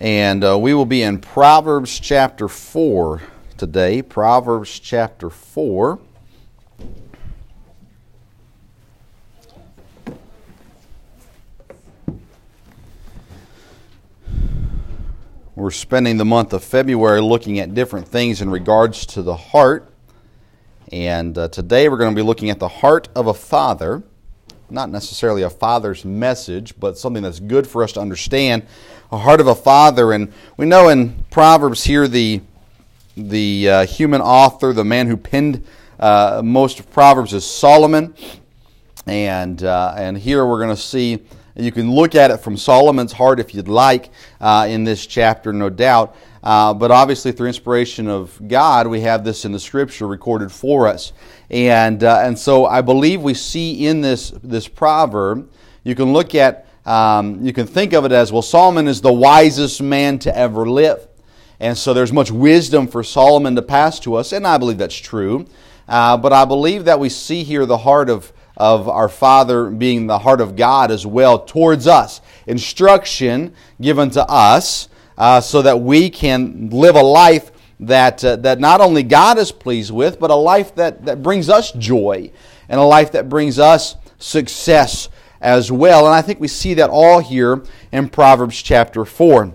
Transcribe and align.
And 0.00 0.44
uh, 0.44 0.56
we 0.56 0.74
will 0.74 0.86
be 0.86 1.02
in 1.02 1.18
Proverbs 1.18 1.98
chapter 1.98 2.46
4 2.46 3.20
today. 3.56 4.00
Proverbs 4.00 4.78
chapter 4.78 5.28
4. 5.28 5.98
We're 15.56 15.72
spending 15.72 16.16
the 16.16 16.24
month 16.24 16.52
of 16.52 16.62
February 16.62 17.20
looking 17.20 17.58
at 17.58 17.74
different 17.74 18.06
things 18.06 18.40
in 18.40 18.50
regards 18.50 19.04
to 19.06 19.22
the 19.22 19.34
heart. 19.34 19.92
And 20.92 21.36
uh, 21.36 21.48
today 21.48 21.88
we're 21.88 21.98
going 21.98 22.14
to 22.14 22.16
be 22.16 22.24
looking 22.24 22.50
at 22.50 22.60
the 22.60 22.68
heart 22.68 23.08
of 23.16 23.26
a 23.26 23.34
father. 23.34 24.04
Not 24.70 24.90
necessarily 24.90 25.42
a 25.42 25.50
father's 25.50 26.04
message, 26.04 26.78
but 26.78 26.98
something 26.98 27.22
that's 27.22 27.40
good 27.40 27.66
for 27.66 27.82
us 27.82 27.92
to 27.92 28.00
understand 28.00 28.66
a 29.10 29.16
heart 29.16 29.40
of 29.40 29.46
a 29.46 29.54
father. 29.54 30.12
And 30.12 30.30
we 30.58 30.66
know 30.66 30.88
in 30.88 31.24
Proverbs 31.30 31.84
here 31.84 32.06
the 32.06 32.42
the 33.16 33.68
uh, 33.68 33.86
human 33.86 34.20
author, 34.20 34.74
the 34.74 34.84
man 34.84 35.06
who 35.06 35.16
penned 35.16 35.64
uh, 35.98 36.42
most 36.44 36.80
of 36.80 36.90
Proverbs, 36.90 37.32
is 37.32 37.46
Solomon. 37.46 38.14
And 39.06 39.64
uh, 39.64 39.94
and 39.96 40.18
here 40.18 40.44
we're 40.44 40.62
going 40.62 40.76
to 40.76 40.82
see. 40.82 41.22
You 41.56 41.72
can 41.72 41.90
look 41.90 42.14
at 42.14 42.30
it 42.30 42.36
from 42.36 42.56
Solomon's 42.56 43.12
heart 43.12 43.40
if 43.40 43.54
you'd 43.54 43.68
like 43.68 44.10
uh, 44.40 44.66
in 44.68 44.84
this 44.84 45.06
chapter, 45.06 45.52
no 45.52 45.70
doubt. 45.70 46.14
Uh, 46.42 46.72
but 46.72 46.90
obviously, 46.90 47.32
through 47.32 47.48
inspiration 47.48 48.06
of 48.06 48.38
God, 48.46 48.86
we 48.86 49.00
have 49.00 49.24
this 49.24 49.44
in 49.44 49.52
the 49.52 49.58
Scripture 49.58 50.06
recorded 50.06 50.52
for 50.52 50.86
us. 50.86 51.12
And 51.50 52.04
uh, 52.04 52.20
and 52.22 52.38
so 52.38 52.66
I 52.66 52.82
believe 52.82 53.22
we 53.22 53.34
see 53.34 53.86
in 53.86 54.00
this 54.00 54.30
this 54.42 54.68
proverb. 54.68 55.50
You 55.84 55.94
can 55.94 56.12
look 56.12 56.34
at 56.34 56.66
um, 56.88 57.44
you 57.44 57.52
can 57.52 57.66
think 57.66 57.92
of 57.92 58.06
it 58.06 58.12
as 58.12 58.32
well, 58.32 58.40
Solomon 58.40 58.88
is 58.88 59.02
the 59.02 59.12
wisest 59.12 59.82
man 59.82 60.18
to 60.20 60.34
ever 60.34 60.64
live. 60.64 61.06
And 61.60 61.76
so 61.76 61.92
there's 61.92 62.14
much 62.14 62.30
wisdom 62.30 62.86
for 62.88 63.02
Solomon 63.02 63.54
to 63.56 63.62
pass 63.62 64.00
to 64.00 64.14
us, 64.14 64.32
and 64.32 64.46
I 64.46 64.56
believe 64.56 64.78
that's 64.78 64.96
true. 64.96 65.46
Uh, 65.86 66.16
but 66.16 66.32
I 66.32 66.46
believe 66.46 66.86
that 66.86 66.98
we 66.98 67.10
see 67.10 67.44
here 67.44 67.66
the 67.66 67.76
heart 67.78 68.08
of, 68.08 68.32
of 68.56 68.88
our 68.88 69.10
Father 69.10 69.68
being 69.68 70.06
the 70.06 70.20
heart 70.20 70.40
of 70.40 70.56
God 70.56 70.90
as 70.90 71.04
well 71.04 71.38
towards 71.38 71.86
us. 71.86 72.22
Instruction 72.46 73.54
given 73.80 74.08
to 74.10 74.24
us 74.26 74.88
uh, 75.18 75.42
so 75.42 75.60
that 75.60 75.80
we 75.80 76.08
can 76.08 76.70
live 76.70 76.94
a 76.94 77.02
life 77.02 77.50
that, 77.80 78.24
uh, 78.24 78.36
that 78.36 78.58
not 78.58 78.80
only 78.80 79.02
God 79.02 79.38
is 79.38 79.52
pleased 79.52 79.92
with, 79.92 80.18
but 80.18 80.30
a 80.30 80.34
life 80.34 80.74
that, 80.74 81.04
that 81.04 81.22
brings 81.22 81.48
us 81.48 81.72
joy 81.72 82.30
and 82.68 82.80
a 82.80 82.84
life 82.84 83.12
that 83.12 83.28
brings 83.28 83.58
us 83.58 83.96
success 84.18 85.08
as 85.40 85.70
well. 85.70 86.06
And 86.06 86.14
I 86.14 86.22
think 86.22 86.40
we 86.40 86.48
see 86.48 86.74
that 86.74 86.90
all 86.90 87.20
here 87.20 87.62
in 87.92 88.08
Proverbs 88.08 88.60
chapter 88.60 89.04
4. 89.04 89.54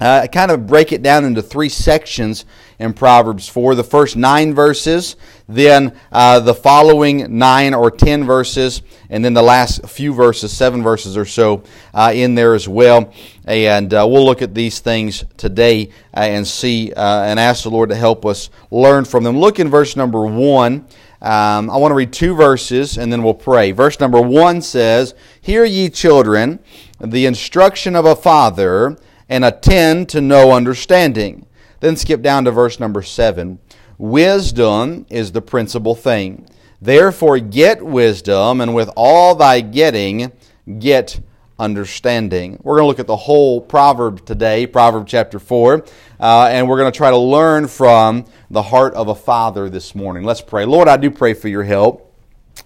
Uh, 0.00 0.22
I 0.24 0.26
kind 0.26 0.50
of 0.50 0.66
break 0.66 0.92
it 0.92 1.02
down 1.02 1.24
into 1.24 1.40
three 1.40 1.68
sections 1.68 2.44
in 2.80 2.92
Proverbs 2.94 3.48
4. 3.48 3.76
The 3.76 3.84
first 3.84 4.16
nine 4.16 4.52
verses, 4.52 5.14
then 5.48 5.96
uh, 6.10 6.40
the 6.40 6.54
following 6.54 7.38
nine 7.38 7.74
or 7.74 7.92
ten 7.92 8.24
verses, 8.24 8.82
and 9.08 9.24
then 9.24 9.34
the 9.34 9.42
last 9.42 9.86
few 9.86 10.12
verses, 10.12 10.52
seven 10.52 10.82
verses 10.82 11.16
or 11.16 11.24
so, 11.24 11.62
uh, 11.94 12.10
in 12.12 12.34
there 12.34 12.54
as 12.54 12.68
well. 12.68 13.12
And 13.44 13.94
uh, 13.94 14.04
we'll 14.10 14.24
look 14.24 14.42
at 14.42 14.52
these 14.52 14.80
things 14.80 15.24
today 15.36 15.90
uh, 16.12 16.20
and 16.20 16.44
see 16.44 16.92
uh, 16.92 17.22
and 17.22 17.38
ask 17.38 17.62
the 17.62 17.70
Lord 17.70 17.90
to 17.90 17.96
help 17.96 18.26
us 18.26 18.50
learn 18.72 19.04
from 19.04 19.22
them. 19.22 19.38
Look 19.38 19.60
in 19.60 19.68
verse 19.68 19.94
number 19.94 20.26
1. 20.26 20.86
Um, 21.22 21.70
I 21.70 21.76
want 21.76 21.92
to 21.92 21.94
read 21.94 22.12
two 22.12 22.34
verses 22.34 22.98
and 22.98 23.12
then 23.12 23.22
we'll 23.22 23.32
pray. 23.32 23.70
Verse 23.70 23.98
number 23.98 24.20
one 24.20 24.60
says, 24.60 25.14
Hear 25.40 25.64
ye 25.64 25.88
children, 25.88 26.58
the 27.00 27.24
instruction 27.24 27.96
of 27.96 28.04
a 28.04 28.14
father, 28.14 28.98
and 29.28 29.44
attend 29.44 30.08
to 30.10 30.20
know 30.20 30.52
understanding. 30.52 31.46
Then 31.80 31.96
skip 31.96 32.22
down 32.22 32.44
to 32.44 32.50
verse 32.50 32.80
number 32.80 33.02
seven. 33.02 33.58
Wisdom 33.98 35.06
is 35.10 35.32
the 35.32 35.42
principal 35.42 35.94
thing. 35.94 36.48
Therefore 36.80 37.38
get 37.38 37.82
wisdom, 37.82 38.60
and 38.60 38.74
with 38.74 38.90
all 38.96 39.34
thy 39.34 39.60
getting, 39.60 40.32
get 40.78 41.20
understanding. 41.58 42.58
We're 42.62 42.76
going 42.76 42.84
to 42.84 42.88
look 42.88 42.98
at 42.98 43.06
the 43.06 43.16
whole 43.16 43.60
proverb 43.60 44.26
today, 44.26 44.66
Proverb 44.66 45.06
chapter 45.06 45.38
4, 45.38 45.84
uh, 46.20 46.48
and 46.50 46.68
we're 46.68 46.78
going 46.78 46.90
to 46.90 46.96
try 46.96 47.10
to 47.10 47.16
learn 47.16 47.68
from 47.68 48.24
the 48.50 48.62
heart 48.62 48.94
of 48.94 49.08
a 49.08 49.14
father 49.14 49.70
this 49.70 49.94
morning. 49.94 50.24
Let's 50.24 50.40
pray. 50.40 50.64
Lord, 50.64 50.88
I 50.88 50.96
do 50.96 51.10
pray 51.10 51.34
for 51.34 51.48
your 51.48 51.62
help. 51.62 52.12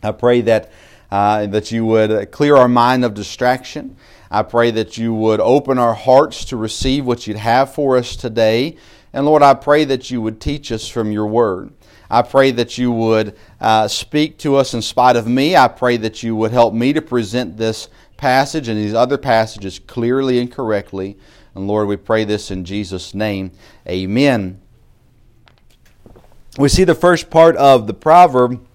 I 0.02 0.12
pray 0.12 0.40
that, 0.42 0.72
uh, 1.10 1.46
that 1.46 1.72
you 1.72 1.84
would 1.86 2.30
clear 2.30 2.56
our 2.56 2.68
mind 2.68 3.04
of 3.04 3.14
distraction. 3.14 3.96
I 4.30 4.42
pray 4.42 4.70
that 4.72 4.98
you 4.98 5.14
would 5.14 5.40
open 5.40 5.78
our 5.78 5.94
hearts 5.94 6.44
to 6.46 6.56
receive 6.56 7.06
what 7.06 7.26
you'd 7.26 7.38
have 7.38 7.72
for 7.72 7.96
us 7.96 8.14
today. 8.14 8.76
And 9.12 9.24
Lord, 9.24 9.42
I 9.42 9.54
pray 9.54 9.84
that 9.86 10.10
you 10.10 10.20
would 10.20 10.40
teach 10.40 10.70
us 10.70 10.86
from 10.86 11.10
your 11.10 11.26
word. 11.26 11.72
I 12.10 12.22
pray 12.22 12.50
that 12.52 12.78
you 12.78 12.92
would 12.92 13.36
uh, 13.60 13.88
speak 13.88 14.38
to 14.38 14.56
us 14.56 14.74
in 14.74 14.82
spite 14.82 15.16
of 15.16 15.26
me. 15.26 15.56
I 15.56 15.68
pray 15.68 15.96
that 15.98 16.22
you 16.22 16.36
would 16.36 16.52
help 16.52 16.74
me 16.74 16.92
to 16.92 17.02
present 17.02 17.56
this 17.56 17.88
passage 18.16 18.68
and 18.68 18.78
these 18.78 18.94
other 18.94 19.18
passages 19.18 19.78
clearly 19.78 20.38
and 20.38 20.50
correctly. 20.50 21.16
And 21.54 21.66
Lord, 21.66 21.88
we 21.88 21.96
pray 21.96 22.24
this 22.24 22.50
in 22.50 22.64
Jesus' 22.64 23.14
name. 23.14 23.52
Amen. 23.86 24.60
We 26.58 26.68
see 26.68 26.84
the 26.84 26.94
first 26.94 27.30
part 27.30 27.56
of 27.56 27.86
the 27.86 27.94
proverb 27.94 28.66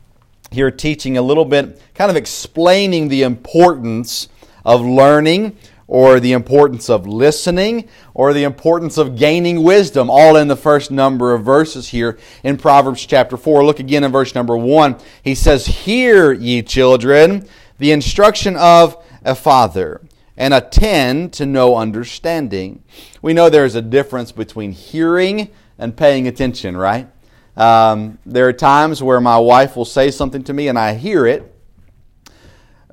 here 0.53 0.71
teaching 0.71 1.17
a 1.17 1.21
little 1.21 1.45
bit, 1.45 1.81
kind 1.93 2.09
of 2.09 2.17
explaining 2.17 3.07
the 3.07 3.23
importance 3.23 4.29
of 4.65 4.81
learning 4.81 5.57
or 5.87 6.19
the 6.19 6.31
importance 6.31 6.89
of 6.89 7.05
listening 7.05 7.87
or 8.13 8.33
the 8.33 8.43
importance 8.43 8.97
of 8.97 9.17
gaining 9.17 9.63
wisdom, 9.63 10.09
all 10.09 10.35
in 10.37 10.47
the 10.47 10.55
first 10.55 10.89
number 10.91 11.33
of 11.33 11.43
verses 11.43 11.89
here 11.89 12.17
in 12.43 12.57
Proverbs 12.57 13.05
chapter 13.05 13.37
4. 13.37 13.65
Look 13.65 13.79
again 13.79 14.03
in 14.03 14.11
verse 14.11 14.33
number 14.33 14.55
1. 14.55 14.97
He 15.23 15.35
says, 15.35 15.65
Hear, 15.65 16.31
ye 16.31 16.61
children, 16.61 17.47
the 17.77 17.91
instruction 17.91 18.55
of 18.55 18.97
a 19.23 19.35
father 19.35 20.01
and 20.35 20.53
attend 20.53 21.33
to 21.33 21.45
know 21.45 21.75
understanding. 21.75 22.83
We 23.21 23.33
know 23.33 23.49
there's 23.49 23.75
a 23.75 23.81
difference 23.81 24.31
between 24.31 24.71
hearing 24.71 25.49
and 25.77 25.95
paying 25.95 26.27
attention, 26.27 26.75
right? 26.75 27.07
Um, 27.55 28.17
there 28.25 28.47
are 28.47 28.53
times 28.53 29.03
where 29.03 29.21
my 29.21 29.37
wife 29.37 29.75
will 29.75 29.85
say 29.85 30.09
something 30.09 30.43
to 30.45 30.53
me 30.53 30.67
and 30.67 30.79
I 30.79 30.95
hear 30.95 31.25
it, 31.25 31.53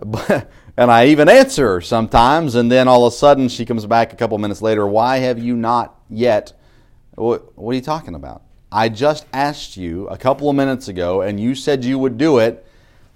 and 0.76 0.90
I 0.90 1.06
even 1.06 1.28
answer 1.28 1.74
her 1.74 1.80
sometimes, 1.80 2.54
and 2.54 2.70
then 2.70 2.88
all 2.88 3.06
of 3.06 3.12
a 3.12 3.16
sudden 3.16 3.48
she 3.48 3.64
comes 3.64 3.86
back 3.86 4.12
a 4.12 4.16
couple 4.16 4.36
minutes 4.38 4.62
later. 4.62 4.86
Why 4.86 5.18
have 5.18 5.38
you 5.38 5.56
not 5.56 5.98
yet? 6.08 6.52
What, 7.14 7.56
what 7.58 7.72
are 7.72 7.74
you 7.74 7.80
talking 7.80 8.14
about? 8.14 8.42
I 8.72 8.88
just 8.88 9.26
asked 9.32 9.76
you 9.76 10.06
a 10.08 10.16
couple 10.16 10.48
of 10.48 10.56
minutes 10.56 10.88
ago, 10.88 11.22
and 11.22 11.40
you 11.40 11.54
said 11.54 11.84
you 11.84 11.98
would 11.98 12.18
do 12.18 12.38
it 12.38 12.64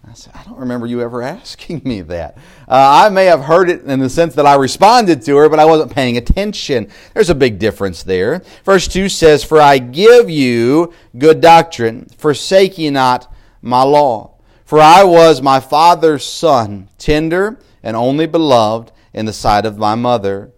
I 0.08 0.14
said, 0.14 0.32
I 0.34 0.42
don't 0.44 0.58
remember 0.58 0.86
you 0.86 1.00
ever 1.00 1.22
asking 1.22 1.82
me 1.84 2.02
that. 2.02 2.36
Uh, 2.68 3.04
I 3.06 3.08
may 3.08 3.26
have 3.26 3.42
heard 3.42 3.70
it 3.70 3.82
in 3.82 4.00
the 4.00 4.10
sense 4.10 4.34
that 4.34 4.46
I 4.46 4.54
responded 4.54 5.22
to 5.22 5.36
her, 5.36 5.48
but 5.48 5.58
I 5.58 5.64
wasn't 5.64 5.92
paying 5.92 6.16
attention. 6.16 6.90
There's 7.14 7.30
a 7.30 7.34
big 7.34 7.58
difference 7.58 8.02
there. 8.02 8.42
Verse 8.64 8.86
2 8.88 9.08
says, 9.08 9.42
For 9.44 9.60
I 9.60 9.78
give 9.78 10.28
you 10.28 10.92
good 11.16 11.40
doctrine, 11.40 12.06
forsake 12.18 12.78
ye 12.78 12.90
not 12.90 13.32
my 13.62 13.82
law. 13.82 14.34
For 14.64 14.80
I 14.80 15.04
was 15.04 15.42
my 15.42 15.60
father's 15.60 16.24
son, 16.24 16.88
tender 16.98 17.58
and 17.84 17.96
only 17.96 18.26
beloved 18.26 18.90
in 19.12 19.26
the 19.26 19.32
sight 19.32 19.66
of 19.66 19.78
my 19.78 19.94
mother. 19.94 20.50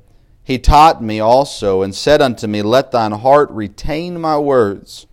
He 0.43 0.59
taught 0.59 1.03
me 1.03 1.19
also, 1.19 1.83
and 1.83 1.93
said 1.93 2.23
unto 2.23 2.47
me, 2.47 2.63
Let 2.63 2.93
thine 2.93 3.11
heart 3.11 3.51
retain 3.51 4.21
my 4.21 4.39
words, 4.39 5.09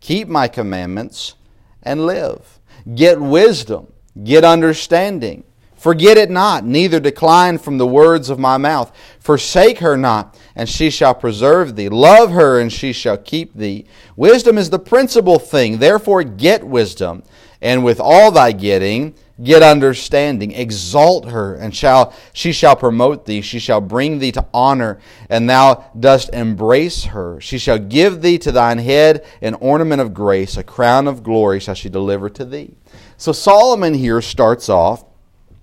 keep 0.00 0.28
my 0.28 0.46
commandments, 0.46 1.34
and 1.82 2.06
live. 2.06 2.55
Get 2.94 3.20
wisdom, 3.20 3.92
get 4.22 4.44
understanding. 4.44 5.44
Forget 5.76 6.16
it 6.16 6.30
not, 6.30 6.64
neither 6.64 6.98
decline 6.98 7.58
from 7.58 7.78
the 7.78 7.86
words 7.86 8.30
of 8.30 8.38
my 8.38 8.56
mouth. 8.56 8.90
Forsake 9.20 9.78
her 9.78 9.96
not, 9.96 10.36
and 10.54 10.68
she 10.68 10.88
shall 10.88 11.14
preserve 11.14 11.76
thee. 11.76 11.88
Love 11.88 12.30
her, 12.30 12.58
and 12.58 12.72
she 12.72 12.92
shall 12.92 13.18
keep 13.18 13.54
thee. 13.54 13.86
Wisdom 14.16 14.56
is 14.56 14.70
the 14.70 14.78
principal 14.78 15.38
thing. 15.38 15.78
Therefore, 15.78 16.22
get 16.22 16.64
wisdom, 16.64 17.22
and 17.60 17.84
with 17.84 18.00
all 18.00 18.30
thy 18.30 18.52
getting, 18.52 19.14
get 19.42 19.62
understanding. 19.62 20.52
Exalt 20.52 21.28
her, 21.28 21.54
and 21.54 21.76
shall 21.76 22.14
she 22.32 22.52
shall 22.52 22.74
promote 22.74 23.26
thee. 23.26 23.42
She 23.42 23.58
shall 23.58 23.82
bring 23.82 24.18
thee 24.18 24.32
to 24.32 24.46
honor, 24.54 24.98
and 25.28 25.48
thou 25.48 25.84
dost 25.98 26.30
embrace 26.32 27.04
her. 27.04 27.38
She 27.40 27.58
shall 27.58 27.78
give 27.78 28.22
thee 28.22 28.38
to 28.38 28.50
thine 28.50 28.78
head 28.78 29.24
an 29.42 29.54
ornament 29.54 30.00
of 30.00 30.14
grace, 30.14 30.56
a 30.56 30.64
crown 30.64 31.06
of 31.06 31.22
glory 31.22 31.60
shall 31.60 31.74
she 31.74 31.90
deliver 31.90 32.30
to 32.30 32.44
thee. 32.44 32.74
So 33.16 33.32
Solomon 33.32 33.94
here 33.94 34.20
starts 34.20 34.68
off, 34.68 35.04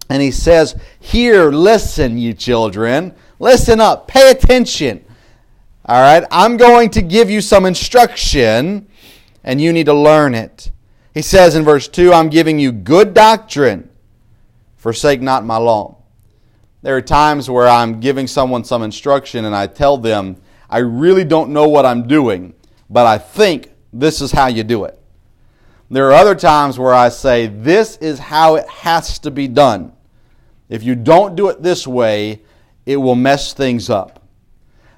and 0.10 0.22
he 0.22 0.32
says, 0.32 0.76
Hear, 1.00 1.52
listen, 1.52 2.18
you 2.18 2.34
children. 2.34 3.14
Listen 3.40 3.80
up. 3.80 4.08
Pay 4.08 4.32
attention. 4.32 5.04
All 5.86 6.02
right? 6.02 6.26
I'm 6.32 6.58
going 6.58 6.90
to 6.92 7.02
give 7.02 7.30
you 7.30 7.42
some 7.42 7.66
instruction, 7.66 8.88
and 9.44 9.62
you 9.62 9.74
need 9.74 9.86
to 9.86 9.94
learn 9.94 10.34
it. 10.34 10.72
He 11.14 11.22
says 11.22 11.56
in 11.56 11.64
verse 11.64 11.88
2, 11.88 12.12
I'm 12.12 12.30
giving 12.30 12.58
you 12.58 12.72
good 12.72 13.14
doctrine. 13.14 13.90
Forsake 14.78 15.22
not 15.22 15.46
my 15.46 15.58
law. 15.58 15.98
There 16.82 16.98
are 16.98 17.02
times 17.02 17.50
where 17.50 17.68
I'm 17.68 18.00
giving 18.00 18.28
someone 18.28 18.66
some 18.66 18.84
instruction 18.84 19.46
and 19.46 19.56
I 19.56 19.68
tell 19.68 19.98
them, 19.98 20.36
I 20.70 20.80
really 20.80 21.24
don't 21.24 21.52
know 21.52 21.70
what 21.70 21.86
I'm 21.86 22.08
doing, 22.08 22.54
but 22.90 23.06
I 23.06 23.18
think 23.18 23.72
this 23.94 24.20
is 24.20 24.32
how 24.32 24.48
you 24.48 24.64
do 24.64 24.84
it. 24.84 25.00
There 25.94 26.08
are 26.08 26.14
other 26.14 26.34
times 26.34 26.80
where 26.80 26.94
I 26.94 27.10
say, 27.10 27.46
this 27.46 27.98
is 27.98 28.18
how 28.18 28.56
it 28.56 28.68
has 28.68 29.20
to 29.20 29.30
be 29.30 29.48
done. 29.48 29.94
If 30.68 30.82
you 30.82 30.96
don't 30.96 31.36
do 31.36 31.50
it 31.50 31.62
this 31.62 31.86
way, 31.86 32.42
it 32.84 32.98
will 32.98 33.14
mess 33.14 33.54
things 33.54 33.92
up. 33.92 34.28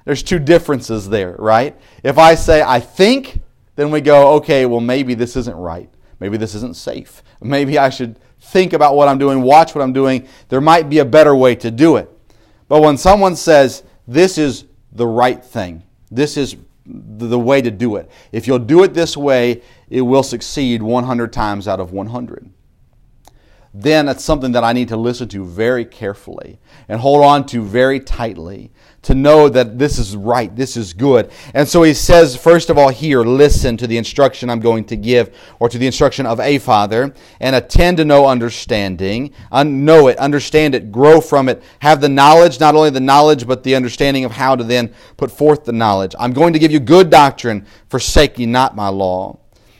There's 0.06 0.22
two 0.22 0.38
differences 0.38 1.06
there, 1.06 1.36
right? 1.38 1.78
If 2.02 2.16
I 2.16 2.34
say, 2.34 2.62
I 2.62 2.80
think, 2.80 3.42
then 3.74 3.90
we 3.90 4.00
go, 4.00 4.36
okay, 4.36 4.64
well, 4.64 4.80
maybe 4.80 5.12
this 5.12 5.36
isn't 5.36 5.56
right. 5.56 5.90
Maybe 6.18 6.38
this 6.38 6.54
isn't 6.54 6.76
safe. 6.76 7.22
Maybe 7.42 7.76
I 7.76 7.90
should 7.90 8.18
think 8.40 8.72
about 8.72 8.96
what 8.96 9.06
I'm 9.06 9.18
doing, 9.18 9.42
watch 9.42 9.74
what 9.74 9.82
I'm 9.82 9.92
doing. 9.92 10.26
There 10.48 10.62
might 10.62 10.88
be 10.88 11.00
a 11.00 11.04
better 11.04 11.36
way 11.36 11.56
to 11.56 11.70
do 11.70 11.96
it. 11.96 12.10
But 12.68 12.80
when 12.80 12.96
someone 12.96 13.36
says, 13.36 13.82
this 14.08 14.38
is 14.38 14.64
the 14.92 15.06
right 15.06 15.44
thing, 15.44 15.82
this 16.10 16.38
is 16.38 16.56
the 16.86 17.38
way 17.38 17.60
to 17.60 17.70
do 17.70 17.96
it, 17.96 18.10
if 18.32 18.46
you'll 18.46 18.58
do 18.58 18.82
it 18.82 18.94
this 18.94 19.16
way, 19.16 19.62
it 19.90 20.02
will 20.02 20.22
succeed 20.22 20.82
100 20.82 21.32
times 21.32 21.68
out 21.68 21.80
of 21.80 21.92
100 21.92 22.50
then 23.78 24.08
it's 24.08 24.24
something 24.24 24.52
that 24.52 24.64
I 24.64 24.72
need 24.72 24.88
to 24.88 24.96
listen 24.96 25.28
to 25.28 25.44
very 25.44 25.84
carefully 25.84 26.58
and 26.88 26.98
hold 26.98 27.22
on 27.22 27.44
to 27.46 27.62
very 27.62 28.00
tightly 28.00 28.72
to 29.02 29.14
know 29.14 29.50
that 29.50 29.78
this 29.78 29.98
is 29.98 30.16
right, 30.16 30.54
this 30.56 30.78
is 30.78 30.94
good. 30.94 31.30
And 31.52 31.68
so 31.68 31.82
he 31.82 31.92
says, 31.92 32.34
first 32.34 32.70
of 32.70 32.78
all, 32.78 32.88
hear, 32.88 33.20
listen 33.20 33.76
to 33.76 33.86
the 33.86 33.98
instruction 33.98 34.48
I'm 34.48 34.60
going 34.60 34.84
to 34.86 34.96
give, 34.96 35.32
or 35.60 35.68
to 35.68 35.76
the 35.76 35.86
instruction 35.86 36.24
of 36.24 36.40
a 36.40 36.58
father, 36.58 37.14
and 37.38 37.54
attend 37.54 37.98
to 37.98 38.04
know 38.04 38.26
understanding. 38.26 39.32
Un- 39.52 39.84
know 39.84 40.08
it, 40.08 40.16
understand 40.18 40.74
it, 40.74 40.90
grow 40.90 41.20
from 41.20 41.48
it, 41.48 41.62
have 41.80 42.00
the 42.00 42.08
knowledge, 42.08 42.58
not 42.58 42.74
only 42.74 42.90
the 42.90 42.98
knowledge, 42.98 43.46
but 43.46 43.62
the 43.62 43.76
understanding 43.76 44.24
of 44.24 44.32
how 44.32 44.56
to 44.56 44.64
then 44.64 44.92
put 45.18 45.30
forth 45.30 45.64
the 45.64 45.72
knowledge. 45.72 46.14
I'm 46.18 46.32
going 46.32 46.54
to 46.54 46.58
give 46.58 46.72
you 46.72 46.80
good 46.80 47.10
doctrine, 47.10 47.66
forsake 47.88 48.38
ye 48.38 48.46
not 48.46 48.74
my 48.74 48.88
law. 48.88 49.38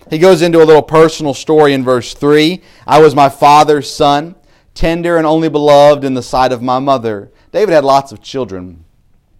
He 0.09 0.19
goes 0.19 0.43
into 0.43 0.63
a 0.63 0.65
little 0.65 0.83
personal 0.83 1.35
story 1.35 1.73
in 1.73 1.83
verse 1.83 2.15
3. 2.15 2.63
I 2.87 3.01
was 3.01 3.15
my 3.15 3.29
father's 3.29 3.91
son, 3.93 4.37
tender 4.75 5.17
and 5.17 5.27
only 5.27 5.49
beloved 5.49 6.05
in 6.05 6.15
the 6.15 6.23
sight 6.23 6.53
of 6.53 6.63
my 6.63 6.79
mother. 6.79 7.33
David 7.51 7.73
had 7.73 7.85
lots 7.85 8.13
of 8.13 8.23
children. 8.23 8.85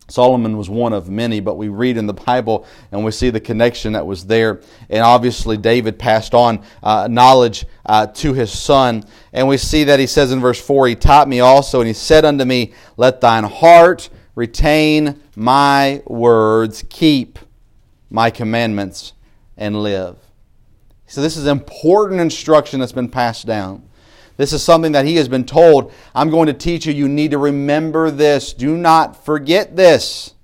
Solomon 0.09 0.57
was 0.57 0.71
one 0.71 0.93
of 0.93 1.09
many, 1.09 1.41
but 1.41 1.57
we 1.57 1.69
read 1.69 1.97
in 1.97 2.07
the 2.07 2.15
Bible 2.15 2.67
and 2.93 3.05
we 3.05 3.11
see 3.11 3.31
the 3.31 3.41
connection 3.41 3.93
that 3.93 4.07
was 4.07 4.27
there. 4.27 4.61
And 4.89 5.03
obviously, 5.03 5.57
David 5.57 5.99
passed 5.99 6.35
on 6.35 6.65
uh, 6.83 7.09
knowledge 7.11 7.65
uh, 7.85 8.07
to 8.09 8.33
his 8.33 8.53
son. 8.53 9.05
And 9.33 9.49
we 9.49 9.57
see 9.57 9.85
that 9.85 9.99
he 9.99 10.07
says 10.07 10.33
in 10.33 10.41
verse 10.41 10.61
4 10.61 10.89
He 10.89 10.95
taught 10.95 11.29
me 11.29 11.41
also, 11.41 11.81
and 11.81 11.89
he 11.89 11.95
said 11.95 12.25
unto 12.25 12.45
me, 12.45 12.73
Let 12.97 13.21
thine 13.21 13.45
heart 13.45 14.09
retain 14.35 15.21
my 15.35 16.03
words, 16.07 16.85
keep 16.89 17.39
my 18.11 18.31
commandments, 18.31 19.13
and 19.57 19.83
live. 19.83 20.26
So, 21.07 21.23
this 21.23 21.37
is 21.37 21.47
important 21.47 22.21
instruction 22.21 22.81
that's 22.81 22.93
been 22.93 23.09
passed 23.09 23.47
down. 23.47 23.87
This 24.37 24.53
is 24.53 24.63
something 24.63 24.93
that 24.93 25.07
he 25.07 25.17
has 25.17 25.29
been 25.29 25.45
told. 25.45 25.93
I'm 26.15 26.31
going 26.31 26.47
to 26.47 26.53
teach 26.53 26.87
you. 26.87 26.93
You 26.93 27.09
need 27.09 27.31
to 27.31 27.39
remember 27.39 28.11
this. 28.11 28.53
Do 28.53 28.77
not 28.77 29.25
forget 29.25 29.77
this. 29.77 30.35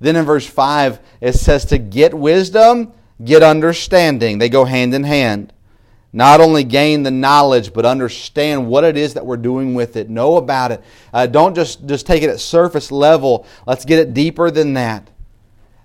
Then 0.00 0.16
in 0.16 0.24
verse 0.24 0.46
5, 0.46 1.00
it 1.20 1.32
says 1.34 1.64
to 1.66 1.78
get 1.78 2.14
wisdom, 2.14 2.92
get 3.24 3.42
understanding. 3.42 4.38
They 4.38 4.48
go 4.48 4.64
hand 4.64 4.94
in 4.94 5.04
hand. 5.04 5.52
Not 6.12 6.40
only 6.40 6.64
gain 6.64 7.02
the 7.02 7.10
knowledge, 7.10 7.72
but 7.72 7.84
understand 7.84 8.66
what 8.66 8.84
it 8.84 8.96
is 8.96 9.14
that 9.14 9.26
we're 9.26 9.36
doing 9.36 9.74
with 9.74 9.96
it. 9.96 10.08
Know 10.08 10.36
about 10.36 10.72
it. 10.72 10.82
Uh, 11.12 11.26
don't 11.26 11.54
just, 11.54 11.86
just 11.86 12.06
take 12.06 12.22
it 12.22 12.30
at 12.30 12.40
surface 12.40 12.90
level. 12.90 13.46
Let's 13.66 13.84
get 13.84 13.98
it 13.98 14.14
deeper 14.14 14.50
than 14.50 14.74
that. 14.74 15.10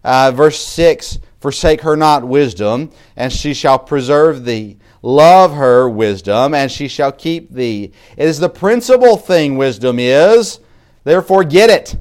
Uh, 0.03 0.31
verse 0.31 0.59
6 0.59 1.19
Forsake 1.43 1.81
her 1.81 1.97
not 1.97 2.25
wisdom, 2.25 2.89
and 3.17 3.29
she 3.29 3.53
shall 3.53 3.77
preserve 3.77 4.45
thee. 4.45 4.77
Love 5.01 5.51
her 5.51 5.89
wisdom, 5.89 6.53
and 6.53 6.71
she 6.71 6.87
shall 6.87 7.11
keep 7.11 7.51
thee. 7.51 7.91
It 8.15 8.29
is 8.29 8.39
the 8.39 8.47
principal 8.47 9.17
thing, 9.17 9.57
wisdom 9.57 9.99
is. 9.99 10.61
Therefore, 11.03 11.43
get 11.43 11.69
it. 11.69 11.99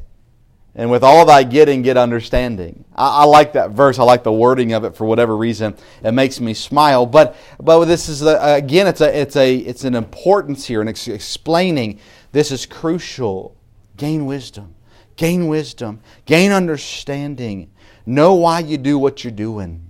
And 0.76 0.92
with 0.92 1.02
all 1.02 1.26
thy 1.26 1.42
getting, 1.42 1.82
get 1.82 1.96
understanding. 1.96 2.84
I, 2.94 3.22
I, 3.22 3.24
like 3.24 3.54
that 3.54 3.72
verse. 3.72 3.98
I 3.98 4.04
like 4.04 4.22
the 4.22 4.32
wording 4.32 4.74
of 4.74 4.84
it 4.84 4.94
for 4.94 5.06
whatever 5.06 5.36
reason. 5.36 5.74
It 6.04 6.12
makes 6.12 6.38
me 6.38 6.54
smile. 6.54 7.04
But 7.04 7.34
but 7.58 7.84
this 7.86 8.08
is 8.08 8.22
a, 8.22 8.38
again, 8.54 8.86
it's 8.86 9.00
a 9.00 9.20
it's 9.22 9.34
a 9.34 9.56
it's 9.56 9.82
an 9.82 9.96
importance 9.96 10.68
here 10.68 10.78
and 10.78 10.88
ex- 10.88 11.08
explaining 11.08 11.98
this 12.30 12.52
is 12.52 12.64
crucial. 12.64 13.56
Gain 13.96 14.24
wisdom, 14.24 14.76
gain 15.16 15.48
wisdom, 15.48 15.98
gain 16.26 16.52
understanding. 16.52 17.72
Know 18.04 18.34
why 18.34 18.60
you 18.60 18.78
do 18.78 18.99
what 18.99 19.25
you're 19.25 19.31
doing. 19.32 19.87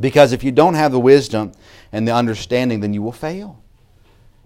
Because 0.00 0.32
if 0.32 0.44
you 0.44 0.52
don't 0.52 0.74
have 0.74 0.92
the 0.92 1.00
wisdom 1.00 1.52
and 1.92 2.06
the 2.06 2.14
understanding, 2.14 2.80
then 2.80 2.92
you 2.92 3.02
will 3.02 3.12
fail. 3.12 3.62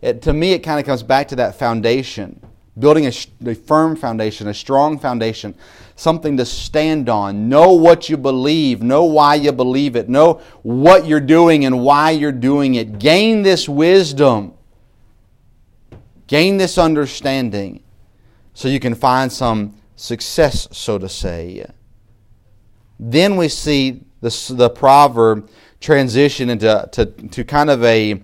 It, 0.00 0.22
to 0.22 0.32
me, 0.32 0.52
it 0.52 0.60
kind 0.60 0.80
of 0.80 0.86
comes 0.86 1.02
back 1.02 1.28
to 1.28 1.36
that 1.36 1.56
foundation 1.56 2.40
building 2.78 3.06
a, 3.06 3.12
a, 3.46 3.54
firm 3.54 3.96
foundation, 3.96 4.48
a 4.48 4.54
strong 4.54 4.98
foundation, 4.98 5.54
something 5.94 6.36
to 6.38 6.44
stand 6.44 7.08
on. 7.08 7.48
Know 7.48 7.72
what 7.72 8.08
you 8.08 8.16
believe, 8.16 8.82
know 8.82 9.04
why 9.04 9.34
you 9.34 9.52
believe 9.52 9.96
it, 9.96 10.08
know 10.08 10.40
what 10.62 11.06
you're 11.06 11.20
doing 11.20 11.64
and 11.64 11.82
why 11.82 12.10
you're 12.10 12.32
doing 12.32 12.74
it. 12.76 12.98
Gain 12.98 13.42
this 13.42 13.68
wisdom, 13.68 14.54
gain 16.26 16.56
this 16.56 16.78
understanding, 16.78 17.82
so 18.54 18.68
you 18.68 18.80
can 18.80 18.94
find 18.94 19.30
some 19.30 19.76
success, 19.96 20.68
so 20.72 20.98
to 20.98 21.08
say. 21.08 21.66
Then 23.04 23.36
we 23.36 23.48
see 23.48 24.04
the, 24.20 24.54
the 24.54 24.70
proverb 24.70 25.50
transition 25.80 26.48
into 26.48 26.88
to, 26.92 27.06
to 27.06 27.42
kind 27.42 27.68
of 27.68 27.82
a, 27.82 28.22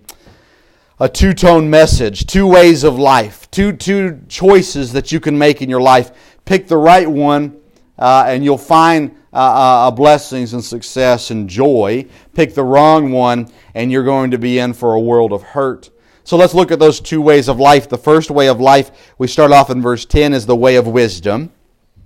a 1.01 1.09
two 1.09 1.35
tone 1.35 1.69
message, 1.69 2.27
two 2.27 2.47
ways 2.47 2.85
of 2.85 2.97
life, 2.97 3.51
two, 3.51 3.73
two 3.73 4.21
choices 4.29 4.93
that 4.93 5.11
you 5.11 5.19
can 5.19 5.37
make 5.37 5.63
in 5.63 5.69
your 5.69 5.81
life. 5.81 6.13
Pick 6.45 6.69
the 6.69 6.77
right 6.77 7.11
one, 7.11 7.61
uh, 7.99 8.27
and 8.29 8.45
you'll 8.45 8.57
find 8.57 9.17
uh, 9.33 9.89
uh, 9.89 9.91
blessings 9.91 10.55
and 10.55 10.63
success 10.63 11.33
and 11.33 11.49
joy. 11.49 12.07
Pick 12.35 12.55
the 12.55 12.63
wrong 12.63 13.11
one, 13.11 13.51
and 13.75 13.91
you're 13.91 14.05
going 14.05 14.31
to 14.31 14.39
be 14.39 14.61
in 14.61 14.75
for 14.75 14.95
a 14.95 15.01
world 15.01 15.33
of 15.33 15.43
hurt. 15.43 15.91
So 16.23 16.37
let's 16.37 16.55
look 16.55 16.71
at 16.71 16.79
those 16.79 17.01
two 17.01 17.21
ways 17.21 17.49
of 17.49 17.59
life. 17.59 17.89
The 17.89 17.99
first 17.99 18.31
way 18.31 18.49
of 18.49 18.61
life, 18.61 18.93
we 19.19 19.27
start 19.27 19.51
off 19.51 19.71
in 19.71 19.83
verse 19.83 20.05
10, 20.05 20.35
is 20.35 20.47
the 20.47 20.55
way 20.55 20.77
of 20.77 20.87
wisdom. 20.87 21.51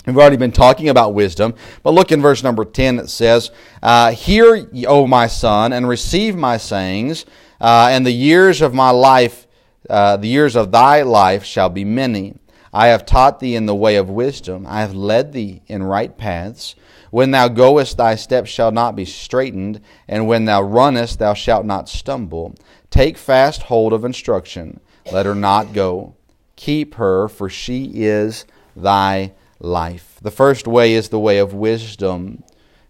We've 0.06 0.18
already 0.18 0.36
been 0.36 0.52
talking 0.52 0.88
about 0.88 1.14
wisdom, 1.14 1.54
but 1.84 1.94
look 1.94 2.10
in 2.10 2.20
verse 2.20 2.42
number 2.42 2.64
10. 2.64 2.98
It 2.98 3.08
says, 3.08 3.52
uh, 3.82 4.10
Hear, 4.10 4.68
O 4.88 5.06
my 5.06 5.28
son, 5.28 5.72
and 5.72 5.88
receive 5.88 6.34
my 6.34 6.56
sayings, 6.56 7.24
uh, 7.60 7.88
and 7.90 8.04
the 8.04 8.10
years 8.10 8.62
of 8.62 8.74
my 8.74 8.90
life, 8.90 9.46
uh, 9.88 10.16
the 10.16 10.26
years 10.26 10.56
of 10.56 10.72
thy 10.72 11.02
life 11.02 11.44
shall 11.44 11.68
be 11.68 11.84
many. 11.84 12.34
I 12.72 12.88
have 12.88 13.06
taught 13.06 13.38
thee 13.38 13.54
in 13.54 13.66
the 13.66 13.76
way 13.76 13.94
of 13.94 14.10
wisdom. 14.10 14.66
I 14.66 14.80
have 14.80 14.94
led 14.94 15.32
thee 15.32 15.62
in 15.68 15.84
right 15.84 16.16
paths. 16.16 16.74
When 17.10 17.30
thou 17.30 17.46
goest, 17.46 17.98
thy 17.98 18.16
steps 18.16 18.50
shall 18.50 18.72
not 18.72 18.96
be 18.96 19.04
straitened, 19.04 19.80
and 20.08 20.26
when 20.26 20.46
thou 20.46 20.62
runnest, 20.62 21.20
thou 21.20 21.34
shalt 21.34 21.64
not 21.64 21.88
stumble. 21.88 22.56
Take 22.90 23.16
fast 23.16 23.62
hold 23.64 23.92
of 23.92 24.04
instruction. 24.04 24.80
Let 25.12 25.26
her 25.26 25.34
not 25.34 25.74
go. 25.74 26.16
Keep 26.56 26.94
her, 26.94 27.28
for 27.28 27.48
she 27.48 27.90
is 27.94 28.46
thy 28.74 29.32
life. 29.62 30.18
The 30.20 30.30
first 30.30 30.66
way 30.66 30.94
is 30.94 31.08
the 31.08 31.18
way 31.18 31.38
of 31.38 31.54
wisdom. 31.54 32.42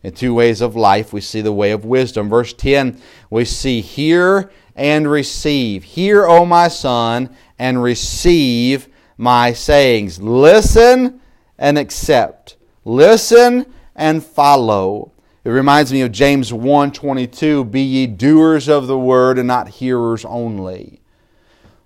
In 0.02 0.12
two 0.12 0.35
ways 0.35 0.61
of 0.61 0.75
life, 0.75 1.12
we 1.12 1.21
see 1.21 1.41
the 1.41 1.52
way 1.52 1.71
of 1.71 1.85
wisdom. 1.85 2.29
Verse 2.29 2.52
10, 2.52 3.00
we 3.31 3.45
see, 3.45 3.81
Hear 3.81 4.50
and 4.75 5.11
receive. 5.11 5.85
Hear, 5.85 6.26
O 6.26 6.45
my 6.45 6.69
son, 6.69 7.35
and 7.59 7.83
receive 7.83 8.88
my 9.17 9.52
sayings. 9.52 10.21
Listen 10.21 11.21
and 11.59 11.79
accept. 11.79 12.57
Listen 12.85 13.73
and 13.95 14.25
follow. 14.25 15.12
It 15.45 15.50
reminds 15.50 15.93
me 15.93 16.00
of 16.02 16.12
James 16.12 16.52
1:22, 16.52 17.64
be 17.64 17.83
ye 17.83 18.07
doers 18.07 18.69
of 18.69 18.87
the 18.87 18.99
word 18.99 19.38
and 19.38 19.47
not 19.47 19.69
hearers 19.69 20.25
only. 20.25 21.00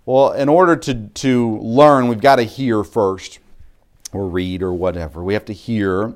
Well, 0.05 0.33
in 0.33 0.49
order 0.49 0.76
to, 0.76 1.09
to 1.09 1.59
learn, 1.59 2.09
we've 2.09 2.21
got 2.21 2.37
to 2.37 2.45
hear 2.45 2.85
first 2.85 3.40
or 4.13 4.29
read 4.29 4.63
or 4.63 4.73
whatever. 4.73 5.23
We 5.23 5.35
have 5.35 5.45
to 5.47 5.53
hear. 5.53 6.15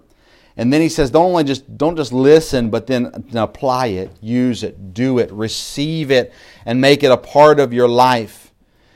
And 0.56 0.72
then 0.72 0.80
he 0.80 0.88
says, 0.88 1.10
don't 1.10 1.26
only 1.26 1.44
just 1.44 1.76
don't 1.78 1.96
just 1.96 2.12
listen, 2.12 2.70
but 2.70 2.86
then 2.86 3.12
apply 3.34 3.86
it, 3.86 4.10
use 4.20 4.62
it, 4.62 4.92
do 4.92 5.18
it, 5.18 5.30
receive 5.32 6.10
it, 6.10 6.32
and 6.66 6.80
make 6.80 7.02
it 7.02 7.10
a 7.10 7.16
part 7.16 7.60
of 7.60 7.72
your 7.72 7.88
life. 7.88 8.52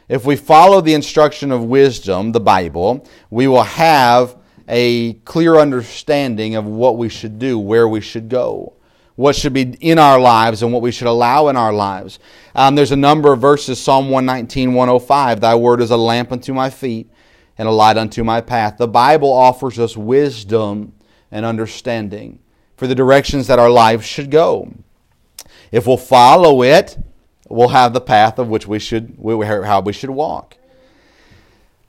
If 0.09 0.27
we 0.27 0.37
follow 0.37 0.81
the 0.81 0.95
instruction 0.95 1.51
of 1.51 1.65
wisdom, 1.65 2.33
the 2.33 2.41
Bible, 2.41 3.07
we 3.31 3.47
will 3.47 3.63
have 3.63 4.37
a 4.69 5.15
clear 5.25 5.57
understanding 5.57 6.57
of 6.57 6.67
what 6.67 6.99
we 6.99 7.09
should 7.09 7.39
do, 7.39 7.59
where 7.59 7.89
we 7.89 8.01
should 8.01 8.29
go, 8.29 8.75
what 9.17 9.35
should 9.35 9.55
be 9.55 9.63
in 9.81 9.99
our 9.99 10.21
lives, 10.21 10.63
and 10.63 10.73
what 10.73 10.83
we 10.83 10.93
should 10.93 11.07
allow 11.07 11.49
in 11.49 11.57
our 11.57 11.73
lives. 11.73 12.19
Um, 12.55 12.75
there's 12.75 12.93
a 12.93 12.97
number 12.97 13.33
of 13.33 13.41
verses, 13.41 13.81
Psalm 13.81 14.11
119, 14.11 14.75
105. 14.75 15.41
Thy 15.41 15.55
word 15.55 15.81
is 15.81 15.91
a 15.91 15.97
lamp 15.97 16.33
unto 16.33 16.53
my 16.53 16.69
feet 16.69 17.09
and 17.57 17.69
a 17.69 17.73
light 17.73 17.97
unto 17.97 18.25
my 18.25 18.41
path. 18.41 18.77
The 18.79 18.89
Bible 18.89 19.33
offers 19.33 19.79
us 19.79 19.97
wisdom 19.97 20.93
and 21.31 21.45
understanding 21.45 22.41
for 22.77 22.87
the 22.87 22.95
directions 22.95 23.47
that 23.47 23.59
our 23.59 23.71
lives 23.71 24.05
should 24.05 24.31
go. 24.31 24.73
If 25.71 25.87
we'll 25.87 25.97
follow 25.97 26.63
it, 26.63 26.99
we'll 27.49 27.69
have 27.69 27.93
the 27.93 28.01
path 28.01 28.39
of 28.39 28.49
which 28.49 28.67
we 28.67 28.79
should, 28.79 29.19
how 29.21 29.81
we 29.81 29.93
should 29.93 30.11
walk. 30.11 30.57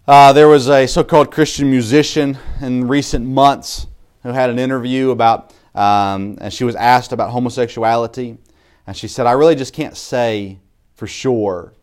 Uh, 0.08 0.32
there 0.34 0.48
was 0.48 0.70
a 0.70 0.88
so-called 0.88 1.32
Christian 1.32 1.70
musician 1.72 2.38
in 2.62 2.88
recent 2.88 3.26
months 3.26 3.88
who 4.22 4.30
had 4.30 4.52
an 4.52 4.60
interview 4.60 5.10
about, 5.10 5.52
um, 5.74 6.38
and 6.42 6.54
she 6.54 6.64
was 6.64 6.76
asked 6.76 7.12
about 7.12 7.32
homosexuality, 7.32 8.38
and 8.86 8.96
she 8.96 9.08
said, 9.08 9.26
"I 9.26 9.32
really 9.32 9.56
just 9.56 9.74
can't 9.74 9.98
say 9.98 10.60
for 10.94 11.08
sure 11.08 11.74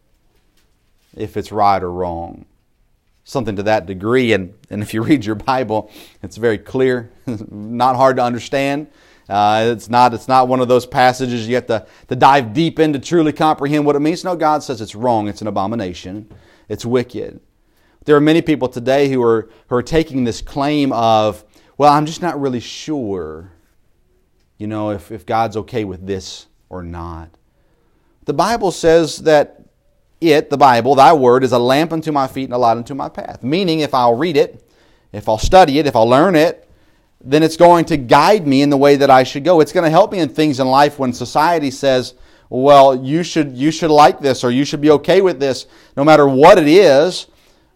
if 1.17 1.37
it's 1.37 1.51
right 1.51 1.83
or 1.83 1.91
wrong." 1.91 2.45
Something 3.25 3.57
to 3.57 3.63
that 3.65 3.87
degree, 3.87 4.33
and, 4.33 4.55
and 4.71 4.83
if 4.83 4.93
you 4.93 5.03
read 5.05 5.25
your 5.25 5.37
Bible, 5.37 5.91
it's 6.23 6.37
very 6.37 6.59
clear, 6.59 7.13
not 7.27 7.97
hard 7.97 8.17
to 8.17 8.23
understand. 8.23 8.89
Uh, 9.29 9.71
it's 9.73 9.89
not 9.89 10.13
it's 10.13 10.27
not 10.29 10.49
one 10.49 10.61
of 10.61 10.69
those 10.69 10.85
passages 10.85 11.47
you 11.49 11.55
have 11.55 11.67
to, 11.67 11.87
to 12.09 12.17
dive 12.17 12.53
deep 12.53 12.79
in 12.79 12.93
to 12.93 12.99
truly 12.99 13.33
comprehend 13.33 13.87
what 13.87 13.97
it 13.97 14.01
means. 14.01 14.25
No, 14.25 14.35
God 14.37 14.63
says 14.63 14.81
it's 14.81 14.95
wrong, 14.95 15.29
it's 15.29 15.41
an 15.41 15.47
abomination, 15.47 16.31
it's 16.69 16.85
wicked. 16.85 17.41
There 18.05 18.17
are 18.17 18.21
many 18.21 18.43
people 18.43 18.69
today 18.69 19.09
who 19.09 19.23
are, 19.23 19.49
who 19.69 19.77
are 19.77 19.83
taking 19.83 20.25
this 20.25 20.43
claim 20.43 20.93
of, 20.93 21.45
well, 21.79 21.93
I'm 21.93 22.05
just 22.05 22.21
not 22.21 22.41
really 22.41 22.59
sure, 22.59 23.53
you 24.59 24.67
know, 24.67 24.91
if, 24.91 25.13
if 25.13 25.25
God's 25.25 25.57
okay 25.59 25.85
with 25.85 26.05
this 26.05 26.47
or 26.69 26.83
not. 26.83 27.31
The 28.25 28.33
Bible 28.33 28.73
says 28.73 29.19
that 29.19 29.62
it, 30.23 30.51
the 30.51 30.57
Bible, 30.57 30.95
thy 30.95 31.13
word, 31.13 31.45
is 31.45 31.53
a 31.53 31.59
lamp 31.59 31.93
unto 31.93 32.13
my 32.13 32.27
feet 32.27 32.45
and 32.45 32.55
a 32.55 32.59
light 32.59 32.77
unto 32.77 32.95
my 32.95 33.09
path. 33.09 33.43
Meaning, 33.43 33.81
if 33.81 33.95
I'll 33.95 34.17
read 34.17 34.37
it, 34.37 34.69
if 35.13 35.29
I'll 35.29 35.39
study 35.39 35.79
it, 35.79 35.87
if 35.87 35.97
I'll 35.97 36.09
learn 36.09 36.35
it, 36.35 36.69
then 37.21 37.43
it's 37.43 37.57
going 37.57 37.85
to 37.87 37.97
guide 37.97 38.47
me 38.47 38.63
in 38.63 38.71
the 38.71 38.77
way 38.77 38.97
that 38.97 39.11
I 39.11 39.23
should 39.23 39.45
go. 39.45 39.61
It's 39.61 39.73
going 39.73 39.85
to 39.85 39.91
help 39.91 40.13
me 40.13 40.19
in 40.19 40.29
things 40.29 40.59
in 40.59 40.67
life 40.67 40.99
when 40.99 41.13
society 41.13 41.71
says, 41.71 42.15
well, 42.49 42.95
you 42.95 43.23
should, 43.23 43.57
you 43.57 43.71
should 43.71 43.91
like 43.91 44.21
this 44.21 44.45
or 44.45 44.51
you 44.51 44.65
should 44.65 44.81
be 44.81 44.91
okay 44.91 45.21
with 45.21 45.39
this, 45.39 45.67
no 45.97 46.05
matter 46.05 46.27
what 46.29 46.59
it 46.59 46.67
is 46.67 47.27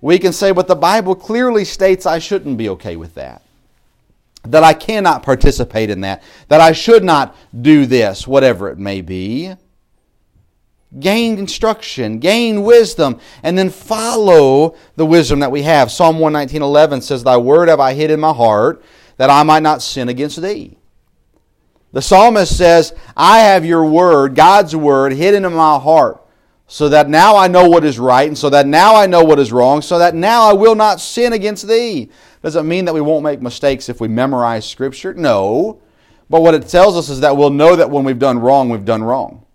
we 0.01 0.19
can 0.19 0.33
say, 0.33 0.53
but 0.53 0.69
the 0.69 0.77
Bible 0.77 1.15
clearly 1.15 1.65
states 1.65 2.07
I 2.07 2.19
shouldn't 2.19 2.59
be 2.59 2.69
okay 2.71 2.97
with 2.97 3.15
that. 3.15 3.43
That 4.45 4.63
I 4.63 4.75
cannot 4.75 5.23
participate 5.23 5.91
in 5.91 6.03
that. 6.03 6.23
That 6.49 6.61
I 6.61 6.73
should 6.73 7.03
not 7.03 7.35
do 7.61 7.87
this, 7.87 8.27
whatever 8.27 8.69
it 8.69 8.79
may 8.79 9.01
be. 9.01 9.55
Gain 10.99 11.39
instruction, 11.39 12.19
gain 12.19 12.63
wisdom, 12.63 13.21
and 13.43 13.57
then 13.57 13.71
follow 13.71 14.77
the 14.97 15.07
wisdom 15.07 15.41
that 15.41 15.51
we 15.51 15.63
have. 15.63 15.91
Psalm 15.91 16.17
119.11 16.17 17.03
says, 17.03 17.23
Thy 17.23 17.37
word 17.37 17.69
have 17.69 17.81
I 17.81 17.95
hid 17.95 18.11
in 18.11 18.21
my 18.21 18.33
heart, 18.33 18.83
that 19.17 19.31
I 19.31 19.43
might 19.43 19.63
not 19.63 19.83
sin 19.83 20.09
against 20.09 20.41
thee. 20.41 20.79
The 21.93 22.03
psalmist 22.03 22.57
says, 22.57 22.95
I 23.17 23.41
have 23.41 23.65
your 23.65 23.85
word, 23.85 24.35
God's 24.35 24.75
word, 24.75 25.13
hidden 25.13 25.45
in 25.45 25.53
my 25.53 25.79
heart 25.79 26.27
so 26.69 26.89
that 26.89 27.09
now 27.09 27.37
I 27.37 27.47
know 27.47 27.69
what 27.69 27.85
is 27.85 27.99
right, 27.99 28.27
and 28.27 28.37
so 28.37 28.51
that 28.51 28.67
now 28.67 28.97
I 28.97 29.07
know 29.07 29.23
what 29.23 29.39
is 29.39 29.53
wrong, 29.53 29.83
so 29.83 29.99
that 29.99 30.15
now 30.15 30.43
I 30.43 30.53
will 30.53 30.75
not 30.75 31.01
sin 31.01 31.33
against 31.33 31.69
thee. 31.69 32.11
Does 32.43 32.57
it 32.57 32.65
mean 32.65 32.85
that 32.87 32.95
we 32.95 33.01
won't 33.01 33.23
make 33.23 33.41
mistakes 33.41 33.89
if 33.89 34.01
we 34.01 34.09
memorize 34.09 34.69
Scripture? 34.69 35.15
No. 35.15 35.81
But 36.29 36.43
what 36.43 36.55
it 36.55 36.67
tells 36.67 36.97
us 36.97 37.09
is 37.09 37.21
that 37.21 37.37
we'll 37.37 37.51
know 37.51 37.77
that 37.77 37.91
when 37.91 38.05
we've 38.05 38.19
done 38.19 38.41
wrong, 38.41 38.69
we've 38.69 38.85
done 38.85 39.05
wrong. 39.05 39.46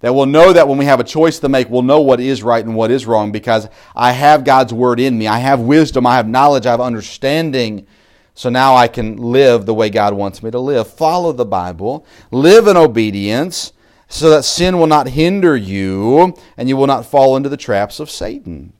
That 0.00 0.14
we'll 0.14 0.26
know 0.26 0.52
that 0.52 0.68
when 0.68 0.78
we 0.78 0.84
have 0.84 1.00
a 1.00 1.04
choice 1.04 1.40
to 1.40 1.48
make, 1.48 1.68
we'll 1.68 1.82
know 1.82 2.00
what 2.00 2.20
is 2.20 2.42
right 2.42 2.64
and 2.64 2.76
what 2.76 2.90
is 2.90 3.04
wrong 3.04 3.32
because 3.32 3.68
I 3.96 4.12
have 4.12 4.44
God's 4.44 4.72
Word 4.72 5.00
in 5.00 5.18
me. 5.18 5.26
I 5.26 5.38
have 5.38 5.60
wisdom, 5.60 6.06
I 6.06 6.16
have 6.16 6.28
knowledge, 6.28 6.66
I 6.66 6.70
have 6.70 6.80
understanding. 6.80 7.86
So 8.34 8.48
now 8.48 8.76
I 8.76 8.86
can 8.86 9.16
live 9.16 9.66
the 9.66 9.74
way 9.74 9.90
God 9.90 10.14
wants 10.14 10.42
me 10.42 10.52
to 10.52 10.60
live. 10.60 10.88
Follow 10.88 11.32
the 11.32 11.44
Bible, 11.44 12.06
live 12.30 12.68
in 12.68 12.76
obedience 12.76 13.72
so 14.08 14.30
that 14.30 14.44
sin 14.44 14.78
will 14.78 14.86
not 14.86 15.08
hinder 15.08 15.56
you 15.56 16.34
and 16.56 16.68
you 16.68 16.76
will 16.76 16.86
not 16.86 17.04
fall 17.04 17.36
into 17.36 17.48
the 17.48 17.56
traps 17.56 17.98
of 17.98 18.10
Satan. 18.10 18.72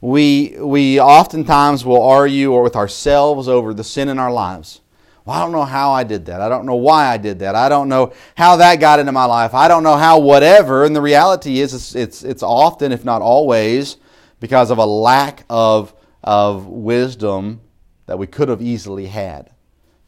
We, 0.00 0.56
we 0.58 0.98
oftentimes 1.00 1.84
will 1.84 2.02
argue 2.02 2.52
or 2.52 2.62
with 2.62 2.74
ourselves 2.74 3.48
over 3.48 3.72
the 3.72 3.84
sin 3.84 4.08
in 4.08 4.18
our 4.18 4.32
lives. 4.32 4.80
Well, 5.24 5.36
I 5.36 5.40
don't 5.42 5.52
know 5.52 5.64
how 5.64 5.92
I 5.92 6.04
did 6.04 6.26
that. 6.26 6.40
I 6.40 6.48
don't 6.48 6.66
know 6.66 6.76
why 6.76 7.06
I 7.06 7.16
did 7.16 7.40
that. 7.40 7.54
I 7.54 7.68
don't 7.68 7.88
know 7.88 8.12
how 8.36 8.56
that 8.56 8.80
got 8.80 8.98
into 8.98 9.12
my 9.12 9.26
life. 9.26 9.54
I 9.54 9.68
don't 9.68 9.82
know 9.82 9.96
how 9.96 10.18
whatever. 10.18 10.84
And 10.84 10.96
the 10.96 11.00
reality 11.00 11.60
is, 11.60 11.74
it's, 11.74 11.94
it's, 11.94 12.22
it's 12.22 12.42
often, 12.42 12.90
if 12.90 13.04
not 13.04 13.22
always, 13.22 13.96
because 14.40 14.70
of 14.70 14.78
a 14.78 14.86
lack 14.86 15.44
of, 15.50 15.94
of 16.24 16.66
wisdom 16.66 17.60
that 18.06 18.18
we 18.18 18.26
could 18.26 18.48
have 18.48 18.62
easily 18.62 19.06
had 19.06 19.50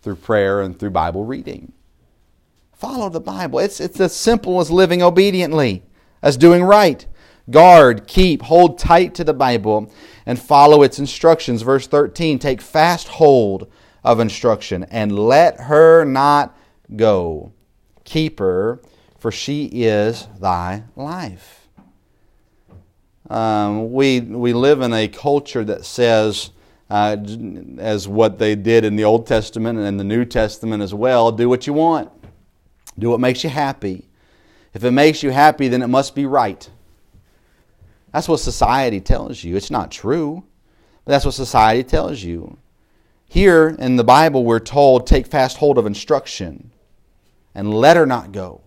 through 0.00 0.16
prayer 0.16 0.60
and 0.62 0.78
through 0.78 0.90
Bible 0.90 1.24
reading. 1.24 1.72
Follow 2.72 3.08
the 3.08 3.20
Bible. 3.20 3.60
It's, 3.60 3.80
it's 3.80 4.00
as 4.00 4.16
simple 4.16 4.60
as 4.60 4.70
living 4.70 5.02
obediently, 5.02 5.84
as 6.20 6.36
doing 6.36 6.64
right. 6.64 7.06
Guard, 7.50 8.06
keep, 8.06 8.42
hold 8.42 8.78
tight 8.78 9.14
to 9.14 9.24
the 9.24 9.34
Bible, 9.34 9.92
and 10.26 10.40
follow 10.40 10.82
its 10.82 10.98
instructions. 10.98 11.62
Verse 11.62 11.86
13 11.86 12.38
Take 12.38 12.60
fast 12.60 13.08
hold 13.08 13.70
of 14.04 14.20
instruction, 14.20 14.84
and 14.84 15.16
let 15.16 15.60
her 15.60 16.04
not 16.04 16.56
go. 16.96 17.52
Keep 18.04 18.38
her, 18.40 18.80
for 19.18 19.30
she 19.30 19.66
is 19.66 20.26
thy 20.40 20.84
life. 20.96 21.68
Um, 23.30 23.92
we, 23.92 24.20
we 24.20 24.52
live 24.52 24.82
in 24.82 24.92
a 24.92 25.08
culture 25.08 25.64
that 25.64 25.84
says, 25.84 26.50
uh, 26.90 27.16
as 27.78 28.06
what 28.06 28.38
they 28.38 28.54
did 28.54 28.84
in 28.84 28.96
the 28.96 29.04
Old 29.04 29.26
Testament 29.26 29.78
and 29.78 29.86
in 29.86 29.96
the 29.96 30.04
New 30.04 30.24
Testament 30.24 30.82
as 30.82 30.92
well, 30.92 31.32
do 31.32 31.48
what 31.48 31.66
you 31.66 31.72
want. 31.72 32.10
Do 32.98 33.08
what 33.08 33.20
makes 33.20 33.42
you 33.42 33.48
happy. 33.48 34.08
If 34.74 34.84
it 34.84 34.90
makes 34.90 35.22
you 35.22 35.30
happy, 35.30 35.68
then 35.68 35.82
it 35.82 35.88
must 35.88 36.14
be 36.14 36.26
right. 36.26 36.68
That's 38.12 38.28
what 38.28 38.40
society 38.40 39.00
tells 39.00 39.42
you. 39.42 39.56
It's 39.56 39.70
not 39.70 39.90
true, 39.90 40.44
but 41.04 41.12
that's 41.12 41.24
what 41.24 41.34
society 41.34 41.82
tells 41.82 42.22
you. 42.22 42.58
Here 43.32 43.70
in 43.78 43.96
the 43.96 44.04
Bible, 44.04 44.44
we're 44.44 44.58
told, 44.58 45.06
take 45.06 45.26
fast 45.26 45.56
hold 45.56 45.78
of 45.78 45.86
instruction 45.86 46.70
and 47.54 47.72
let 47.72 47.96
her 47.96 48.04
not 48.04 48.30
go. 48.30 48.60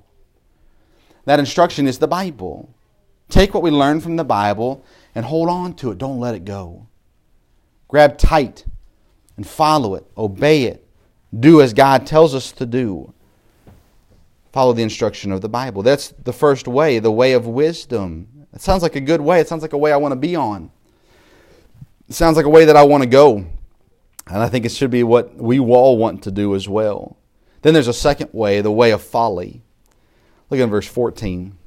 That 1.26 1.38
instruction 1.38 1.86
is 1.86 2.00
the 2.00 2.08
Bible. 2.08 2.74
Take 3.30 3.54
what 3.54 3.62
we 3.62 3.70
learn 3.70 4.02
from 4.02 4.16
the 4.16 4.24
Bible 4.24 4.84
and 5.14 5.24
hold 5.24 5.50
on 5.50 5.76
to 5.76 5.92
it. 5.92 6.00
Don't 6.00 6.20
let 6.20 6.34
it 6.34 6.46
go. 6.46 6.88
Grab 7.88 8.18
tight 8.18 8.66
and 9.38 9.46
follow 9.46 9.94
it, 9.94 10.04
obey 10.18 10.64
it, 10.64 10.84
do 11.40 11.62
as 11.62 11.72
God 11.72 12.08
tells 12.08 12.34
us 12.34 12.52
to 12.54 12.66
do 12.66 13.14
follow 14.52 14.74
the 14.74 14.82
instruction 14.82 15.32
of 15.32 15.42
the 15.42 15.50
Bible. 15.50 15.84
That's 15.84 16.08
the 16.24 16.34
first 16.34 16.68
way, 16.68 16.98
the 16.98 17.12
way 17.12 17.34
of 17.34 17.46
wisdom. 17.46 18.48
It 18.52 18.62
sounds 18.62 18.82
like 18.82 18.96
a 18.96 19.00
good 19.00 19.22
way. 19.22 19.40
It 19.42 19.48
sounds 19.48 19.62
like 19.62 19.74
a 19.74 19.78
way 19.78 19.94
I 19.94 19.98
want 19.98 20.14
to 20.14 20.20
be 20.20 20.36
on. 20.36 20.72
It 22.10 22.16
sounds 22.16 22.36
like 22.36 22.48
a 22.48 22.50
way 22.50 22.66
that 22.66 22.76
I 22.76 22.84
want 22.84 23.04
to 23.04 23.10
go. 23.10 23.46
And 24.28 24.42
I 24.42 24.50
think 24.50 24.66
it 24.66 24.72
should 24.72 24.92
be 24.92 25.04
what 25.04 25.36
we 25.36 25.60
all 25.60 25.98
want 25.98 26.24
to 26.24 26.32
do 26.32 26.56
as 26.56 26.68
well. 26.68 27.18
Then 27.62 27.74
there's 27.74 27.88
a 27.88 27.94
second 27.94 28.30
way, 28.34 28.62
the 28.62 28.72
way 28.72 28.92
of 28.92 29.02
folly. 29.02 29.62
Look 30.50 30.60
at 30.60 30.70
verse 30.70 30.88
14. 30.88 31.58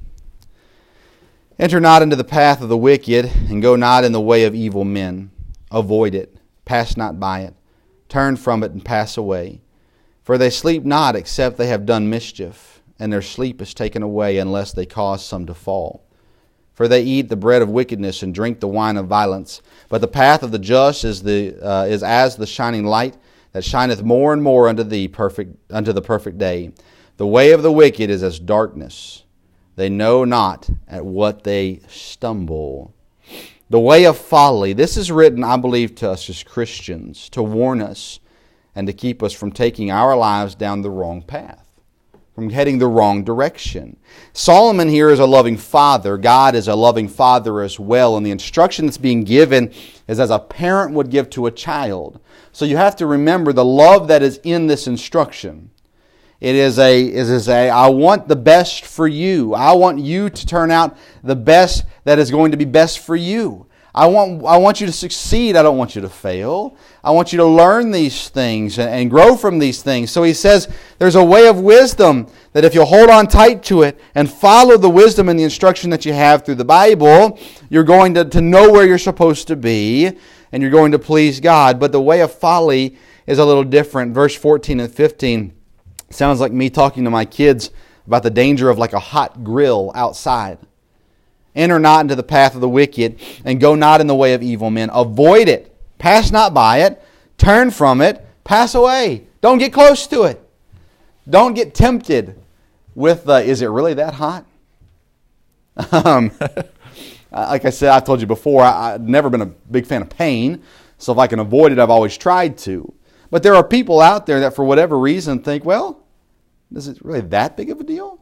Enter 1.57 1.79
not 1.79 2.01
into 2.01 2.15
the 2.15 2.23
path 2.23 2.61
of 2.61 2.69
the 2.69 2.77
wicked, 2.77 3.25
and 3.49 3.61
go 3.61 3.75
not 3.75 4.03
in 4.03 4.13
the 4.13 4.21
way 4.21 4.45
of 4.45 4.55
evil 4.55 4.85
men. 4.85 5.31
Avoid 5.71 6.15
it, 6.15 6.37
pass 6.65 6.95
not 6.95 7.19
by 7.19 7.41
it. 7.41 7.53
Turn 8.07 8.37
from 8.37 8.63
it 8.63 8.71
and 8.71 8.83
pass 8.83 9.17
away. 9.17 9.61
For 10.23 10.37
they 10.37 10.49
sleep 10.49 10.85
not 10.85 11.15
except 11.15 11.57
they 11.57 11.67
have 11.67 11.85
done 11.85 12.09
mischief 12.09 12.79
and 12.99 13.11
their 13.11 13.21
sleep 13.21 13.61
is 13.61 13.73
taken 13.73 14.03
away 14.03 14.37
unless 14.37 14.73
they 14.73 14.85
cause 14.85 15.25
some 15.25 15.45
to 15.45 15.53
fall. 15.53 16.05
For 16.79 16.87
they 16.87 17.01
eat 17.01 17.27
the 17.27 17.35
bread 17.35 17.61
of 17.61 17.67
wickedness 17.67 18.23
and 18.23 18.33
drink 18.33 18.61
the 18.61 18.67
wine 18.69 18.95
of 18.95 19.05
violence. 19.05 19.61
But 19.89 19.99
the 19.99 20.07
path 20.07 20.43
of 20.43 20.51
the 20.51 20.59
just 20.59 21.03
is, 21.03 21.21
the, 21.23 21.59
uh, 21.61 21.83
is 21.83 22.03
as 22.03 22.37
the 22.37 22.47
shining 22.47 22.85
light 22.85 23.17
that 23.51 23.65
shineth 23.65 24.01
more 24.01 24.31
and 24.31 24.41
more 24.41 24.69
unto, 24.69 24.85
the 24.85 25.09
perfect, 25.09 25.57
unto 25.69 25.91
the 25.91 26.01
perfect 26.01 26.37
day. 26.37 26.71
The 27.17 27.27
way 27.27 27.51
of 27.51 27.63
the 27.63 27.71
wicked 27.71 28.09
is 28.09 28.23
as 28.23 28.39
darkness. 28.39 29.25
They 29.75 29.89
know 29.89 30.23
not 30.23 30.69
at 30.87 31.05
what 31.05 31.43
they 31.43 31.81
stumble. 31.89 32.93
The 33.69 33.77
way 33.77 34.05
of 34.05 34.17
folly. 34.17 34.71
This 34.71 34.95
is 34.95 35.11
written, 35.11 35.43
I 35.43 35.57
believe, 35.57 35.95
to 35.95 36.11
us 36.11 36.29
as 36.29 36.43
Christians 36.43 37.27
to 37.31 37.43
warn 37.43 37.81
us 37.81 38.21
and 38.73 38.87
to 38.87 38.93
keep 38.93 39.21
us 39.21 39.33
from 39.33 39.51
taking 39.51 39.91
our 39.91 40.15
lives 40.15 40.55
down 40.55 40.81
the 40.81 40.89
wrong 40.89 41.23
path 41.23 41.68
from 42.39 42.51
heading 42.51 42.77
the 42.77 42.87
wrong 42.87 43.21
direction. 43.25 43.97
Solomon 44.31 44.87
here 44.87 45.09
is 45.09 45.19
a 45.19 45.25
loving 45.25 45.57
father. 45.57 46.17
God 46.17 46.55
is 46.55 46.69
a 46.69 46.75
loving 46.75 47.09
father 47.09 47.61
as 47.61 47.77
well. 47.77 48.15
And 48.15 48.25
the 48.25 48.31
instruction 48.31 48.85
that's 48.85 48.97
being 48.97 49.25
given 49.25 49.73
is 50.07 50.21
as 50.21 50.29
a 50.29 50.39
parent 50.39 50.93
would 50.93 51.09
give 51.09 51.29
to 51.31 51.47
a 51.47 51.51
child. 51.51 52.21
So 52.53 52.63
you 52.63 52.77
have 52.77 52.95
to 52.95 53.05
remember 53.05 53.51
the 53.51 53.65
love 53.65 54.07
that 54.07 54.23
is 54.23 54.39
in 54.45 54.67
this 54.67 54.87
instruction. 54.87 55.69
It 56.39 56.55
is 56.55 56.79
a, 56.79 57.03
it 57.03 57.13
is 57.13 57.49
a, 57.49 57.67
I 57.67 57.89
want 57.89 58.29
the 58.29 58.37
best 58.37 58.85
for 58.85 59.05
you. 59.05 59.53
I 59.53 59.73
want 59.73 59.99
you 59.99 60.29
to 60.29 60.45
turn 60.45 60.71
out 60.71 60.95
the 61.21 61.35
best 61.35 61.83
that 62.05 62.19
is 62.19 62.31
going 62.31 62.51
to 62.51 62.57
be 62.57 62.63
best 62.63 62.99
for 62.99 63.17
you. 63.17 63.65
I 63.99 64.05
want, 64.05 64.45
I 64.45 64.55
want 64.55 64.79
you 64.79 64.87
to 64.87 64.93
succeed. 64.93 65.57
I 65.57 65.61
don't 65.61 65.77
want 65.77 65.93
you 65.93 66.01
to 66.03 66.07
fail. 66.07 66.77
I 67.03 67.11
want 67.11 67.33
you 67.33 67.37
to 67.39 67.45
learn 67.45 67.91
these 67.91 68.29
things 68.29 68.79
and, 68.79 68.89
and 68.89 69.09
grow 69.09 69.35
from 69.35 69.59
these 69.59 69.83
things. 69.83 70.09
So 70.09 70.23
he 70.23 70.33
says 70.33 70.69
there's 70.99 71.15
a 71.15 71.23
way 71.23 71.49
of 71.49 71.59
wisdom 71.59 72.27
that 72.53 72.63
if 72.63 72.73
you 72.73 72.85
hold 72.85 73.09
on 73.09 73.27
tight 73.27 73.61
to 73.63 73.81
it 73.81 73.99
and 74.15 74.31
follow 74.31 74.77
the 74.77 74.89
wisdom 74.89 75.27
and 75.27 75.37
the 75.37 75.43
instruction 75.43 75.89
that 75.89 76.05
you 76.05 76.13
have 76.13 76.45
through 76.45 76.55
the 76.55 76.63
Bible, 76.63 77.37
you're 77.69 77.83
going 77.83 78.13
to, 78.13 78.23
to 78.23 78.39
know 78.39 78.71
where 78.71 78.87
you're 78.87 78.97
supposed 78.97 79.49
to 79.49 79.57
be 79.57 80.17
and 80.53 80.63
you're 80.63 80.71
going 80.71 80.93
to 80.93 80.99
please 80.99 81.41
God. 81.41 81.77
But 81.77 81.91
the 81.91 82.01
way 82.01 82.21
of 82.21 82.33
folly 82.33 82.95
is 83.27 83.37
a 83.37 83.43
little 83.43 83.65
different. 83.65 84.13
Verse 84.13 84.33
14 84.33 84.79
and 84.79 84.93
15 84.93 85.53
sounds 86.09 86.39
like 86.39 86.53
me 86.53 86.69
talking 86.69 87.03
to 87.03 87.09
my 87.09 87.25
kids 87.25 87.69
about 88.07 88.23
the 88.23 88.29
danger 88.29 88.69
of 88.69 88.77
like 88.77 88.93
a 88.93 88.99
hot 88.99 89.43
grill 89.43 89.91
outside. 89.93 90.57
Enter 91.55 91.79
not 91.79 92.01
into 92.01 92.15
the 92.15 92.23
path 92.23 92.55
of 92.55 92.61
the 92.61 92.69
wicked, 92.69 93.19
and 93.43 93.59
go 93.59 93.75
not 93.75 94.01
in 94.01 94.07
the 94.07 94.15
way 94.15 94.33
of 94.33 94.43
evil 94.43 94.69
men. 94.69 94.89
Avoid 94.93 95.47
it. 95.47 95.75
Pass 95.97 96.31
not 96.31 96.53
by 96.53 96.79
it. 96.79 97.03
Turn 97.37 97.71
from 97.71 98.01
it. 98.01 98.25
Pass 98.43 98.75
away. 98.75 99.27
Don't 99.41 99.57
get 99.57 99.73
close 99.73 100.07
to 100.07 100.23
it. 100.23 100.41
Don't 101.29 101.53
get 101.53 101.73
tempted 101.73 102.39
with 102.95 103.25
the, 103.25 103.43
is 103.43 103.61
it 103.61 103.67
really 103.67 103.93
that 103.95 104.15
hot? 104.15 104.45
Um, 105.91 106.31
like 107.31 107.63
I 107.63 107.69
said, 107.69 107.89
I've 107.89 108.03
told 108.03 108.21
you 108.21 108.27
before, 108.27 108.63
I, 108.63 108.95
I've 108.95 109.07
never 109.07 109.29
been 109.29 109.41
a 109.41 109.45
big 109.45 109.85
fan 109.85 110.01
of 110.01 110.09
pain. 110.09 110.63
So 110.97 111.13
if 111.13 111.19
I 111.19 111.27
can 111.27 111.39
avoid 111.39 111.71
it, 111.71 111.79
I've 111.79 111.89
always 111.89 112.17
tried 112.17 112.57
to. 112.59 112.91
But 113.31 113.43
there 113.43 113.55
are 113.55 113.63
people 113.63 114.01
out 114.01 114.25
there 114.25 114.39
that, 114.41 114.55
for 114.55 114.65
whatever 114.65 114.97
reason, 114.97 115.41
think, 115.41 115.63
well, 115.63 116.03
is 116.73 116.87
it 116.87 116.97
really 117.03 117.21
that 117.21 117.55
big 117.55 117.69
of 117.69 117.79
a 117.79 117.83
deal? 117.83 118.19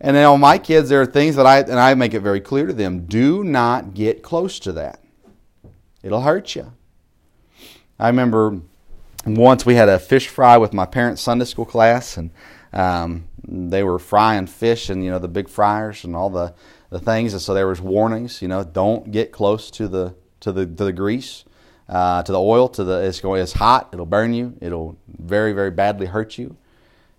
And 0.00 0.16
then 0.16 0.26
on 0.26 0.40
my 0.40 0.58
kids, 0.58 0.88
there 0.88 1.02
are 1.02 1.06
things 1.06 1.36
that 1.36 1.46
I, 1.46 1.60
and 1.60 1.78
I 1.78 1.94
make 1.94 2.14
it 2.14 2.20
very 2.20 2.40
clear 2.40 2.66
to 2.66 2.72
them 2.72 3.06
do 3.06 3.42
not 3.42 3.94
get 3.94 4.22
close 4.22 4.58
to 4.60 4.72
that. 4.72 5.02
It'll 6.02 6.22
hurt 6.22 6.54
you. 6.54 6.72
I 7.98 8.06
remember 8.06 8.60
once 9.26 9.66
we 9.66 9.74
had 9.74 9.88
a 9.88 9.98
fish 9.98 10.28
fry 10.28 10.56
with 10.56 10.72
my 10.72 10.86
parents' 10.86 11.20
Sunday 11.20 11.44
school 11.44 11.64
class, 11.64 12.16
and 12.16 12.30
um, 12.72 13.26
they 13.46 13.82
were 13.82 13.98
frying 13.98 14.46
fish 14.46 14.88
and, 14.88 15.04
you 15.04 15.10
know, 15.10 15.18
the 15.18 15.28
big 15.28 15.48
fryers 15.48 16.04
and 16.04 16.14
all 16.14 16.30
the, 16.30 16.54
the 16.90 17.00
things. 17.00 17.32
And 17.32 17.42
so 17.42 17.52
there 17.54 17.66
was 17.66 17.80
warnings, 17.80 18.40
you 18.40 18.46
know, 18.46 18.62
don't 18.62 19.10
get 19.10 19.32
close 19.32 19.70
to 19.72 19.88
the, 19.88 20.14
to 20.40 20.52
the, 20.52 20.64
to 20.64 20.84
the 20.84 20.92
grease. 20.92 21.44
Uh, 21.88 22.22
to 22.22 22.32
the 22.32 22.38
oil, 22.38 22.68
to 22.68 22.84
the 22.84 22.98
it's 22.98 23.18
going 23.18 23.40
it's 23.40 23.54
hot. 23.54 23.88
It'll 23.94 24.04
burn 24.04 24.34
you. 24.34 24.54
It'll 24.60 24.98
very 25.08 25.54
very 25.54 25.70
badly 25.70 26.04
hurt 26.04 26.36
you. 26.36 26.54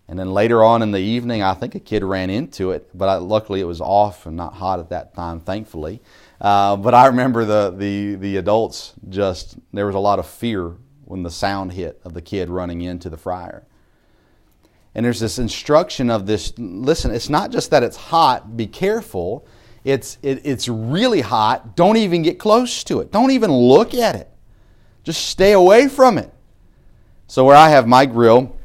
And 0.09 0.17
then 0.17 0.33
later 0.33 0.63
on 0.63 0.81
in 0.81 0.89
the 0.89 0.99
evening, 0.99 1.43
I 1.43 1.53
think 1.53 1.75
a 1.75 1.79
kid 1.79 2.03
ran 2.03 2.31
into 2.31 2.71
it, 2.71 2.89
but 2.97 3.07
I, 3.07 3.15
luckily 3.17 3.61
it 3.61 3.65
was 3.65 3.79
off 3.79 4.25
and 4.25 4.35
not 4.35 4.55
hot 4.55 4.79
at 4.79 4.89
that 4.89 5.13
time, 5.13 5.39
thankfully. 5.39 6.01
Uh, 6.41 6.77
but 6.77 6.95
I 6.95 7.05
remember 7.05 7.45
the, 7.45 7.69
the, 7.77 8.15
the 8.15 8.37
adults 8.37 8.93
just, 9.07 9.59
there 9.71 9.85
was 9.85 9.93
a 9.93 9.99
lot 9.99 10.17
of 10.17 10.25
fear 10.25 10.73
when 11.05 11.21
the 11.21 11.29
sound 11.29 11.73
hit 11.73 12.01
of 12.03 12.15
the 12.15 12.23
kid 12.23 12.49
running 12.49 12.81
into 12.81 13.07
the 13.07 13.17
fryer. 13.17 13.67
And 14.95 15.05
there's 15.05 15.19
this 15.19 15.37
instruction 15.37 16.09
of 16.09 16.25
this 16.25 16.57
listen, 16.57 17.11
it's 17.11 17.29
not 17.29 17.51
just 17.51 17.69
that 17.69 17.83
it's 17.83 17.95
hot, 17.95 18.57
be 18.57 18.65
careful. 18.65 19.45
It's, 19.83 20.17
it, 20.23 20.41
it's 20.43 20.67
really 20.67 21.21
hot. 21.21 21.75
Don't 21.75 21.97
even 21.97 22.23
get 22.23 22.39
close 22.39 22.83
to 22.85 22.99
it. 23.01 23.11
Don't 23.11 23.29
even 23.29 23.51
look 23.51 23.93
at 23.93 24.15
it. 24.15 24.27
Just 25.03 25.27
stay 25.27 25.51
away 25.51 25.87
from 25.87 26.17
it. 26.17 26.33
So, 27.27 27.45
where 27.45 27.55
I 27.55 27.69
have 27.69 27.87
my 27.87 28.07
grill, 28.07 28.58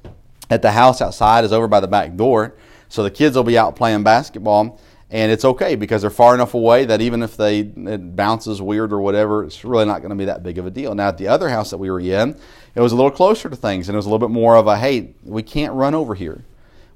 at 0.54 0.62
the 0.62 0.72
house 0.72 1.02
outside 1.02 1.44
is 1.44 1.52
over 1.52 1.68
by 1.68 1.80
the 1.80 1.88
back 1.88 2.16
door. 2.16 2.54
So 2.88 3.02
the 3.02 3.10
kids 3.10 3.36
will 3.36 3.44
be 3.44 3.58
out 3.58 3.74
playing 3.74 4.04
basketball, 4.04 4.80
and 5.10 5.32
it's 5.32 5.44
okay 5.44 5.74
because 5.74 6.02
they're 6.02 6.10
far 6.10 6.32
enough 6.32 6.54
away 6.54 6.84
that 6.84 7.00
even 7.00 7.22
if 7.22 7.36
they 7.36 7.60
it 7.60 8.14
bounces 8.14 8.62
weird 8.62 8.92
or 8.92 9.00
whatever, 9.00 9.42
it's 9.42 9.64
really 9.64 9.84
not 9.84 10.00
going 10.00 10.10
to 10.10 10.16
be 10.16 10.26
that 10.26 10.42
big 10.44 10.58
of 10.58 10.66
a 10.66 10.70
deal. 10.70 10.94
Now 10.94 11.08
at 11.08 11.18
the 11.18 11.26
other 11.28 11.48
house 11.48 11.70
that 11.70 11.78
we 11.78 11.90
were 11.90 11.98
in, 12.00 12.38
it 12.74 12.80
was 12.80 12.92
a 12.92 12.96
little 12.96 13.10
closer 13.10 13.50
to 13.50 13.56
things, 13.56 13.88
and 13.88 13.96
it 13.96 13.98
was 13.98 14.06
a 14.06 14.08
little 14.08 14.26
bit 14.26 14.32
more 14.32 14.56
of 14.56 14.68
a 14.68 14.78
hey, 14.78 15.14
we 15.24 15.42
can't 15.42 15.74
run 15.74 15.94
over 15.94 16.14
here, 16.14 16.44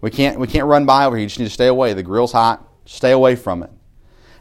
we 0.00 0.10
can't 0.10 0.38
we 0.38 0.46
can't 0.46 0.66
run 0.66 0.86
by 0.86 1.04
over 1.04 1.16
here. 1.16 1.24
You 1.24 1.28
just 1.28 1.40
need 1.40 1.46
to 1.46 1.50
stay 1.50 1.66
away. 1.66 1.92
The 1.94 2.04
grill's 2.04 2.32
hot. 2.32 2.64
Stay 2.84 3.10
away 3.10 3.34
from 3.34 3.62
it. 3.62 3.70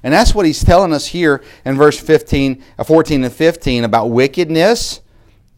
And 0.04 0.14
that's 0.14 0.36
what 0.36 0.46
he's 0.46 0.64
telling 0.64 0.94
us 0.94 1.08
here 1.08 1.44
in 1.66 1.76
verse 1.76 2.00
15, 2.00 2.64
uh, 2.78 2.84
14 2.84 3.24
and 3.24 3.34
15 3.34 3.84
about 3.84 4.06
wickedness 4.06 5.02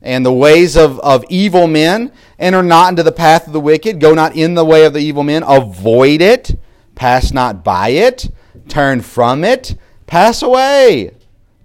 and 0.02 0.26
the 0.26 0.34
ways 0.34 0.78
of, 0.78 1.00
of 1.00 1.26
evil 1.30 1.68
men. 1.68 2.12
Enter 2.38 2.64
not 2.64 2.90
into 2.90 3.04
the 3.04 3.12
path 3.12 3.48
of 3.48 3.54
the 3.54 3.60
wicked. 3.60 4.00
Go 4.00 4.14
not 4.14 4.36
in 4.36 4.54
the 4.54 4.66
way 4.66 4.86
of 4.86 4.94
the 4.94 5.00
evil 5.00 5.24
men. 5.24 5.44
Avoid 5.46 6.22
it. 6.22 6.58
Pass 6.96 7.32
not 7.32 7.64
by 7.64 7.90
it. 7.90 8.30
Turn 8.68 9.02
from 9.02 9.44
it. 9.44 9.76
Pass 10.08 10.42
away. 10.42 11.12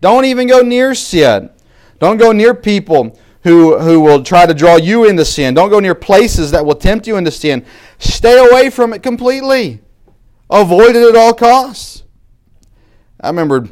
Don't 0.00 0.24
even 0.24 0.48
go 0.48 0.62
near 0.62 0.94
sin. 0.94 1.50
Don't 1.98 2.18
go 2.18 2.32
near 2.32 2.54
people 2.54 3.18
who, 3.42 3.78
who 3.78 4.00
will 4.00 4.22
try 4.22 4.46
to 4.46 4.54
draw 4.54 4.76
you 4.76 5.04
into 5.04 5.24
sin. 5.24 5.54
Don't 5.54 5.70
go 5.70 5.80
near 5.80 5.94
places 5.94 6.50
that 6.50 6.64
will 6.64 6.74
tempt 6.74 7.06
you 7.06 7.16
into 7.16 7.30
sin. 7.30 7.64
Stay 7.98 8.38
away 8.38 8.70
from 8.70 8.92
it 8.92 9.02
completely. 9.02 9.80
Avoid 10.50 10.96
it 10.96 11.08
at 11.08 11.16
all 11.16 11.34
costs. 11.34 12.02
I 13.20 13.28
remember 13.28 13.68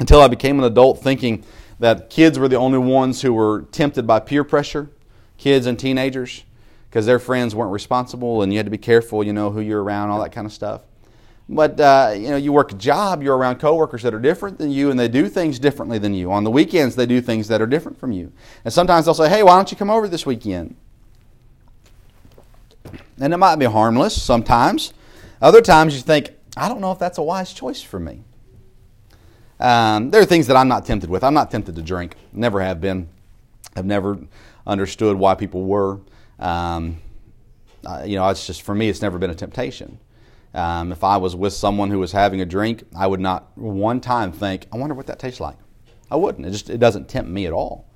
until 0.00 0.20
I 0.20 0.28
became 0.28 0.58
an 0.58 0.64
adult 0.64 1.00
thinking, 1.00 1.44
that 1.82 2.08
kids 2.10 2.38
were 2.38 2.46
the 2.46 2.54
only 2.54 2.78
ones 2.78 3.22
who 3.22 3.34
were 3.34 3.62
tempted 3.72 4.06
by 4.06 4.20
peer 4.20 4.44
pressure, 4.44 4.88
kids 5.36 5.66
and 5.66 5.76
teenagers, 5.76 6.44
because 6.88 7.06
their 7.06 7.18
friends 7.18 7.56
weren't 7.56 7.72
responsible 7.72 8.40
and 8.40 8.52
you 8.52 8.58
had 8.60 8.66
to 8.66 8.70
be 8.70 8.78
careful, 8.78 9.24
you 9.24 9.32
know, 9.32 9.50
who 9.50 9.60
you're 9.60 9.82
around, 9.82 10.10
all 10.10 10.22
that 10.22 10.30
kind 10.30 10.46
of 10.46 10.52
stuff. 10.52 10.82
But 11.48 11.80
uh, 11.80 12.12
you 12.14 12.30
know, 12.30 12.36
you 12.36 12.52
work 12.52 12.70
a 12.70 12.76
job, 12.76 13.20
you're 13.20 13.36
around 13.36 13.56
coworkers 13.56 14.04
that 14.04 14.14
are 14.14 14.20
different 14.20 14.58
than 14.58 14.70
you, 14.70 14.92
and 14.92 15.00
they 15.00 15.08
do 15.08 15.28
things 15.28 15.58
differently 15.58 15.98
than 15.98 16.14
you. 16.14 16.30
On 16.30 16.44
the 16.44 16.52
weekends, 16.52 16.94
they 16.94 17.04
do 17.04 17.20
things 17.20 17.48
that 17.48 17.60
are 17.60 17.66
different 17.66 17.98
from 17.98 18.12
you. 18.12 18.30
And 18.64 18.72
sometimes 18.72 19.06
they'll 19.06 19.14
say, 19.14 19.28
"Hey, 19.28 19.42
why 19.42 19.56
don't 19.56 19.68
you 19.72 19.76
come 19.76 19.90
over 19.90 20.06
this 20.06 20.24
weekend?" 20.24 20.76
And 23.18 23.34
it 23.34 23.38
might 23.38 23.56
be 23.56 23.64
harmless 23.64 24.22
sometimes. 24.22 24.94
Other 25.42 25.60
times 25.60 25.96
you 25.96 26.02
think, 26.02 26.30
"I 26.56 26.68
don't 26.68 26.80
know 26.80 26.92
if 26.92 27.00
that's 27.00 27.18
a 27.18 27.22
wise 27.22 27.52
choice 27.52 27.82
for 27.82 27.98
me." 27.98 28.22
Um, 29.62 30.10
there 30.10 30.20
are 30.20 30.26
things 30.26 30.48
that 30.48 30.56
I'm 30.56 30.66
not 30.66 30.84
tempted 30.84 31.08
with. 31.08 31.22
I'm 31.22 31.34
not 31.34 31.52
tempted 31.52 31.76
to 31.76 31.82
drink. 31.82 32.16
Never 32.32 32.60
have 32.60 32.80
been. 32.80 33.08
I've 33.76 33.86
never 33.86 34.18
understood 34.66 35.16
why 35.16 35.36
people 35.36 35.62
were. 35.64 36.00
Um, 36.40 36.98
uh, 37.86 38.02
you 38.04 38.16
know, 38.16 38.28
it's 38.28 38.44
just 38.44 38.62
for 38.62 38.74
me, 38.74 38.88
it's 38.88 39.02
never 39.02 39.18
been 39.18 39.30
a 39.30 39.36
temptation. 39.36 40.00
Um, 40.52 40.90
if 40.90 41.04
I 41.04 41.16
was 41.16 41.36
with 41.36 41.52
someone 41.52 41.92
who 41.92 42.00
was 42.00 42.10
having 42.10 42.40
a 42.40 42.44
drink, 42.44 42.82
I 42.96 43.06
would 43.06 43.20
not 43.20 43.56
one 43.56 44.00
time 44.00 44.32
think, 44.32 44.66
"I 44.72 44.76
wonder 44.76 44.96
what 44.96 45.06
that 45.06 45.20
tastes 45.20 45.40
like." 45.40 45.56
I 46.10 46.16
wouldn't. 46.16 46.44
It 46.44 46.50
just 46.50 46.68
it 46.68 46.78
doesn't 46.78 47.08
tempt 47.08 47.30
me 47.30 47.46
at 47.46 47.52
all. 47.52 47.86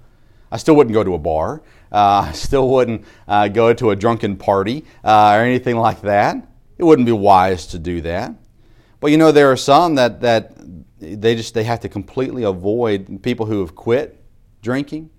I 0.53 0.59
still 0.59 0.77
wouldn't 0.77 0.95
go 0.95 1.03
to 1.03 1.15
a 1.15 1.19
bar. 1.19 1.63
Uh, 1.91 2.27
I 2.29 2.33
still 2.33 2.69
wouldn't 2.71 3.05
uh, 3.27 3.49
go 3.49 3.75
to 3.75 3.91
a 3.91 3.97
drunken 3.97 4.37
party 4.37 4.85
uh, 5.03 5.33
or 5.35 5.41
anything 5.41 5.77
like 5.77 6.01
that. 6.03 6.37
It 6.79 6.85
wouldn't 6.85 7.07
be 7.07 7.13
wise 7.13 7.67
to 7.69 7.79
do 7.81 8.01
that. 8.03 8.35
But 9.01 9.11
you 9.11 9.19
know, 9.19 9.33
there 9.33 9.51
are 9.51 9.57
some 9.57 9.97
that 9.97 10.21
that 10.21 10.57
they 10.99 11.35
just 11.35 11.55
they 11.55 11.65
have 11.65 11.81
to 11.81 11.89
completely 11.89 12.43
avoid 12.43 13.23
people 13.23 13.47
who 13.47 13.61
have 13.61 13.75
quit 13.75 14.23
drinking. 14.63 15.11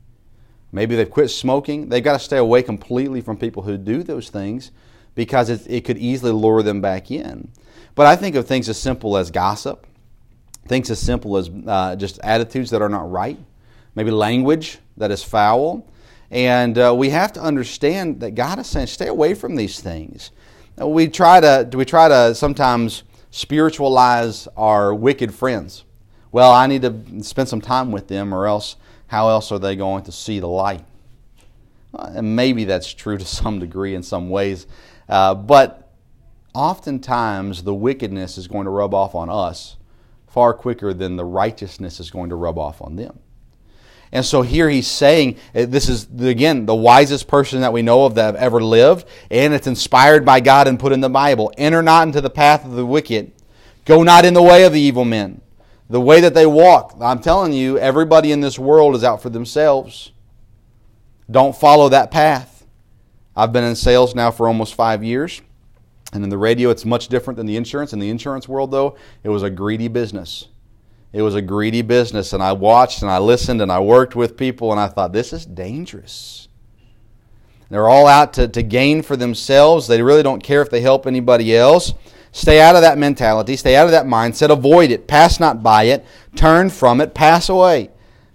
Maybe 0.72 0.96
they've 0.96 1.10
quit 1.10 1.30
smoking. 1.30 1.90
They've 1.90 2.04
got 2.04 2.14
to 2.14 2.20
stay 2.20 2.38
away 2.38 2.62
completely 2.64 3.22
from 3.22 3.38
people 3.38 3.64
who 3.64 3.78
do 3.78 4.04
those 4.04 4.30
things 4.30 4.72
because 5.16 5.50
it, 5.50 5.66
it 5.68 5.86
could 5.86 5.98
easily 5.98 6.32
lure 6.32 6.62
them 6.62 6.82
back 6.82 7.10
in. 7.10 7.52
But 7.96 8.06
I 8.06 8.16
think 8.16 8.36
of 8.36 8.48
things 8.48 8.70
as 8.70 8.78
simple 8.78 9.18
as 9.18 9.32
gossip, 9.32 9.88
things 10.68 10.92
as 10.92 11.00
simple 11.00 11.38
as 11.38 11.50
uh, 11.66 11.96
just 11.96 12.20
attitudes 12.20 12.70
that 12.70 12.82
are 12.82 12.90
not 12.90 13.10
right, 13.10 13.40
maybe 13.96 14.12
language 14.12 14.78
that 14.98 15.10
is 15.10 15.24
foul. 15.24 15.88
And 16.30 16.78
uh, 16.78 16.94
we 16.96 17.10
have 17.10 17.34
to 17.34 17.42
understand 17.42 18.20
that 18.20 18.32
God 18.36 18.60
is 18.60 18.68
saying, 18.68 18.88
stay 18.88 19.08
away 19.08 19.34
from 19.34 19.56
these 19.56 19.80
things. 19.80 20.32
We 20.78 21.08
try 21.08 21.40
to, 21.40 21.66
do 21.68 21.78
we 21.78 21.86
try 21.86 22.08
to 22.10 22.36
sometimes 22.36 23.04
spiritualize 23.38 24.48
our 24.58 24.96
wicked 24.96 25.32
friends. 25.32 25.84
Well, 26.32 26.52
I 26.52 26.66
need 26.66 26.82
to 26.82 27.24
spend 27.24 27.48
some 27.48 27.62
time 27.62 27.92
with 27.92 28.08
them, 28.08 28.34
or 28.34 28.48
else, 28.48 28.78
how 29.06 29.30
else 29.30 29.52
are 29.52 29.60
they 29.60 29.76
going 29.76 30.04
to 30.06 30.12
see 30.12 30.40
the 30.40 30.48
light? 30.48 30.84
And 31.94 32.36
maybe 32.36 32.66
that's 32.66 32.92
true 32.92 33.16
to 33.20 33.26
some 33.26 33.60
degree 33.60 33.94
in 33.94 34.02
some 34.02 34.32
ways, 34.32 34.66
uh, 35.08 35.36
but 35.36 35.92
oftentimes 36.56 37.62
the 37.62 37.76
wickedness 37.76 38.40
is 38.40 38.48
going 38.48 38.66
to 38.66 38.72
rub 38.72 38.96
off 38.96 39.14
on 39.14 39.30
us 39.30 39.78
far 40.26 40.52
quicker 40.52 40.92
than 40.92 41.16
the 41.16 41.26
righteousness 41.26 42.00
is 42.00 42.10
going 42.10 42.30
to 42.30 42.36
rub 42.36 42.58
off 42.58 42.82
on 42.82 42.96
them. 42.96 43.20
And 44.12 44.26
so 44.26 44.42
here 44.42 44.70
he's 44.70 44.88
saying 44.88 45.38
uh, 45.54 45.66
this 45.66 45.90
is, 45.90 46.08
again, 46.20 46.66
the 46.66 46.76
wisest 46.76 47.28
person 47.28 47.62
that 47.62 47.74
we 47.74 47.82
know 47.82 48.06
of 48.06 48.16
that 48.16 48.26
have 48.26 48.36
ever 48.36 48.62
lived, 48.62 49.08
and 49.30 49.54
it's 49.54 49.68
inspired 49.68 50.26
by 50.26 50.40
God 50.40 50.68
and 50.68 50.80
put 50.80 50.94
in 50.94 51.02
the 51.02 51.10
Bible. 51.10 51.52
Enter 51.58 51.82
not 51.82 52.08
into 52.08 52.22
the 52.22 52.30
path 52.30 52.66
of 52.66 52.72
the 52.72 52.86
wicked, 52.86 53.32
go 53.86 54.04
not 54.04 54.26
in 54.26 54.34
the 54.34 54.42
way 54.42 54.64
of 54.64 54.74
the 54.74 54.82
evil 54.82 55.06
men. 55.06 55.42
The 55.90 56.02
way 56.02 56.20
that 56.22 56.34
they 56.34 56.46
walk, 56.46 56.98
I'm 57.00 57.22
telling 57.22 57.54
you, 57.54 57.78
everybody 57.78 58.34
in 58.34 58.42
this 58.42 58.60
world 58.60 58.96
is 58.96 59.04
out 59.06 59.22
for 59.22 59.30
themselves. 59.30 60.12
Don't 61.32 61.56
follow 61.56 61.90
that 61.90 62.12
path. 62.12 62.66
I've 63.36 63.54
been 63.54 63.64
in 63.64 63.76
sales 63.76 64.16
now 64.16 64.32
for 64.32 64.48
almost 64.48 64.76
five 64.76 65.04
years. 65.04 65.42
And 66.14 66.24
in 66.24 66.30
the 66.30 66.38
radio, 66.38 66.70
it's 66.70 66.86
much 66.86 67.10
different 67.10 67.38
than 67.38 67.46
the 67.46 67.58
insurance. 67.58 67.94
In 67.94 68.00
the 68.00 68.10
insurance 68.10 68.48
world, 68.48 68.72
though, 68.72 68.98
it 69.24 69.30
was 69.30 69.44
a 69.44 69.50
greedy 69.50 69.88
business. 69.88 70.48
It 71.14 71.22
was 71.22 71.36
a 71.36 71.42
greedy 71.42 71.82
business, 71.82 72.34
and 72.34 72.44
I 72.44 72.54
watched 72.54 73.02
and 73.02 73.10
I 73.10 73.18
listened 73.18 73.62
and 73.62 73.72
I 73.72 73.80
worked 73.80 74.16
with 74.16 74.38
people, 74.38 74.72
and 74.72 74.80
I 74.80 74.88
thought, 74.88 75.14
this 75.14 75.34
is 75.34 75.46
dangerous. 75.46 76.48
They're 77.70 77.88
all 77.88 78.08
out 78.08 78.34
to, 78.34 78.48
to 78.48 78.64
gain 78.64 79.02
for 79.02 79.18
themselves. 79.18 79.88
They 79.88 80.02
really 80.02 80.24
don't 80.24 80.44
care 80.44 80.62
if 80.62 80.70
they 80.70 80.82
help 80.82 81.06
anybody 81.06 81.56
else. 81.56 81.94
Stay 82.32 82.62
out 82.62 82.76
of 82.76 82.82
that 82.82 82.98
mentality. 82.98 83.56
Stay 83.56 83.76
out 83.76 83.86
of 83.86 83.92
that 83.92 84.06
mindset. 84.06 84.52
Avoid 84.52 84.92
it. 84.92 85.08
Pass 85.08 85.40
not 85.40 85.64
by 85.64 85.84
it. 85.84 86.06
Turn 86.36 86.70
from 86.70 87.02
it. 87.02 87.14
Pass 87.14 87.50
away. 87.50 87.90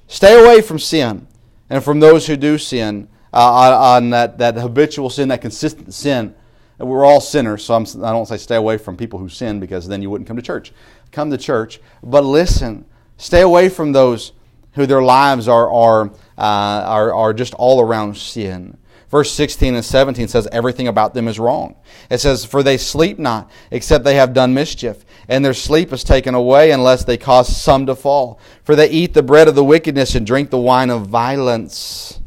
Stay 0.06 0.42
away 0.42 0.60
from 0.60 0.78
sin 0.78 1.26
and 1.70 1.82
from 1.82 2.00
those 2.00 2.26
who 2.26 2.36
do 2.36 2.58
sin 2.58 3.08
uh, 3.32 3.96
on 3.96 4.10
that, 4.10 4.38
that 4.38 4.56
habitual 4.56 5.08
sin, 5.08 5.28
that 5.28 5.40
consistent 5.40 5.94
sin. 5.94 6.34
We're 6.78 7.04
all 7.04 7.20
sinners, 7.20 7.64
so 7.64 7.74
I'm, 7.74 7.82
I 7.82 7.86
do 7.86 7.98
not 7.98 8.24
say 8.24 8.36
stay 8.38 8.56
away 8.56 8.76
from 8.76 8.96
people 8.96 9.18
who 9.18 9.28
sin 9.28 9.60
because 9.60 9.86
then 9.86 10.02
you 10.02 10.10
wouldn't 10.10 10.26
come 10.26 10.36
to 10.36 10.42
church. 10.42 10.72
Come 11.12 11.30
to 11.30 11.38
church, 11.38 11.80
but 12.02 12.24
listen. 12.24 12.86
Stay 13.18 13.42
away 13.42 13.68
from 13.68 13.92
those 13.92 14.32
who 14.72 14.86
their 14.86 15.02
lives 15.02 15.46
are, 15.46 15.70
are, 15.70 16.10
uh, 16.38 16.84
are, 16.86 17.14
are 17.14 17.32
just 17.32 17.54
all 17.54 17.80
around 17.80 18.16
sin. 18.16 18.78
Verse 19.10 19.30
16 19.30 19.74
and 19.74 19.84
17 19.84 20.26
says, 20.26 20.48
Everything 20.50 20.88
about 20.88 21.12
them 21.12 21.28
is 21.28 21.38
wrong. 21.38 21.76
It 22.08 22.18
says, 22.18 22.46
For 22.46 22.62
they 22.62 22.78
sleep 22.78 23.18
not, 23.18 23.50
except 23.70 24.04
they 24.04 24.14
have 24.14 24.32
done 24.32 24.54
mischief, 24.54 25.04
and 25.28 25.44
their 25.44 25.52
sleep 25.52 25.92
is 25.92 26.02
taken 26.02 26.34
away 26.34 26.70
unless 26.70 27.04
they 27.04 27.18
cause 27.18 27.54
some 27.54 27.84
to 27.86 27.94
fall. 27.94 28.40
For 28.64 28.74
they 28.74 28.88
eat 28.88 29.12
the 29.12 29.22
bread 29.22 29.48
of 29.48 29.54
the 29.54 29.62
wickedness 29.62 30.14
and 30.14 30.26
drink 30.26 30.48
the 30.48 30.58
wine 30.58 30.88
of 30.88 31.08
violence. 31.08 32.20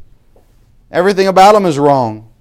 Everything 0.92 1.28
about 1.28 1.54
them 1.54 1.66
is 1.66 1.80
wrong. 1.80 2.32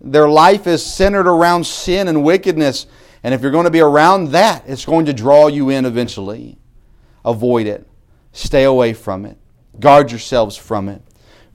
Their 0.00 0.28
life 0.28 0.66
is 0.66 0.84
centered 0.84 1.26
around 1.26 1.66
sin 1.66 2.08
and 2.08 2.24
wickedness. 2.24 2.86
And 3.22 3.34
if 3.34 3.42
you're 3.42 3.50
going 3.50 3.64
to 3.64 3.70
be 3.70 3.80
around 3.80 4.32
that, 4.32 4.64
it's 4.66 4.84
going 4.84 5.06
to 5.06 5.12
draw 5.12 5.46
you 5.48 5.70
in 5.70 5.84
eventually. 5.84 6.58
Avoid 7.24 7.66
it. 7.66 7.86
Stay 8.32 8.64
away 8.64 8.92
from 8.92 9.24
it. 9.24 9.36
Guard 9.78 10.10
yourselves 10.10 10.56
from 10.56 10.88
it 10.88 11.02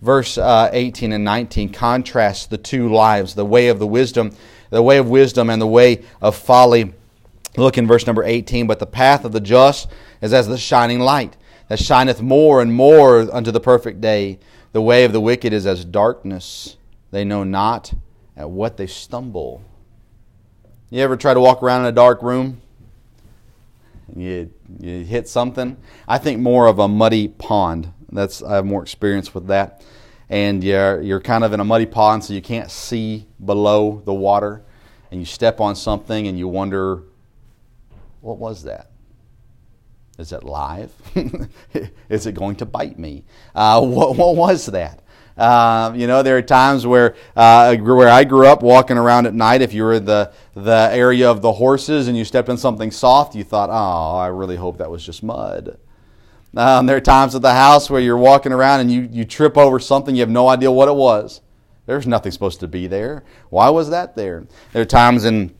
verse 0.01 0.37
uh, 0.37 0.69
18 0.73 1.13
and 1.13 1.23
19 1.23 1.71
contrasts 1.71 2.47
the 2.47 2.57
two 2.57 2.89
lives 2.89 3.35
the 3.35 3.45
way 3.45 3.67
of 3.67 3.79
the 3.79 3.87
wisdom 3.87 4.35
the 4.69 4.81
way 4.81 4.97
of 4.97 5.09
wisdom 5.09 5.49
and 5.49 5.61
the 5.61 5.67
way 5.67 6.03
of 6.21 6.35
folly 6.35 6.93
look 7.55 7.77
in 7.77 7.85
verse 7.87 8.07
number 8.07 8.23
18 8.23 8.65
but 8.67 8.79
the 8.79 8.85
path 8.85 9.23
of 9.23 9.31
the 9.31 9.39
just 9.39 9.87
is 10.21 10.33
as 10.33 10.47
the 10.47 10.57
shining 10.57 10.99
light 10.99 11.37
that 11.67 11.79
shineth 11.79 12.21
more 12.21 12.61
and 12.61 12.73
more 12.73 13.19
unto 13.33 13.51
the 13.51 13.59
perfect 13.59 14.01
day 14.01 14.39
the 14.71 14.81
way 14.81 15.03
of 15.03 15.13
the 15.13 15.21
wicked 15.21 15.53
is 15.53 15.67
as 15.67 15.85
darkness 15.85 16.77
they 17.11 17.23
know 17.23 17.43
not 17.43 17.93
at 18.35 18.49
what 18.49 18.77
they 18.77 18.87
stumble 18.87 19.63
you 20.91 21.01
ever 21.01 21.17
try 21.17 21.33
to 21.33 21.39
walk 21.39 21.63
around 21.63 21.81
in 21.81 21.87
a 21.87 21.91
dark 21.91 22.21
room 22.21 22.61
you, 24.15 24.53
you 24.79 25.03
hit 25.03 25.27
something 25.27 25.75
i 26.07 26.19
think 26.19 26.39
more 26.39 26.67
of 26.67 26.77
a 26.77 26.87
muddy 26.87 27.27
pond 27.27 27.91
that's 28.11 28.43
I 28.43 28.55
have 28.55 28.65
more 28.65 28.81
experience 28.81 29.33
with 29.33 29.47
that. 29.47 29.83
And 30.29 30.63
you're 30.63 31.01
you're 31.01 31.21
kind 31.21 31.43
of 31.43 31.53
in 31.53 31.59
a 31.59 31.63
muddy 31.63 31.85
pond, 31.85 32.23
so 32.23 32.33
you 32.33 32.41
can't 32.41 32.71
see 32.71 33.27
below 33.43 34.01
the 34.05 34.13
water, 34.13 34.63
and 35.09 35.19
you 35.19 35.25
step 35.25 35.59
on 35.59 35.75
something 35.75 36.27
and 36.27 36.37
you 36.37 36.47
wonder, 36.47 37.03
what 38.21 38.37
was 38.37 38.63
that? 38.63 38.91
Is 40.17 40.31
it 40.31 40.43
live? 40.43 40.91
Is 42.09 42.27
it 42.27 42.35
going 42.35 42.57
to 42.57 42.65
bite 42.65 42.99
me? 42.99 43.23
Uh, 43.55 43.81
what, 43.81 44.15
what 44.15 44.35
was 44.35 44.67
that? 44.67 45.01
Uh, 45.37 45.93
you 45.95 46.07
know, 46.07 46.23
there 46.23 46.37
are 46.37 46.41
times 46.41 46.85
where 46.85 47.15
uh, 47.35 47.75
where 47.77 48.09
I 48.09 48.23
grew 48.23 48.47
up 48.47 48.61
walking 48.61 48.97
around 48.97 49.25
at 49.25 49.33
night. 49.33 49.61
If 49.61 49.73
you 49.73 49.83
were 49.83 49.93
in 49.93 50.05
the 50.05 50.31
the 50.55 50.89
area 50.91 51.29
of 51.29 51.41
the 51.41 51.53
horses 51.53 52.07
and 52.07 52.17
you 52.17 52.25
stepped 52.25 52.49
in 52.49 52.57
something 52.57 52.91
soft, 52.91 53.35
you 53.35 53.43
thought, 53.43 53.69
"Oh, 53.69 54.17
I 54.17 54.27
really 54.27 54.57
hope 54.57 54.77
that 54.77 54.91
was 54.91 55.05
just 55.05 55.23
mud." 55.23 55.77
Um, 56.55 56.85
there 56.85 56.97
are 56.97 57.01
times 57.01 57.33
at 57.33 57.41
the 57.41 57.53
house 57.53 57.89
where 57.89 58.01
you're 58.01 58.17
walking 58.17 58.51
around 58.51 58.81
and 58.81 58.91
you, 58.91 59.07
you 59.09 59.23
trip 59.23 59.57
over 59.57 59.79
something, 59.79 60.15
you 60.15 60.21
have 60.21 60.29
no 60.29 60.49
idea 60.49 60.69
what 60.69 60.89
it 60.89 60.95
was. 60.95 61.39
There's 61.85 62.05
nothing 62.05 62.31
supposed 62.31 62.59
to 62.59 62.67
be 62.67 62.87
there. 62.87 63.23
Why 63.49 63.69
was 63.69 63.89
that 63.89 64.15
there? 64.15 64.45
There 64.73 64.81
are 64.81 64.85
times 64.85 65.23
in 65.23 65.55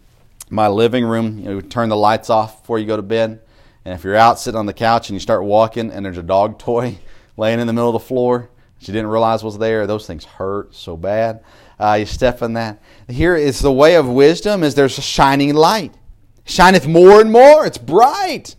my 0.50 0.68
living 0.68 1.06
room, 1.06 1.40
you 1.40 1.46
know, 1.46 1.62
turn 1.62 1.88
the 1.88 1.96
lights 1.96 2.30
off 2.30 2.62
before 2.62 2.78
you 2.78 2.86
go 2.86 2.98
to 2.98 3.02
bed. 3.02 3.42
And 3.86 3.94
if 3.94 4.04
you're 4.04 4.18
out 4.18 4.40
sitting 4.40 4.60
on 4.60 4.66
the 4.66 4.74
couch 4.74 5.10
and 5.10 5.16
you 5.16 5.22
start 5.22 5.44
walking 5.44 5.92
and 5.92 6.06
there's 6.06 6.18
a 6.18 6.24
dog 6.24 6.60
toy 6.60 6.98
laying 7.38 7.60
in 7.60 7.68
the 7.68 7.74
middle 7.74 7.90
of 7.90 7.94
the 7.94 8.08
floor 8.08 8.50
you 8.88 8.94
didn't 8.94 9.10
realize 9.10 9.44
was 9.44 9.58
there, 9.58 9.86
those 9.86 10.08
things 10.08 10.26
hurt 10.26 10.74
so 10.74 10.98
bad. 10.98 11.44
Uh, 11.80 11.94
you 12.00 12.06
step 12.06 12.42
in 12.42 12.54
that. 12.54 12.82
Here 13.08 13.36
is 13.36 13.60
the 13.60 13.72
way 13.72 13.96
of 13.96 14.08
wisdom 14.08 14.64
is 14.64 14.76
there's 14.76 14.98
a 14.98 15.02
shining 15.02 15.54
light. 15.54 15.94
Shineth 16.46 16.88
more 16.88 17.22
and 17.22 17.32
more. 17.32 17.66
It's 17.66 17.78
bright. 17.78 18.56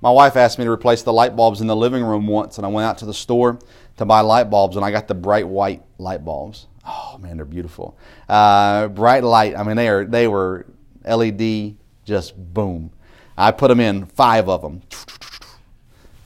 My 0.00 0.10
wife 0.10 0.36
asked 0.36 0.58
me 0.58 0.64
to 0.64 0.70
replace 0.70 1.02
the 1.02 1.12
light 1.12 1.36
bulbs 1.36 1.60
in 1.60 1.66
the 1.66 1.76
living 1.76 2.02
room 2.02 2.26
once, 2.26 2.56
and 2.56 2.66
I 2.66 2.70
went 2.70 2.86
out 2.86 2.98
to 2.98 3.06
the 3.06 3.14
store 3.14 3.58
to 3.98 4.04
buy 4.04 4.20
light 4.20 4.50
bulbs, 4.50 4.76
and 4.76 4.84
I 4.84 4.90
got 4.90 5.08
the 5.08 5.14
bright 5.14 5.46
white 5.46 5.82
light 5.98 6.24
bulbs. 6.24 6.66
Oh 6.86 7.18
man, 7.20 7.36
they're 7.36 7.44
beautiful. 7.44 7.98
Uh, 8.28 8.88
bright 8.88 9.22
light. 9.22 9.56
I 9.56 9.62
mean, 9.62 9.76
they 9.76 9.88
are 9.88 10.04
they 10.04 10.26
were 10.26 10.66
LED, 11.04 11.76
just 12.04 12.34
boom. 12.36 12.90
I 13.36 13.52
put 13.52 13.68
them 13.68 13.80
in 13.80 14.06
five 14.06 14.48
of 14.48 14.62
them. 14.62 14.82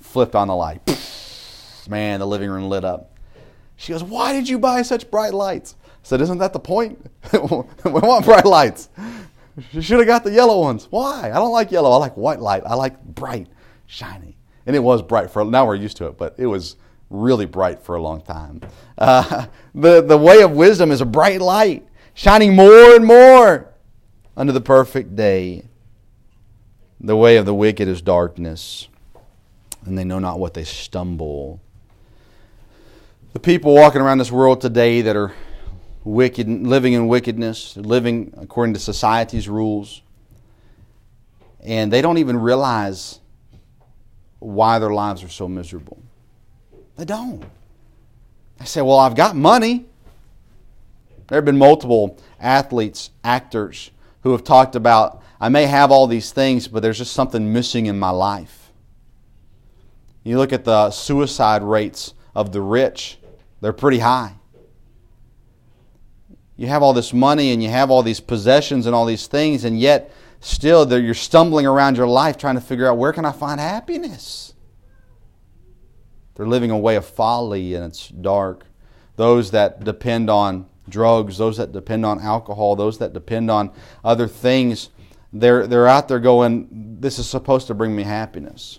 Flipped 0.00 0.36
on 0.36 0.48
the 0.48 0.54
light. 0.54 0.80
Man, 1.88 2.20
the 2.20 2.26
living 2.26 2.48
room 2.48 2.68
lit 2.68 2.84
up. 2.84 3.13
She 3.84 3.92
goes, 3.92 4.02
"Why 4.02 4.32
did 4.32 4.48
you 4.48 4.58
buy 4.58 4.82
such 4.82 5.10
bright 5.10 5.34
lights?" 5.34 5.76
I 5.84 5.88
said, 6.02 6.20
"Isn't 6.20 6.38
that 6.38 6.52
the 6.52 6.60
point? 6.60 7.10
we 7.32 7.40
want 7.84 8.24
bright 8.24 8.46
lights. 8.46 8.88
She 9.72 9.82
should 9.82 9.98
have 9.98 10.08
got 10.08 10.24
the 10.24 10.32
yellow 10.32 10.60
ones. 10.60 10.88
Why? 10.90 11.30
I 11.30 11.34
don't 11.34 11.52
like 11.52 11.70
yellow. 11.70 11.92
I 11.92 11.96
like 11.96 12.16
white 12.16 12.40
light. 12.40 12.62
I 12.66 12.74
like 12.74 13.02
bright." 13.04 13.48
shiny. 13.86 14.36
And 14.66 14.74
it 14.74 14.80
was 14.80 15.02
bright 15.02 15.30
for, 15.30 15.44
now 15.44 15.66
we're 15.66 15.74
used 15.74 15.96
to 15.98 16.06
it, 16.06 16.18
but 16.18 16.34
it 16.38 16.46
was 16.46 16.76
really 17.10 17.46
bright 17.46 17.82
for 17.82 17.94
a 17.94 18.02
long 18.02 18.22
time. 18.22 18.60
Uh, 18.96 19.46
the, 19.74 20.02
the 20.02 20.18
way 20.18 20.42
of 20.42 20.52
wisdom 20.52 20.90
is 20.90 21.00
a 21.00 21.06
bright 21.06 21.40
light, 21.40 21.86
shining 22.14 22.56
more 22.56 22.94
and 22.94 23.04
more 23.04 23.72
under 24.36 24.52
the 24.52 24.60
perfect 24.60 25.14
day. 25.14 25.64
The 27.00 27.16
way 27.16 27.36
of 27.36 27.44
the 27.44 27.54
wicked 27.54 27.86
is 27.86 28.00
darkness, 28.00 28.88
and 29.84 29.98
they 29.98 30.04
know 30.04 30.18
not 30.18 30.38
what 30.38 30.54
they 30.54 30.64
stumble. 30.64 31.60
The 33.34 33.40
people 33.40 33.74
walking 33.74 34.00
around 34.00 34.18
this 34.18 34.30
world 34.30 34.60
today 34.60 35.02
that 35.02 35.16
are 35.16 35.32
wicked, 36.04 36.48
living 36.48 36.92
in 36.92 37.08
wickedness, 37.08 37.76
living 37.76 38.32
according 38.36 38.74
to 38.74 38.80
society's 38.80 39.48
rules, 39.48 40.02
and 41.58 41.92
they 41.92 42.00
don't 42.00 42.18
even 42.18 42.38
realize 42.38 43.18
why 44.38 44.78
their 44.78 44.92
lives 44.92 45.24
are 45.24 45.28
so 45.28 45.48
miserable. 45.48 46.00
They 46.96 47.04
don't. 47.04 47.44
They 48.58 48.66
say, 48.66 48.82
Well, 48.82 49.00
I've 49.00 49.16
got 49.16 49.34
money. 49.34 49.84
There 51.26 51.36
have 51.36 51.44
been 51.44 51.58
multiple 51.58 52.16
athletes, 52.38 53.10
actors, 53.24 53.90
who 54.22 54.30
have 54.30 54.44
talked 54.44 54.76
about, 54.76 55.24
I 55.40 55.48
may 55.48 55.66
have 55.66 55.90
all 55.90 56.06
these 56.06 56.30
things, 56.30 56.68
but 56.68 56.84
there's 56.84 56.98
just 56.98 57.12
something 57.12 57.52
missing 57.52 57.86
in 57.86 57.98
my 57.98 58.10
life. 58.10 58.70
You 60.22 60.38
look 60.38 60.52
at 60.52 60.64
the 60.64 60.92
suicide 60.92 61.64
rates 61.64 62.14
of 62.36 62.52
the 62.52 62.60
rich, 62.60 63.18
they're 63.64 63.72
pretty 63.72 64.00
high. 64.00 64.34
You 66.58 66.66
have 66.66 66.82
all 66.82 66.92
this 66.92 67.14
money 67.14 67.50
and 67.50 67.62
you 67.62 67.70
have 67.70 67.90
all 67.90 68.02
these 68.02 68.20
possessions 68.20 68.84
and 68.84 68.94
all 68.94 69.06
these 69.06 69.26
things, 69.26 69.64
and 69.64 69.80
yet 69.80 70.12
still 70.40 70.86
you're 71.00 71.14
stumbling 71.14 71.64
around 71.64 71.96
your 71.96 72.06
life 72.06 72.36
trying 72.36 72.56
to 72.56 72.60
figure 72.60 72.86
out 72.86 72.98
where 72.98 73.14
can 73.14 73.24
I 73.24 73.32
find 73.32 73.58
happiness. 73.58 74.52
They're 76.34 76.46
living 76.46 76.70
a 76.70 76.78
way 76.78 76.96
of 76.96 77.06
folly 77.06 77.72
and 77.74 77.86
it's 77.86 78.08
dark. 78.08 78.66
Those 79.16 79.52
that 79.52 79.82
depend 79.82 80.28
on 80.28 80.66
drugs, 80.86 81.38
those 81.38 81.56
that 81.56 81.72
depend 81.72 82.04
on 82.04 82.20
alcohol, 82.20 82.76
those 82.76 82.98
that 82.98 83.14
depend 83.14 83.50
on 83.50 83.70
other 84.04 84.28
things, 84.28 84.90
they're, 85.32 85.66
they're 85.66 85.88
out 85.88 86.08
there 86.08 86.20
going, 86.20 86.98
This 87.00 87.18
is 87.18 87.26
supposed 87.26 87.68
to 87.68 87.74
bring 87.74 87.96
me 87.96 88.02
happiness. 88.02 88.78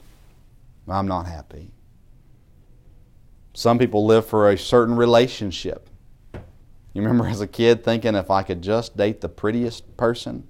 I'm 0.88 1.08
not 1.08 1.26
happy. 1.26 1.72
Some 3.56 3.80
people 3.80 4.06
live 4.06 4.26
for 4.26 4.50
a 4.50 4.58
certain 4.58 4.98
relationship. 4.98 5.90
You 6.34 7.02
remember 7.02 7.26
as 7.26 7.40
a 7.40 7.48
kid 7.48 7.86
thinking, 7.86 8.14
if 8.14 8.30
I 8.30 8.44
could 8.44 8.62
just 8.62 8.98
date 8.98 9.22
the 9.22 9.30
prettiest 9.30 9.96
person, 9.96 10.46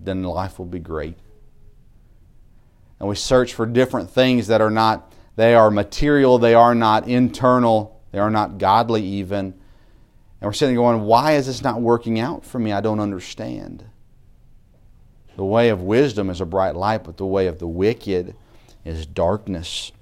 then 0.00 0.22
life 0.22 0.58
will 0.58 0.64
be 0.64 0.78
great. 0.78 1.18
And 2.98 3.10
we 3.10 3.14
search 3.14 3.52
for 3.52 3.66
different 3.66 4.08
things 4.08 4.46
that 4.46 4.62
are 4.62 4.70
not, 4.70 5.12
they 5.36 5.54
are 5.54 5.70
material, 5.70 6.38
they 6.38 6.54
are 6.54 6.74
not 6.74 7.08
internal, 7.08 8.00
they 8.10 8.18
are 8.20 8.30
not 8.30 8.56
godly 8.56 9.04
even. 9.04 9.52
And 10.40 10.48
we're 10.48 10.54
sitting 10.54 10.76
going, 10.76 11.02
why 11.02 11.32
is 11.32 11.46
this 11.46 11.62
not 11.62 11.82
working 11.82 12.18
out 12.18 12.42
for 12.42 12.58
me? 12.58 12.72
I 12.72 12.80
don't 12.80 13.00
understand. 13.00 13.84
The 15.36 15.44
way 15.44 15.68
of 15.68 15.82
wisdom 15.82 16.30
is 16.30 16.40
a 16.40 16.46
bright 16.46 16.74
light, 16.74 17.04
but 17.04 17.18
the 17.18 17.26
way 17.26 17.48
of 17.48 17.58
the 17.58 17.68
wicked 17.68 18.34
is 18.82 19.04
darkness. 19.04 19.92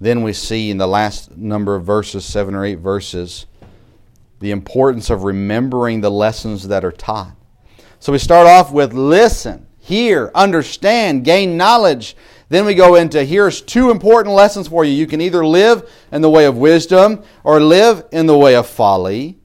Then 0.00 0.22
we 0.22 0.32
see 0.32 0.70
in 0.70 0.78
the 0.78 0.86
last 0.86 1.36
number 1.36 1.74
of 1.74 1.84
verses, 1.84 2.24
seven 2.24 2.54
or 2.54 2.64
eight 2.64 2.78
verses, 2.78 3.46
the 4.40 4.50
importance 4.50 5.10
of 5.10 5.24
remembering 5.24 6.00
the 6.00 6.10
lessons 6.10 6.68
that 6.68 6.84
are 6.84 6.92
taught. 6.92 7.36
So 7.98 8.12
we 8.12 8.18
start 8.18 8.46
off 8.46 8.72
with 8.72 8.94
listen, 8.94 9.66
hear, 9.78 10.30
understand, 10.34 11.24
gain 11.24 11.58
knowledge. 11.58 12.16
Then 12.48 12.64
we 12.64 12.74
go 12.74 12.94
into 12.94 13.22
here's 13.24 13.60
two 13.60 13.90
important 13.90 14.34
lessons 14.34 14.68
for 14.68 14.86
you. 14.86 14.92
You 14.92 15.06
can 15.06 15.20
either 15.20 15.44
live 15.44 15.88
in 16.10 16.22
the 16.22 16.30
way 16.30 16.46
of 16.46 16.56
wisdom 16.56 17.22
or 17.44 17.60
live 17.60 18.06
in 18.10 18.24
the 18.24 18.38
way 18.38 18.56
of 18.56 18.66
folly. 18.66 19.38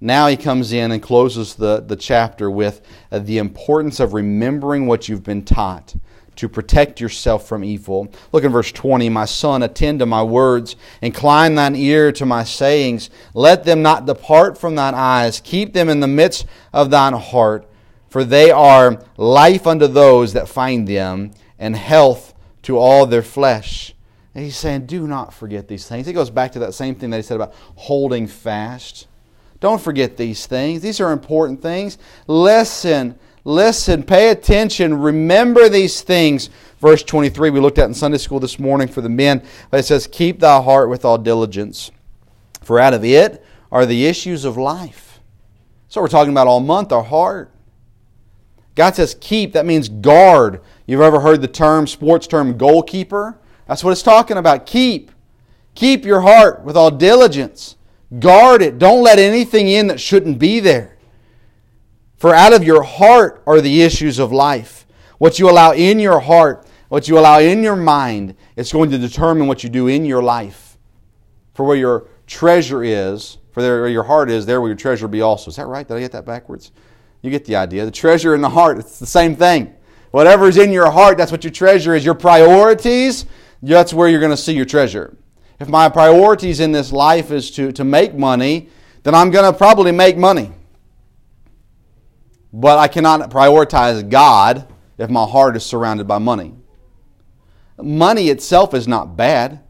Now 0.00 0.26
he 0.26 0.36
comes 0.36 0.72
in 0.72 0.90
and 0.90 1.00
closes 1.00 1.54
the, 1.54 1.80
the 1.80 1.96
chapter 1.96 2.50
with 2.50 2.82
the 3.12 3.38
importance 3.38 4.00
of 4.00 4.12
remembering 4.12 4.86
what 4.86 5.08
you've 5.08 5.22
been 5.22 5.44
taught 5.44 5.94
to 6.36 6.48
protect 6.48 7.00
yourself 7.00 7.46
from 7.46 7.64
evil. 7.64 8.08
Look 8.32 8.44
in 8.44 8.52
verse 8.52 8.72
20 8.72 9.08
My 9.08 9.24
son, 9.24 9.62
attend 9.62 10.00
to 10.00 10.06
my 10.06 10.22
words, 10.22 10.76
incline 11.02 11.54
thine 11.54 11.76
ear 11.76 12.12
to 12.12 12.26
my 12.26 12.44
sayings. 12.44 13.10
Let 13.34 13.64
them 13.64 13.82
not 13.82 14.06
depart 14.06 14.58
from 14.58 14.74
thine 14.74 14.94
eyes, 14.94 15.40
keep 15.40 15.72
them 15.72 15.88
in 15.88 16.00
the 16.00 16.08
midst 16.08 16.46
of 16.72 16.90
thine 16.90 17.14
heart, 17.14 17.68
for 18.08 18.24
they 18.24 18.50
are 18.50 19.02
life 19.16 19.66
unto 19.66 19.86
those 19.86 20.32
that 20.32 20.48
find 20.48 20.86
them, 20.86 21.32
and 21.58 21.76
health 21.76 22.34
to 22.62 22.78
all 22.78 23.06
their 23.06 23.22
flesh. 23.22 23.94
And 24.34 24.44
he's 24.44 24.56
saying, 24.56 24.86
Do 24.86 25.06
not 25.06 25.32
forget 25.32 25.68
these 25.68 25.86
things. 25.86 26.06
He 26.06 26.12
goes 26.12 26.30
back 26.30 26.52
to 26.52 26.58
that 26.60 26.74
same 26.74 26.94
thing 26.96 27.10
that 27.10 27.16
he 27.16 27.22
said 27.22 27.36
about 27.36 27.54
holding 27.76 28.26
fast. 28.26 29.06
Don't 29.60 29.80
forget 29.80 30.16
these 30.16 30.46
things. 30.46 30.82
These 30.82 31.00
are 31.00 31.12
important 31.12 31.62
things. 31.62 31.96
Listen, 32.26 33.18
listen, 33.44 34.02
pay 34.02 34.30
attention, 34.30 34.94
remember 34.98 35.68
these 35.68 36.00
things. 36.00 36.50
Verse 36.80 37.02
23, 37.02 37.50
we 37.50 37.60
looked 37.60 37.78
at 37.78 37.86
in 37.88 37.94
Sunday 37.94 38.18
school 38.18 38.40
this 38.40 38.58
morning 38.58 38.88
for 38.88 39.00
the 39.00 39.08
men, 39.08 39.42
it 39.72 39.84
says, 39.84 40.06
Keep 40.06 40.40
thy 40.40 40.60
heart 40.60 40.90
with 40.90 41.04
all 41.04 41.16
diligence, 41.16 41.90
for 42.62 42.78
out 42.78 42.94
of 42.94 43.04
it 43.04 43.44
are 43.72 43.86
the 43.86 44.06
issues 44.06 44.44
of 44.44 44.56
life. 44.56 45.20
So 45.88 46.00
we're 46.00 46.08
talking 46.08 46.32
about 46.32 46.46
all 46.46 46.60
month, 46.60 46.92
our 46.92 47.04
heart. 47.04 47.54
God 48.74 48.96
says 48.96 49.16
keep, 49.20 49.52
that 49.52 49.66
means 49.66 49.88
guard. 49.88 50.60
You've 50.86 51.00
ever 51.00 51.20
heard 51.20 51.40
the 51.40 51.48
term, 51.48 51.86
sports 51.86 52.26
term, 52.26 52.58
goalkeeper? 52.58 53.38
That's 53.66 53.84
what 53.84 53.92
it's 53.92 54.02
talking 54.02 54.36
about. 54.36 54.66
Keep. 54.66 55.10
Keep 55.74 56.04
your 56.04 56.20
heart 56.20 56.64
with 56.64 56.76
all 56.76 56.90
diligence. 56.90 57.76
Guard 58.18 58.62
it. 58.62 58.78
Don't 58.78 59.02
let 59.02 59.18
anything 59.18 59.68
in 59.68 59.86
that 59.88 60.00
shouldn't 60.00 60.38
be 60.38 60.60
there. 60.60 60.93
For 62.24 62.34
out 62.34 62.54
of 62.54 62.64
your 62.64 62.82
heart 62.82 63.42
are 63.46 63.60
the 63.60 63.82
issues 63.82 64.18
of 64.18 64.32
life. 64.32 64.86
What 65.18 65.38
you 65.38 65.50
allow 65.50 65.72
in 65.72 65.98
your 65.98 66.20
heart, 66.20 66.66
what 66.88 67.06
you 67.06 67.18
allow 67.18 67.38
in 67.38 67.62
your 67.62 67.76
mind, 67.76 68.34
it's 68.56 68.72
going 68.72 68.90
to 68.92 68.96
determine 68.96 69.46
what 69.46 69.62
you 69.62 69.68
do 69.68 69.88
in 69.88 70.06
your 70.06 70.22
life. 70.22 70.78
For 71.52 71.66
where 71.66 71.76
your 71.76 72.08
treasure 72.26 72.82
is, 72.82 73.36
for 73.52 73.60
where 73.60 73.88
your 73.88 74.04
heart 74.04 74.30
is, 74.30 74.46
there 74.46 74.62
will 74.62 74.68
your 74.68 74.74
treasure 74.74 75.06
be 75.06 75.20
also. 75.20 75.50
Is 75.50 75.56
that 75.56 75.66
right? 75.66 75.86
Did 75.86 75.98
I 75.98 76.00
get 76.00 76.12
that 76.12 76.24
backwards? 76.24 76.72
You 77.20 77.30
get 77.30 77.44
the 77.44 77.56
idea. 77.56 77.84
The 77.84 77.90
treasure 77.90 78.34
in 78.34 78.40
the 78.40 78.48
heart, 78.48 78.78
it's 78.78 78.98
the 78.98 79.04
same 79.04 79.36
thing. 79.36 79.74
Whatever's 80.10 80.56
in 80.56 80.72
your 80.72 80.90
heart, 80.90 81.18
that's 81.18 81.30
what 81.30 81.44
your 81.44 81.50
treasure 81.50 81.94
is. 81.94 82.06
Your 82.06 82.14
priorities, 82.14 83.26
that's 83.62 83.92
where 83.92 84.08
you're 84.08 84.20
going 84.20 84.30
to 84.30 84.36
see 84.38 84.54
your 84.54 84.64
treasure 84.64 85.14
if 85.60 85.68
my 85.68 85.90
priorities 85.90 86.60
in 86.60 86.72
this 86.72 86.90
life 86.90 87.30
is 87.30 87.50
to, 87.50 87.70
to 87.72 87.84
make 87.84 88.14
money, 88.14 88.70
then 89.02 89.14
I'm 89.14 89.30
going 89.30 89.44
to 89.44 89.56
probably 89.56 89.92
make 89.92 90.16
money. 90.16 90.52
But 92.56 92.78
I 92.78 92.86
cannot 92.86 93.30
prioritize 93.30 94.08
God 94.08 94.72
if 94.96 95.10
my 95.10 95.24
heart 95.26 95.56
is 95.56 95.66
surrounded 95.66 96.06
by 96.06 96.18
money. 96.18 96.54
Money 97.82 98.28
itself 98.28 98.74
is 98.74 98.86
not 98.86 99.16
bad. 99.16 99.60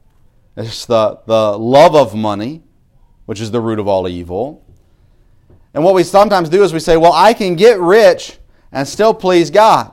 It's 0.54 0.84
the, 0.84 1.18
the 1.24 1.58
love 1.58 1.96
of 1.96 2.14
money, 2.14 2.62
which 3.24 3.40
is 3.40 3.50
the 3.50 3.60
root 3.60 3.78
of 3.78 3.88
all 3.88 4.06
evil. 4.06 4.62
And 5.72 5.82
what 5.82 5.94
we 5.94 6.04
sometimes 6.04 6.50
do 6.50 6.62
is 6.62 6.74
we 6.74 6.78
say, 6.78 6.98
well, 6.98 7.14
I 7.14 7.32
can 7.32 7.56
get 7.56 7.80
rich 7.80 8.38
and 8.70 8.86
still 8.86 9.14
please 9.14 9.48
God. 9.48 9.90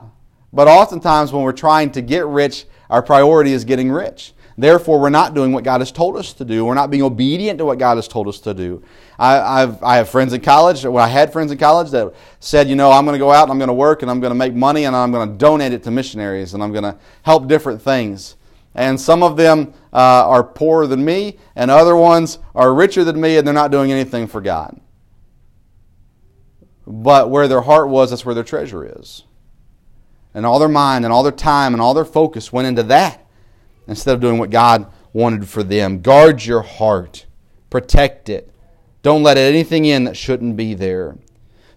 But 0.52 0.68
oftentimes 0.68 1.32
when 1.32 1.44
we're 1.44 1.52
trying 1.52 1.92
to 1.92 2.02
get 2.02 2.26
rich, 2.26 2.66
our 2.90 3.02
priority 3.02 3.54
is 3.54 3.64
getting 3.64 3.90
rich. 3.90 4.34
Therefore, 4.56 5.00
we're 5.00 5.10
not 5.10 5.34
doing 5.34 5.52
what 5.52 5.64
God 5.64 5.80
has 5.80 5.90
told 5.90 6.16
us 6.16 6.32
to 6.34 6.44
do. 6.44 6.64
We're 6.64 6.74
not 6.74 6.90
being 6.90 7.02
obedient 7.02 7.58
to 7.58 7.64
what 7.64 7.78
God 7.78 7.96
has 7.96 8.06
told 8.06 8.28
us 8.28 8.38
to 8.40 8.52
do. 8.52 8.82
I, 9.18 9.62
I've, 9.62 9.82
I 9.82 9.96
have 9.96 10.08
friends 10.08 10.32
in 10.32 10.40
college, 10.40 10.84
well, 10.84 11.04
I 11.04 11.08
had 11.08 11.32
friends 11.32 11.52
in 11.52 11.58
college 11.58 11.90
that 11.92 12.12
said, 12.40 12.68
you 12.68 12.76
know, 12.76 12.90
I'm 12.90 13.04
going 13.04 13.14
to 13.14 13.18
go 13.18 13.30
out 13.30 13.44
and 13.44 13.52
I'm 13.52 13.58
going 13.58 13.68
to 13.68 13.74
work 13.74 14.02
and 14.02 14.10
I'm 14.10 14.20
going 14.20 14.30
to 14.30 14.38
make 14.38 14.54
money 14.54 14.84
and 14.84 14.94
I'm 14.94 15.12
going 15.12 15.28
to 15.28 15.34
donate 15.36 15.72
it 15.72 15.82
to 15.84 15.90
missionaries 15.90 16.54
and 16.54 16.62
I'm 16.62 16.72
going 16.72 16.84
to 16.84 16.98
help 17.22 17.48
different 17.48 17.80
things. 17.80 18.36
And 18.74 19.00
some 19.00 19.22
of 19.22 19.36
them 19.36 19.74
uh, 19.92 20.26
are 20.28 20.42
poorer 20.42 20.86
than 20.86 21.04
me, 21.04 21.38
and 21.54 21.70
other 21.70 21.94
ones 21.94 22.38
are 22.54 22.72
richer 22.72 23.04
than 23.04 23.20
me, 23.20 23.36
and 23.36 23.46
they're 23.46 23.52
not 23.52 23.70
doing 23.70 23.92
anything 23.92 24.26
for 24.26 24.40
God. 24.40 24.80
But 26.86 27.28
where 27.28 27.48
their 27.48 27.60
heart 27.60 27.90
was, 27.90 28.10
that's 28.10 28.24
where 28.24 28.34
their 28.34 28.44
treasure 28.44 28.98
is. 28.98 29.24
And 30.34 30.46
all 30.46 30.58
their 30.58 30.68
mind 30.68 31.04
and 31.04 31.12
all 31.12 31.22
their 31.22 31.32
time 31.32 31.74
and 31.74 31.82
all 31.82 31.92
their 31.92 32.06
focus 32.06 32.52
went 32.52 32.66
into 32.66 32.82
that 32.84 33.21
instead 33.86 34.14
of 34.14 34.20
doing 34.20 34.38
what 34.38 34.50
God 34.50 34.86
wanted 35.12 35.48
for 35.48 35.62
them. 35.62 36.00
Guard 36.00 36.44
your 36.44 36.62
heart, 36.62 37.26
protect 37.70 38.28
it. 38.28 38.50
Don't 39.02 39.22
let 39.22 39.36
anything 39.36 39.84
in 39.84 40.04
that 40.04 40.16
shouldn't 40.16 40.56
be 40.56 40.74
there. 40.74 41.16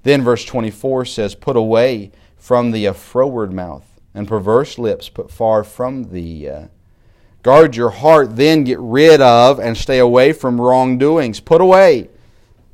Then 0.04 0.22
verse 0.22 0.46
24 0.46 1.06
says, 1.06 1.34
Put 1.34 1.56
away 1.58 2.12
from 2.38 2.72
thee 2.72 2.86
a 2.86 2.94
froward 2.94 3.52
mouth, 3.52 4.00
and 4.14 4.28
perverse 4.28 4.78
lips 4.78 5.10
put 5.10 5.32
far 5.32 5.64
from 5.64 6.12
thee. 6.12 6.50
Guard 7.42 7.76
your 7.76 7.90
heart, 7.90 8.36
then 8.36 8.64
get 8.64 8.80
rid 8.80 9.22
of 9.22 9.60
and 9.60 9.78
stay 9.78 10.00
away 10.00 10.34
from 10.34 10.62
wrongdoings. 10.62 11.40
Put 11.40 11.62
away. 11.62 12.10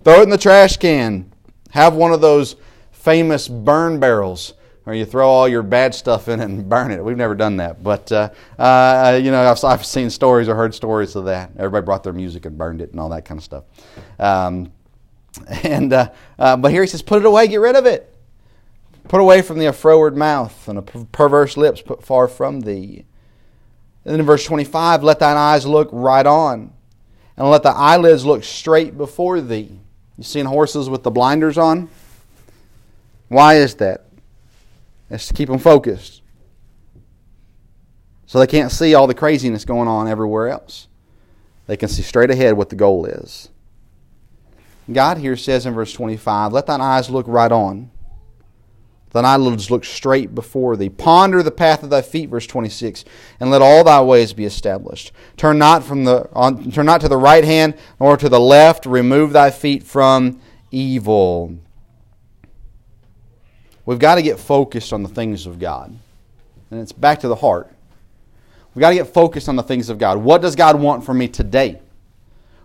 Throw 0.04 0.22
it 0.22 0.24
in 0.24 0.30
the 0.30 0.38
trash 0.38 0.78
can. 0.78 1.32
Have 1.72 1.94
one 1.94 2.12
of 2.14 2.22
those 2.22 2.56
famous 2.92 3.48
burn 3.48 4.00
barrels 4.00 4.54
or 4.86 4.94
you 4.94 5.06
throw 5.06 5.30
all 5.30 5.48
your 5.48 5.64
bad 5.64 5.94
stuff 5.94 6.28
in 6.28 6.40
it 6.40 6.46
and 6.46 6.68
burn 6.70 6.92
it. 6.92 7.04
We've 7.04 7.18
never 7.18 7.36
done 7.36 7.58
that, 7.58 7.84
but 7.84 8.12
uh, 8.12 8.30
uh, 8.58 9.20
you 9.22 9.32
know, 9.32 9.50
I've, 9.50 9.64
I've, 9.64 9.86
seen 9.86 10.10
stories 10.10 10.48
or 10.50 10.56
heard 10.56 10.74
stories 10.74 11.16
of 11.16 11.26
that. 11.26 11.52
Everybody 11.58 11.86
brought 11.86 12.04
their 12.04 12.14
music 12.14 12.46
and 12.46 12.58
burned 12.58 12.82
it 12.82 12.92
and 12.92 13.00
all 13.00 13.10
that 13.10 13.26
kind 13.26 13.38
of 13.38 13.44
stuff. 13.44 13.64
Um, 14.20 14.72
and 15.64 15.94
uh, 15.94 16.10
uh 16.38 16.58
but 16.58 16.72
here 16.72 16.82
he 16.82 16.88
says, 16.88 17.02
put 17.02 17.20
it 17.22 17.26
away, 17.26 17.48
get 17.48 17.58
rid 17.58 17.76
of 17.76 17.86
it. 17.86 18.08
Put 19.08 19.20
away 19.20 19.42
from 19.42 19.60
thee 19.60 19.66
a 19.66 19.74
froward 19.74 20.16
mouth 20.16 20.68
and 20.68 20.78
a 20.78 20.82
perverse 20.82 21.58
lips 21.58 21.82
put 21.82 22.04
far 22.04 22.28
from 22.28 22.62
thee. 22.62 23.06
And 24.04 24.14
then 24.14 24.20
in 24.20 24.26
verse 24.26 24.46
25, 24.46 25.04
let 25.04 25.20
thine 25.20 25.38
eyes 25.38 25.66
look 25.66 25.90
right 25.92 26.26
on, 26.26 26.74
and 27.38 27.50
let 27.50 27.64
the 27.64 27.70
eyelids 27.70 28.26
look 28.26 28.44
straight 28.44 28.98
before 28.98 29.42
thee. 29.42 29.80
You 30.18 30.24
seen 30.24 30.46
horses 30.46 30.90
with 30.90 31.04
the 31.04 31.12
blinders 31.12 31.58
on? 31.58 31.90
Why 33.28 33.56
is 33.56 33.76
that? 33.76 34.06
It's 35.12 35.28
to 35.28 35.34
keep 35.34 35.50
them 35.50 35.60
focused. 35.60 36.22
So 38.26 38.40
they 38.40 38.48
can't 38.48 38.72
see 38.72 38.96
all 38.96 39.08
the 39.08 39.14
craziness 39.14 39.66
going 39.66 39.90
on 39.90 40.08
everywhere 40.08 40.48
else. 40.48 40.88
They 41.68 41.76
can 41.76 41.90
see 41.90 42.02
straight 42.02 42.32
ahead 42.32 42.56
what 42.56 42.70
the 42.70 42.78
goal 42.78 43.06
is. 43.06 43.50
God 44.92 45.18
here 45.18 45.36
says 45.36 45.66
in 45.66 45.74
verse 45.74 45.92
25, 45.94 46.54
Let 46.54 46.66
thine 46.66 46.82
eyes 46.82 47.10
look 47.10 47.28
right 47.28 47.52
on. 47.52 47.92
Thine 49.12 49.26
eyelids 49.26 49.70
look 49.70 49.84
straight 49.84 50.34
before 50.34 50.78
thee. 50.78 50.90
Ponder 50.90 51.44
the 51.44 51.52
path 51.52 51.84
of 51.84 51.90
thy 51.90 52.02
feet, 52.02 52.30
verse 52.30 52.48
26, 52.48 53.04
and 53.42 53.52
let 53.52 53.62
all 53.62 53.84
thy 53.84 54.02
ways 54.02 54.32
be 54.32 54.46
established. 54.46 55.12
Turn 55.36 55.58
not 55.58 55.84
from 55.84 56.06
the 56.06 56.30
on, 56.32 56.72
turn 56.72 56.86
not 56.86 57.02
to 57.02 57.10
the 57.10 57.18
right 57.18 57.44
hand 57.44 57.76
nor 58.00 58.16
to 58.16 58.30
the 58.30 58.40
left. 58.40 58.86
Remove 58.86 59.34
thy 59.34 59.52
feet 59.52 59.84
from 59.84 60.40
evil. 60.72 61.58
We've 63.86 64.00
got 64.00 64.16
to 64.16 64.22
get 64.22 64.40
focused 64.40 64.94
on 64.94 65.04
the 65.04 65.10
things 65.10 65.46
of 65.46 65.60
God. 65.60 65.96
And 66.70 66.80
it's 66.80 66.92
back 66.92 67.20
to 67.22 67.28
the 67.28 67.36
heart. 67.36 67.74
We've 68.74 68.82
got 68.82 68.90
to 68.90 68.96
get 68.96 69.08
focused 69.08 69.50
on 69.50 69.56
the 69.56 69.64
things 69.64 69.90
of 69.90 69.98
God. 69.98 70.18
What 70.18 70.42
does 70.42 70.56
God 70.56 70.80
want 70.80 71.04
from 71.04 71.18
me 71.18 71.28
today? 71.28 71.82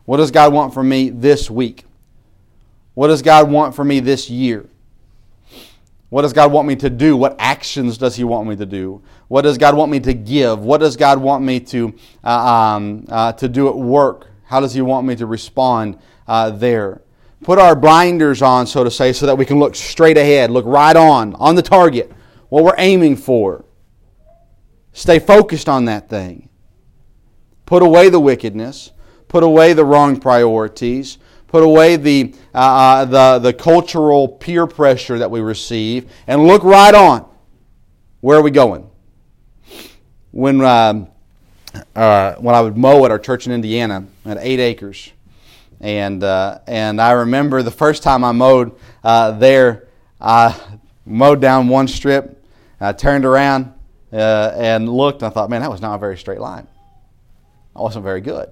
What 0.05 0.18
does 0.18 0.31
God 0.31 0.52
want 0.52 0.72
from 0.72 0.88
me 0.88 1.11
this 1.11 1.50
week? 1.50 1.85
What 2.94 3.09
does 3.09 3.22
God 3.22 3.50
want 3.50 3.74
from 3.74 3.88
me 3.88 4.00
this 4.00 4.31
year? 4.31 4.66
What 6.09 6.22
does 6.22 6.33
God 6.33 6.52
want 6.52 6.68
me 6.68 6.76
to 6.76 6.88
do? 6.88 7.16
What 7.16 7.35
actions 7.40 7.98
does 7.98 8.14
He 8.14 8.22
want 8.22 8.48
me 8.48 8.55
to 8.57 8.66
do? 8.66 9.02
What 9.26 9.42
does 9.42 9.59
God 9.59 9.76
want 9.76 9.90
me 9.90 9.98
to 10.00 10.14
give? 10.14 10.61
What 10.61 10.79
does 10.79 10.96
God 10.96 11.18
want 11.20 11.44
me 11.44 11.59
to, 11.61 11.92
uh, 12.22 12.29
um, 12.31 13.05
uh, 13.09 13.33
to 13.33 13.48
do 13.48 13.68
at 13.68 13.76
work? 13.76 14.29
How 14.44 14.61
does 14.61 14.72
He 14.72 14.83
want 14.83 15.07
me 15.07 15.16
to 15.16 15.26
respond 15.26 15.98
uh, 16.29 16.50
there? 16.50 17.02
Put 17.42 17.59
our 17.59 17.77
blinders 17.77 18.42
on, 18.42 18.66
so 18.66 18.85
to 18.85 18.90
say, 18.90 19.12
so 19.12 19.27
that 19.27 19.37
we 19.37 19.44
can 19.44 19.59
look 19.59 19.75
straight 19.75 20.16
ahead, 20.16 20.51
look 20.51 20.64
right 20.66 20.96
on, 20.96 21.35
on 21.35 21.55
the 21.55 21.62
target, 21.62 22.12
what 22.49 22.64
we're 22.64 22.75
aiming 22.79 23.16
for. 23.16 23.64
Stay 24.92 25.18
focused 25.18 25.68
on 25.68 25.85
that 25.85 26.09
thing. 26.09 26.49
Put 27.66 27.83
away 27.83 28.09
the 28.09 28.20
wickedness, 28.20 28.92
put 29.29 29.42
away 29.42 29.72
the 29.72 29.85
wrong 29.85 30.18
priorities, 30.18 31.18
put 31.49 31.62
away 31.62 31.96
the, 31.96 32.35
uh, 32.55 32.59
uh, 32.59 33.05
the, 33.05 33.38
the 33.38 33.53
cultural 33.53 34.29
peer 34.29 34.66
pressure 34.66 35.18
that 35.18 35.31
we 35.31 35.40
receive, 35.40 36.11
and 36.27 36.46
look 36.46 36.62
right 36.64 36.94
on. 36.94 37.29
Where 38.20 38.38
are 38.38 38.42
we 38.42 38.51
going? 38.51 38.88
When, 40.31 40.61
uh, 40.61 41.07
uh, 41.94 42.35
when 42.37 42.55
I 42.55 42.61
would 42.61 42.77
mow 42.77 43.05
at 43.05 43.11
our 43.11 43.18
church 43.18 43.46
in 43.46 43.53
Indiana, 43.53 44.07
at 44.25 44.38
eight 44.40 44.61
acres, 44.61 45.12
and 45.87 46.25
uh, 46.25 46.59
and 46.66 47.01
I 47.01 47.12
remember 47.12 47.62
the 47.62 47.70
first 47.70 48.03
time 48.03 48.25
I 48.25 48.33
mowed 48.33 48.77
uh, 49.05 49.31
there, 49.31 49.87
I 50.20 50.59
mowed 51.05 51.40
down 51.40 51.68
one 51.68 51.87
strip, 51.87 52.44
I 52.81 52.92
turned 52.92 53.25
around, 53.25 53.72
uh, 54.12 54.53
and 54.57 54.88
looked, 54.88 55.22
and 55.22 55.31
I 55.31 55.31
thought, 55.31 55.49
man, 55.49 55.61
that 55.61 55.70
was 55.70 55.81
not 55.81 55.94
a 55.94 55.99
very 55.99 56.18
straight 56.18 56.40
line. 56.40 56.66
I 57.77 57.83
wasn't 57.83 58.05
very 58.05 58.20
good. 58.20 58.49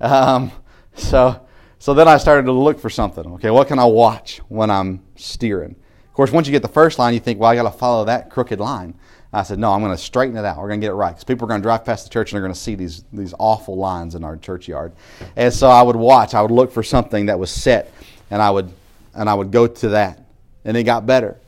Um, 0.00 0.52
so, 0.94 1.44
so 1.80 1.94
then 1.94 2.06
I 2.06 2.16
started 2.18 2.44
to 2.44 2.52
look 2.52 2.78
for 2.78 2.90
something. 2.90 3.26
Okay, 3.34 3.50
what 3.50 3.66
can 3.66 3.80
I 3.80 3.84
watch 3.86 4.38
when 4.48 4.70
I'm 4.70 5.02
steering? 5.16 5.74
Of 6.06 6.12
course, 6.14 6.30
once 6.30 6.46
you 6.46 6.52
get 6.52 6.62
the 6.62 6.68
first 6.68 6.96
line, 6.96 7.12
you 7.12 7.20
think, 7.20 7.40
well, 7.40 7.50
I 7.50 7.56
got 7.56 7.64
to 7.64 7.76
follow 7.76 8.04
that 8.04 8.30
crooked 8.30 8.60
line. 8.60 8.94
I 9.34 9.42
said, 9.42 9.58
no, 9.58 9.72
I'm 9.72 9.80
going 9.80 9.96
to 9.96 10.02
straighten 10.02 10.36
it 10.36 10.44
out. 10.44 10.58
We're 10.58 10.68
going 10.68 10.80
to 10.80 10.84
get 10.84 10.90
it 10.90 10.96
right 10.96 11.10
because 11.10 11.24
people 11.24 11.46
are 11.46 11.48
going 11.48 11.62
to 11.62 11.64
drive 11.64 11.84
past 11.84 12.04
the 12.04 12.10
church 12.10 12.32
and 12.32 12.36
they're 12.36 12.46
going 12.46 12.54
to 12.54 12.60
see 12.60 12.74
these 12.74 13.04
these 13.12 13.32
awful 13.38 13.76
lines 13.76 14.14
in 14.14 14.24
our 14.24 14.36
churchyard. 14.36 14.92
And 15.36 15.52
so 15.52 15.68
I 15.68 15.82
would 15.82 15.96
watch. 15.96 16.34
I 16.34 16.42
would 16.42 16.50
look 16.50 16.70
for 16.70 16.82
something 16.82 17.26
that 17.26 17.38
was 17.38 17.50
set, 17.50 17.90
and 18.30 18.42
I 18.42 18.50
would 18.50 18.70
and 19.14 19.30
I 19.30 19.34
would 19.34 19.50
go 19.50 19.66
to 19.66 19.88
that, 19.90 20.20
and 20.64 20.76
it 20.76 20.84
got 20.84 21.06
better. 21.06 21.38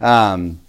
Um, 0.00 0.60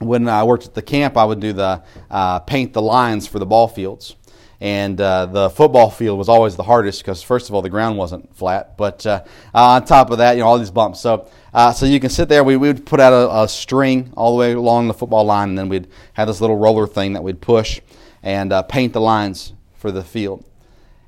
when 0.00 0.28
I 0.28 0.44
worked 0.44 0.66
at 0.66 0.74
the 0.74 0.82
camp, 0.82 1.16
I 1.16 1.24
would 1.24 1.40
do 1.40 1.52
the 1.52 1.82
uh, 2.10 2.40
paint 2.40 2.72
the 2.72 2.82
lines 2.82 3.26
for 3.26 3.38
the 3.38 3.46
ball 3.46 3.68
fields. 3.68 4.16
And 4.60 5.00
uh, 5.00 5.26
the 5.26 5.50
football 5.50 5.88
field 5.88 6.18
was 6.18 6.28
always 6.28 6.56
the 6.56 6.64
hardest 6.64 7.00
because, 7.00 7.22
first 7.22 7.48
of 7.48 7.54
all, 7.54 7.62
the 7.62 7.70
ground 7.70 7.96
wasn't 7.96 8.34
flat. 8.36 8.76
But 8.76 9.06
uh, 9.06 9.22
on 9.54 9.84
top 9.84 10.10
of 10.10 10.18
that, 10.18 10.32
you 10.32 10.42
know, 10.42 10.48
all 10.48 10.58
these 10.58 10.72
bumps. 10.72 11.00
So, 11.00 11.28
uh, 11.54 11.72
so 11.72 11.86
you 11.86 12.00
can 12.00 12.10
sit 12.10 12.28
there. 12.28 12.42
We, 12.42 12.56
we 12.56 12.68
would 12.68 12.84
put 12.84 12.98
out 12.98 13.12
a, 13.12 13.42
a, 13.42 13.48
string 13.48 14.12
all 14.16 14.32
the 14.32 14.38
way 14.38 14.52
along 14.54 14.88
the 14.88 14.94
football 14.94 15.24
line, 15.24 15.50
and 15.50 15.58
then 15.58 15.68
we'd 15.68 15.86
have 16.14 16.26
this 16.26 16.40
little 16.40 16.56
roller 16.56 16.88
thing 16.88 17.12
that 17.12 17.22
we'd 17.22 17.40
push 17.40 17.80
and 18.22 18.52
uh, 18.52 18.62
paint 18.62 18.92
the 18.92 19.00
lines 19.00 19.52
for 19.76 19.92
the 19.92 20.02
field. 20.02 20.44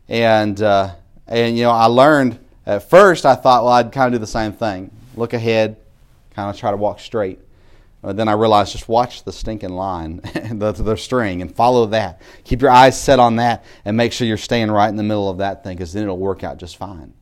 And 0.09 0.61
uh, 0.63 0.95
and 1.27 1.57
you 1.57 1.65
know, 1.65 1.71
I 1.73 1.87
learned 1.87 2.39
at 2.67 2.89
first. 2.89 3.27
I 3.27 3.35
thought, 3.35 3.65
well, 3.65 3.73
I'd 3.73 3.91
kind 3.91 4.15
of 4.15 4.19
do 4.19 4.21
the 4.21 4.31
same 4.31 4.53
thing. 4.53 4.93
Look 5.17 5.33
ahead, 5.33 5.77
kind 6.35 6.49
of 6.49 6.57
try 6.57 6.71
to 6.71 6.77
walk 6.77 7.01
straight. 7.01 7.41
But 8.03 8.17
then 8.17 8.29
I 8.29 8.33
realized 8.33 8.73
just 8.73 8.89
watch 8.89 9.25
the 9.25 9.33
stinking 9.33 9.71
line, 9.71 10.21
the, 10.53 10.73
the 10.73 10.97
string, 10.97 11.43
and 11.43 11.55
follow 11.55 11.87
that. 11.87 12.21
Keep 12.45 12.63
your 12.63 12.71
eyes 12.71 13.01
set 13.01 13.19
on 13.19 13.37
that 13.37 13.65
and 13.85 13.97
make 13.97 14.13
sure 14.13 14.27
you're 14.27 14.39
staying 14.39 14.71
right 14.71 14.89
in 14.89 14.97
the 14.97 15.03
middle 15.03 15.29
of 15.29 15.39
that 15.39 15.63
thing 15.63 15.77
because 15.77 15.93
then 15.93 16.05
it'll 16.05 16.19
work 16.19 16.43
out 16.43 16.59
just 16.59 16.77
fine. 16.77 17.13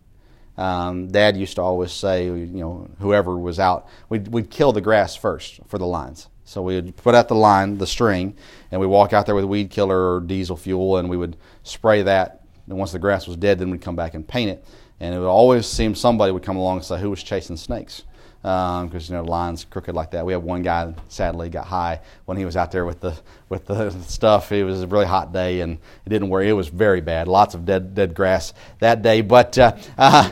Um, 0.56 1.08
Dad 1.08 1.36
used 1.36 1.56
to 1.56 1.62
always 1.62 1.92
say, 1.92 2.26
you 2.26 2.46
know, 2.46 2.88
whoever 2.98 3.38
was 3.38 3.60
out, 3.60 3.88
we'd, 4.08 4.28
we'd 4.28 4.50
kill 4.50 4.72
the 4.72 4.80
grass 4.80 5.14
first 5.14 5.60
for 5.66 5.78
the 5.78 5.86
lines. 5.86 6.28
So 6.44 6.62
we 6.62 6.76
would 6.76 6.96
put 6.96 7.14
out 7.14 7.28
the 7.28 7.34
line, 7.34 7.78
the 7.78 7.86
string, 7.86 8.34
and 8.70 8.80
we'd 8.80 8.86
walk 8.86 9.12
out 9.12 9.26
there 9.26 9.34
with 9.34 9.44
weed 9.44 9.70
killer 9.70 10.14
or 10.14 10.20
diesel 10.20 10.56
fuel, 10.56 10.96
and 10.96 11.08
we 11.10 11.16
would 11.16 11.36
spray 11.62 12.02
that. 12.02 12.42
And 12.66 12.78
once 12.78 12.90
the 12.92 12.98
grass 12.98 13.26
was 13.26 13.36
dead, 13.36 13.58
then 13.58 13.70
we'd 13.70 13.82
come 13.82 13.96
back 13.96 14.14
and 14.14 14.26
paint 14.26 14.50
it. 14.50 14.64
And 14.98 15.14
it 15.14 15.18
would 15.18 15.28
always 15.28 15.66
seem 15.66 15.94
somebody 15.94 16.32
would 16.32 16.42
come 16.42 16.56
along 16.56 16.78
and 16.78 16.86
say, 16.86 16.98
who 16.98 17.10
was 17.10 17.22
chasing 17.22 17.56
snakes? 17.56 18.02
Because 18.42 19.10
um, 19.10 19.14
you 19.14 19.14
know 19.14 19.24
the 19.24 19.30
line's 19.30 19.64
crooked 19.64 19.94
like 19.94 20.12
that. 20.12 20.24
We 20.24 20.32
had 20.32 20.42
one 20.42 20.62
guy 20.62 20.94
sadly 21.08 21.48
got 21.50 21.66
high 21.66 22.00
when 22.24 22.36
he 22.36 22.44
was 22.44 22.56
out 22.56 22.70
there 22.70 22.84
with 22.84 23.00
the 23.00 23.18
with 23.48 23.66
the 23.66 23.90
stuff. 24.02 24.52
It 24.52 24.64
was 24.64 24.82
a 24.82 24.86
really 24.86 25.06
hot 25.06 25.32
day 25.32 25.60
and 25.60 25.78
it 26.06 26.08
didn't 26.08 26.28
work. 26.28 26.44
It 26.44 26.52
was 26.52 26.68
very 26.68 27.00
bad. 27.00 27.26
Lots 27.26 27.54
of 27.54 27.64
dead 27.64 27.94
dead 27.94 28.14
grass 28.14 28.54
that 28.78 29.02
day. 29.02 29.22
But 29.22 29.58
uh, 29.58 29.76
uh, 29.96 30.30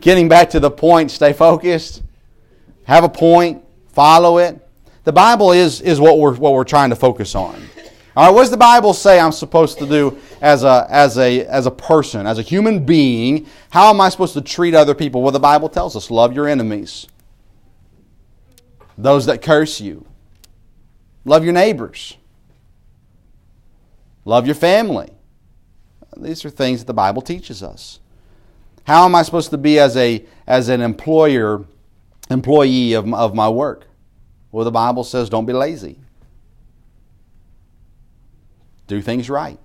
getting 0.00 0.28
back 0.28 0.50
to 0.50 0.60
the 0.60 0.70
point, 0.70 1.10
stay 1.10 1.34
focused. 1.34 2.02
Have 2.84 3.04
a 3.04 3.08
point. 3.08 3.62
Follow 3.92 4.38
it. 4.38 4.60
The 5.04 5.12
Bible 5.12 5.52
is 5.52 5.82
is 5.82 6.00
what 6.00 6.18
we're 6.18 6.34
what 6.34 6.54
we're 6.54 6.64
trying 6.64 6.90
to 6.90 6.96
focus 6.96 7.34
on. 7.34 7.62
All 8.16 8.26
right, 8.26 8.34
what 8.34 8.42
does 8.42 8.50
the 8.52 8.56
Bible 8.56 8.94
say 8.94 9.18
I'm 9.18 9.32
supposed 9.32 9.78
to 9.78 9.88
do 9.88 10.18
as 10.40 10.62
a, 10.62 10.86
as, 10.88 11.18
a, 11.18 11.44
as 11.46 11.66
a 11.66 11.70
person, 11.70 12.28
as 12.28 12.38
a 12.38 12.42
human 12.42 12.84
being? 12.84 13.46
How 13.70 13.90
am 13.90 14.00
I 14.00 14.08
supposed 14.08 14.34
to 14.34 14.40
treat 14.40 14.72
other 14.72 14.94
people? 14.94 15.20
Well, 15.20 15.32
the 15.32 15.40
Bible 15.40 15.68
tells 15.68 15.96
us 15.96 16.12
love 16.12 16.32
your 16.32 16.46
enemies, 16.46 17.08
those 18.96 19.26
that 19.26 19.42
curse 19.42 19.80
you, 19.80 20.06
love 21.24 21.42
your 21.42 21.52
neighbors, 21.52 22.16
love 24.24 24.46
your 24.46 24.54
family. 24.54 25.10
These 26.16 26.44
are 26.44 26.50
things 26.50 26.80
that 26.80 26.86
the 26.86 26.94
Bible 26.94 27.20
teaches 27.20 27.64
us. 27.64 27.98
How 28.84 29.06
am 29.06 29.16
I 29.16 29.22
supposed 29.22 29.50
to 29.50 29.58
be 29.58 29.80
as, 29.80 29.96
a, 29.96 30.24
as 30.46 30.68
an 30.68 30.82
employer, 30.82 31.64
employee 32.30 32.92
of, 32.92 33.12
of 33.12 33.34
my 33.34 33.48
work? 33.48 33.88
Well, 34.52 34.64
the 34.64 34.70
Bible 34.70 35.02
says 35.02 35.28
don't 35.28 35.46
be 35.46 35.52
lazy 35.52 35.98
do 38.86 39.00
things 39.00 39.30
right. 39.30 39.58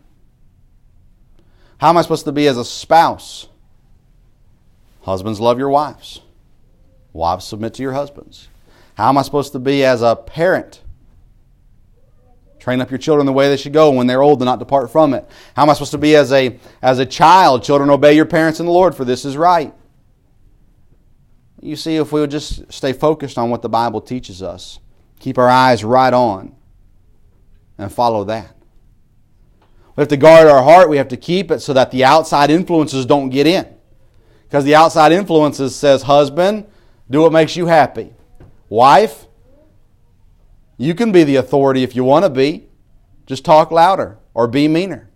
How 1.80 1.90
am 1.90 1.98
I 1.98 2.02
supposed 2.02 2.26
to 2.26 2.32
be 2.32 2.48
as 2.48 2.58
a 2.58 2.66
spouse? 2.66 3.48
Husbands, 5.02 5.40
love 5.40 5.58
your 5.58 5.70
wives. 5.70 6.22
Wives, 7.14 7.46
submit 7.46 7.74
to 7.76 7.82
your 7.82 7.94
husbands. 7.94 8.48
How 8.96 9.10
am 9.10 9.18
I 9.18 9.22
supposed 9.22 9.54
to 9.54 9.60
be 9.60 9.84
as 9.86 10.02
a 10.02 10.16
parent? 10.16 10.82
Train 12.60 12.82
up 12.82 12.92
your 12.92 12.98
children 12.98 13.26
the 13.26 13.32
way 13.34 13.48
they 13.48 13.56
should 13.56 13.72
go. 13.72 13.92
When 13.92 14.08
they're 14.08 14.22
old, 14.22 14.40
do 14.40 14.46
not 14.46 14.60
depart 14.60 14.92
from 14.92 15.14
it. 15.14 15.26
How 15.56 15.64
am 15.64 15.70
I 15.70 15.74
supposed 15.74 15.92
to 15.92 15.98
be 15.98 16.16
as 16.16 16.34
a, 16.34 16.60
as 16.82 17.00
a 17.00 17.06
child? 17.06 17.64
Children, 17.64 17.90
obey 17.90 18.14
your 18.14 18.26
parents 18.26 18.60
in 18.60 18.66
the 18.66 18.72
Lord, 18.72 18.94
for 18.94 19.06
this 19.06 19.24
is 19.24 19.38
right. 19.38 19.74
You 21.62 21.78
see, 21.78 21.96
if 21.96 22.12
we 22.12 22.20
would 22.20 22.32
just 22.32 22.72
stay 22.72 22.94
focused 22.94 23.38
on 23.38 23.50
what 23.50 23.62
the 23.62 23.70
Bible 23.70 24.02
teaches 24.02 24.44
us, 24.44 24.80
keep 25.20 25.38
our 25.38 25.50
eyes 25.50 25.84
right 25.84 26.14
on, 26.14 26.56
and 27.78 27.92
follow 27.92 28.26
that. 28.26 28.56
We 30.00 30.04
have 30.04 30.08
to 30.08 30.18
guard 30.18 30.48
our 30.48 30.64
heart. 30.64 30.88
We 30.88 30.96
have 30.96 31.10
to 31.10 31.18
keep 31.18 31.52
it 31.52 31.60
so 31.60 31.74
that 31.74 31.92
the 31.92 32.06
outside 32.06 32.50
influences 32.50 33.06
don't 33.06 33.28
get 33.28 33.46
in. 33.46 33.68
Because 34.44 34.64
the 34.64 34.74
outside 34.74 35.12
influences 35.12 35.76
says, 35.76 36.04
husband, 36.04 36.68
do 37.10 37.20
what 37.20 37.34
makes 37.34 37.58
you 37.58 37.66
happy. 37.66 38.14
Wife, 38.70 39.28
you 40.78 40.96
can 40.96 41.12
be 41.12 41.26
the 41.26 41.36
authority 41.36 41.84
if 41.84 41.98
you 41.98 42.06
want 42.06 42.24
to 42.24 42.30
be. 42.30 42.70
Just 43.26 43.44
talk 43.44 43.72
louder 43.72 44.18
or 44.34 44.48
be 44.48 44.70
meaner. 44.70 45.10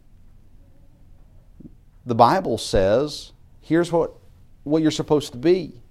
The 2.05 2.15
Bible 2.15 2.57
says, 2.57 3.31
here's 3.61 3.89
what, 3.89 4.11
what 4.63 4.81
you're 4.81 4.91
supposed 4.91 5.31
to 5.31 5.37
be. 5.37 5.81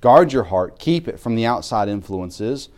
Guard 0.00 0.32
your 0.32 0.44
heart, 0.44 0.78
keep 0.78 1.08
it 1.08 1.18
from 1.18 1.34
the 1.34 1.46
outside 1.46 1.88
influences. 1.88 2.68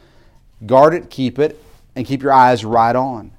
Guard 0.65 0.95
it, 0.95 1.11
keep 1.11 1.39
it, 1.39 1.63
and 1.95 2.07
keep 2.07 2.23
your 2.23 2.33
eyes 2.33 2.65
right 2.65 2.97
on. 2.97 3.36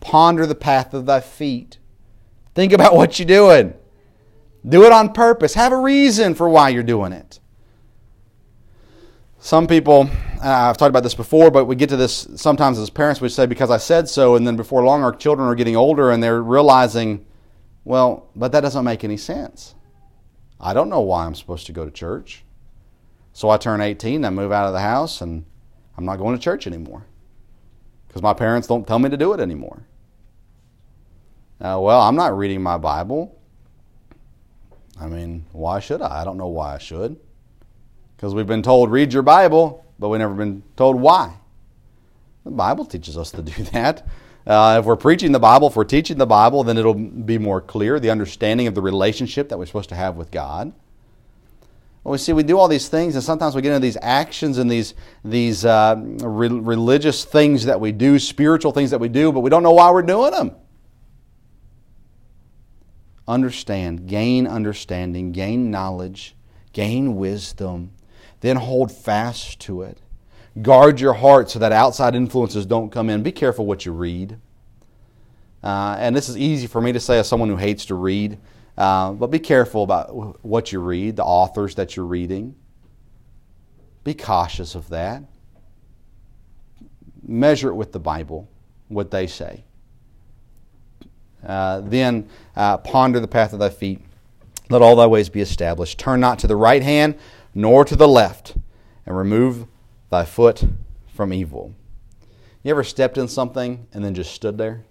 Ponder 0.00 0.46
the 0.46 0.54
path 0.54 0.94
of 0.94 1.06
thy 1.06 1.20
feet. 1.20 1.78
Think 2.54 2.72
about 2.72 2.94
what 2.96 3.18
you're 3.18 3.26
doing. 3.26 3.74
Do 4.68 4.84
it 4.84 4.92
on 4.92 5.12
purpose. 5.12 5.54
Have 5.54 5.72
a 5.72 5.78
reason 5.78 6.34
for 6.34 6.48
why 6.48 6.68
you're 6.68 6.82
doing 6.82 7.12
it. 7.12 7.40
Some 9.38 9.66
people, 9.66 10.10
uh, 10.44 10.68
I've 10.68 10.76
talked 10.76 10.90
about 10.90 11.02
this 11.02 11.14
before, 11.14 11.50
but 11.50 11.64
we 11.64 11.74
get 11.74 11.88
to 11.88 11.96
this 11.96 12.28
sometimes 12.36 12.78
as 12.78 12.90
parents, 12.90 13.22
we 13.22 13.30
say, 13.30 13.46
because 13.46 13.70
I 13.70 13.78
said 13.78 14.06
so, 14.06 14.36
and 14.36 14.46
then 14.46 14.54
before 14.54 14.84
long 14.84 15.02
our 15.02 15.14
children 15.14 15.48
are 15.48 15.54
getting 15.54 15.76
older 15.76 16.10
and 16.10 16.22
they're 16.22 16.42
realizing, 16.42 17.24
well, 17.84 18.28
but 18.36 18.52
that 18.52 18.60
doesn't 18.60 18.84
make 18.84 19.02
any 19.02 19.16
sense. 19.16 19.74
I 20.60 20.74
don't 20.74 20.90
know 20.90 21.00
why 21.00 21.24
I'm 21.24 21.34
supposed 21.34 21.64
to 21.66 21.72
go 21.72 21.86
to 21.86 21.90
church. 21.90 22.44
So 23.32 23.48
I 23.48 23.56
turn 23.56 23.80
18, 23.80 24.26
I 24.26 24.30
move 24.30 24.52
out 24.52 24.66
of 24.66 24.74
the 24.74 24.80
house, 24.80 25.22
and 25.22 25.46
I'm 25.96 26.04
not 26.04 26.16
going 26.16 26.36
to 26.36 26.42
church 26.42 26.66
anymore 26.66 27.06
because 28.06 28.22
my 28.22 28.34
parents 28.34 28.68
don't 28.68 28.86
tell 28.86 28.98
me 28.98 29.08
to 29.08 29.16
do 29.16 29.32
it 29.32 29.40
anymore. 29.40 29.86
Uh, 31.60 31.78
well, 31.78 32.00
I'm 32.00 32.16
not 32.16 32.36
reading 32.38 32.62
my 32.62 32.78
Bible. 32.78 33.38
I 34.98 35.06
mean, 35.06 35.44
why 35.52 35.80
should 35.80 36.00
I? 36.00 36.22
I 36.22 36.24
don't 36.24 36.38
know 36.38 36.48
why 36.48 36.74
I 36.74 36.78
should. 36.78 37.18
Because 38.16 38.34
we've 38.34 38.46
been 38.46 38.62
told, 38.62 38.90
read 38.90 39.12
your 39.12 39.22
Bible, 39.22 39.84
but 39.98 40.08
we've 40.08 40.20
never 40.20 40.34
been 40.34 40.62
told 40.76 40.98
why. 40.98 41.34
The 42.44 42.50
Bible 42.50 42.86
teaches 42.86 43.18
us 43.18 43.30
to 43.32 43.42
do 43.42 43.62
that. 43.72 44.06
Uh, 44.46 44.78
if 44.80 44.86
we're 44.86 44.96
preaching 44.96 45.32
the 45.32 45.38
Bible, 45.38 45.68
if 45.68 45.76
we're 45.76 45.84
teaching 45.84 46.16
the 46.16 46.26
Bible, 46.26 46.64
then 46.64 46.78
it'll 46.78 46.94
be 46.94 47.36
more 47.36 47.60
clear, 47.60 48.00
the 48.00 48.10
understanding 48.10 48.66
of 48.66 48.74
the 48.74 48.80
relationship 48.80 49.50
that 49.50 49.58
we're 49.58 49.66
supposed 49.66 49.90
to 49.90 49.94
have 49.94 50.16
with 50.16 50.30
God. 50.30 50.72
Well, 52.02 52.12
we 52.12 52.18
see 52.18 52.32
we 52.32 52.42
do 52.42 52.58
all 52.58 52.68
these 52.68 52.88
things, 52.88 53.14
and 53.14 53.22
sometimes 53.22 53.54
we 53.54 53.60
get 53.60 53.72
into 53.72 53.80
these 53.80 53.98
actions 54.00 54.56
and 54.56 54.70
these 54.70 54.94
these 55.22 55.66
uh, 55.66 55.96
re- 55.98 56.48
religious 56.48 57.26
things 57.26 57.66
that 57.66 57.78
we 57.78 57.92
do, 57.92 58.18
spiritual 58.18 58.72
things 58.72 58.90
that 58.92 58.98
we 58.98 59.10
do, 59.10 59.30
but 59.30 59.40
we 59.40 59.50
don't 59.50 59.62
know 59.62 59.72
why 59.72 59.90
we're 59.90 60.00
doing 60.00 60.30
them. 60.30 60.52
Understand, 63.30 64.08
gain 64.08 64.48
understanding, 64.48 65.30
gain 65.30 65.70
knowledge, 65.70 66.34
gain 66.72 67.14
wisdom, 67.14 67.92
then 68.40 68.56
hold 68.56 68.90
fast 68.90 69.60
to 69.60 69.82
it. 69.82 70.00
Guard 70.60 71.00
your 71.00 71.12
heart 71.12 71.48
so 71.48 71.60
that 71.60 71.70
outside 71.70 72.16
influences 72.16 72.66
don't 72.66 72.90
come 72.90 73.08
in. 73.08 73.22
Be 73.22 73.30
careful 73.30 73.66
what 73.66 73.86
you 73.86 73.92
read. 73.92 74.36
Uh, 75.62 75.94
and 76.00 76.16
this 76.16 76.28
is 76.28 76.36
easy 76.36 76.66
for 76.66 76.80
me 76.80 76.90
to 76.90 76.98
say 76.98 77.20
as 77.20 77.28
someone 77.28 77.48
who 77.48 77.56
hates 77.56 77.84
to 77.84 77.94
read. 77.94 78.36
Uh, 78.76 79.12
but 79.12 79.28
be 79.28 79.38
careful 79.38 79.84
about 79.84 80.44
what 80.44 80.72
you 80.72 80.80
read, 80.80 81.14
the 81.14 81.22
authors 81.22 81.76
that 81.76 81.94
you're 81.94 82.06
reading. 82.06 82.56
Be 84.02 84.12
cautious 84.12 84.74
of 84.74 84.88
that. 84.88 85.22
Measure 87.22 87.68
it 87.68 87.74
with 87.76 87.92
the 87.92 88.00
Bible, 88.00 88.50
what 88.88 89.12
they 89.12 89.28
say. 89.28 89.62
Uh, 91.46 91.80
then 91.80 92.28
uh, 92.56 92.76
ponder 92.78 93.20
the 93.20 93.28
path 93.28 93.52
of 93.52 93.58
thy 93.58 93.70
feet. 93.70 94.00
Let 94.68 94.82
all 94.82 94.96
thy 94.96 95.06
ways 95.06 95.28
be 95.28 95.40
established. 95.40 95.98
Turn 95.98 96.20
not 96.20 96.38
to 96.40 96.46
the 96.46 96.56
right 96.56 96.82
hand 96.82 97.16
nor 97.54 97.84
to 97.84 97.96
the 97.96 98.06
left, 98.06 98.54
and 99.04 99.16
remove 99.16 99.66
thy 100.10 100.24
foot 100.24 100.64
from 101.08 101.32
evil. 101.32 101.74
You 102.62 102.70
ever 102.70 102.84
stepped 102.84 103.18
in 103.18 103.28
something 103.28 103.86
and 103.92 104.04
then 104.04 104.14
just 104.14 104.32
stood 104.32 104.58
there? 104.58 104.84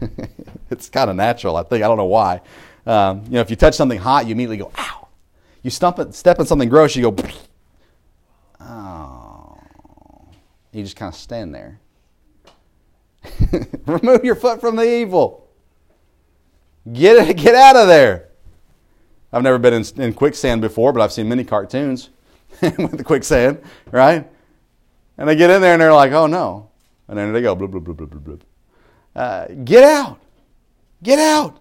it's 0.70 0.88
kind 0.88 1.10
of 1.10 1.16
natural, 1.16 1.56
I 1.56 1.62
think. 1.62 1.82
I 1.82 1.88
don't 1.88 1.96
know 1.96 2.04
why. 2.04 2.42
Um, 2.86 3.24
you 3.24 3.32
know, 3.32 3.40
if 3.40 3.50
you 3.50 3.56
touch 3.56 3.74
something 3.74 3.98
hot, 3.98 4.26
you 4.26 4.32
immediately 4.32 4.58
go, 4.58 4.70
ow. 4.78 5.08
You 5.62 5.70
stump 5.70 5.98
it, 5.98 6.14
step 6.14 6.38
in 6.38 6.46
something 6.46 6.68
gross, 6.68 6.94
you 6.94 7.10
go, 7.10 7.24
oh. 8.60 9.58
You 10.72 10.82
just 10.82 10.96
kind 10.96 11.12
of 11.12 11.18
stand 11.18 11.54
there. 11.54 11.80
Remove 13.86 14.24
your 14.24 14.34
foot 14.34 14.60
from 14.60 14.76
the 14.76 14.82
evil. 14.82 15.48
Get, 16.92 17.28
it 17.28 17.36
get 17.36 17.54
out 17.54 17.76
of 17.76 17.88
there. 17.88 18.28
I've 19.32 19.42
never 19.42 19.58
been 19.58 19.74
in, 19.74 19.84
in 20.00 20.14
quicksand 20.14 20.60
before, 20.60 20.92
but 20.92 21.02
I've 21.02 21.12
seen 21.12 21.28
many 21.28 21.44
cartoons 21.44 22.10
with 22.62 22.96
the 22.96 23.04
quicksand, 23.04 23.62
right? 23.90 24.26
And 25.18 25.28
they 25.28 25.36
get 25.36 25.50
in 25.50 25.60
there 25.60 25.74
and 25.74 25.82
they're 25.82 25.92
like, 25.92 26.12
oh 26.12 26.26
no. 26.26 26.70
And 27.08 27.18
then 27.18 27.32
they 27.32 27.42
go, 27.42 27.54
blub, 27.54 27.72
blub, 27.72 27.84
blub, 27.84 27.96
blub, 27.96 28.24
blub. 28.24 28.44
Uh, 29.14 29.46
get 29.64 29.82
out. 29.82 30.20
Get 31.02 31.18
out. 31.18 31.60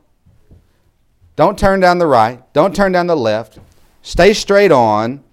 Don't 1.35 1.57
turn 1.57 1.79
down 1.79 1.97
the 1.97 2.07
right. 2.07 2.41
Don't 2.53 2.75
turn 2.75 2.91
down 2.91 3.07
the 3.07 3.15
left. 3.15 3.59
Stay 4.01 4.33
straight 4.33 4.71
on. 4.71 5.23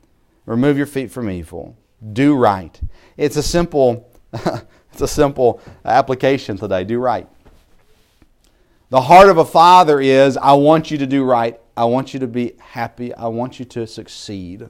Remove 0.47 0.77
your 0.77 0.87
feet 0.87 1.11
from 1.11 1.31
evil. 1.31 1.77
Do 2.13 2.35
right. 2.35 2.79
It's 3.17 3.37
a 3.37 3.43
simple, 3.43 4.11
it's 4.95 5.03
a 5.03 5.09
simple 5.09 5.61
application 5.85 6.57
today. 6.57 6.85
Do 6.85 7.01
right. 7.01 7.27
The 8.91 9.01
heart 9.01 9.29
of 9.29 9.39
a 9.39 9.45
father 9.45 10.01
is 10.01 10.37
I 10.37 10.53
want 10.53 10.93
you 10.93 10.99
to 10.99 11.07
do 11.07 11.25
right. 11.25 11.61
I 11.77 11.85
want 11.87 12.15
you 12.15 12.21
to 12.21 12.29
be 12.29 12.53
happy. 12.61 13.13
I 13.13 13.27
want 13.27 13.59
you 13.59 13.65
to 13.65 13.89
succeed. 13.89 14.69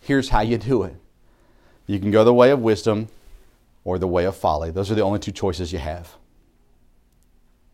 Here's 0.00 0.30
how 0.30 0.40
you 0.40 0.58
do 0.58 0.82
it 0.82 0.96
you 1.86 2.00
can 2.00 2.10
go 2.10 2.24
the 2.24 2.34
way 2.34 2.50
of 2.50 2.60
wisdom 2.60 3.08
or 3.84 3.96
the 3.98 4.08
way 4.08 4.24
of 4.24 4.36
folly. 4.36 4.72
Those 4.72 4.90
are 4.90 4.96
the 4.96 5.02
only 5.02 5.20
two 5.20 5.32
choices 5.32 5.72
you 5.72 5.78
have. 5.78 6.16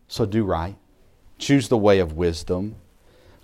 So 0.06 0.26
do 0.26 0.44
right. 0.44 0.76
Choose 1.38 1.68
the 1.68 1.78
way 1.78 1.98
of 1.98 2.12
wisdom. 2.12 2.76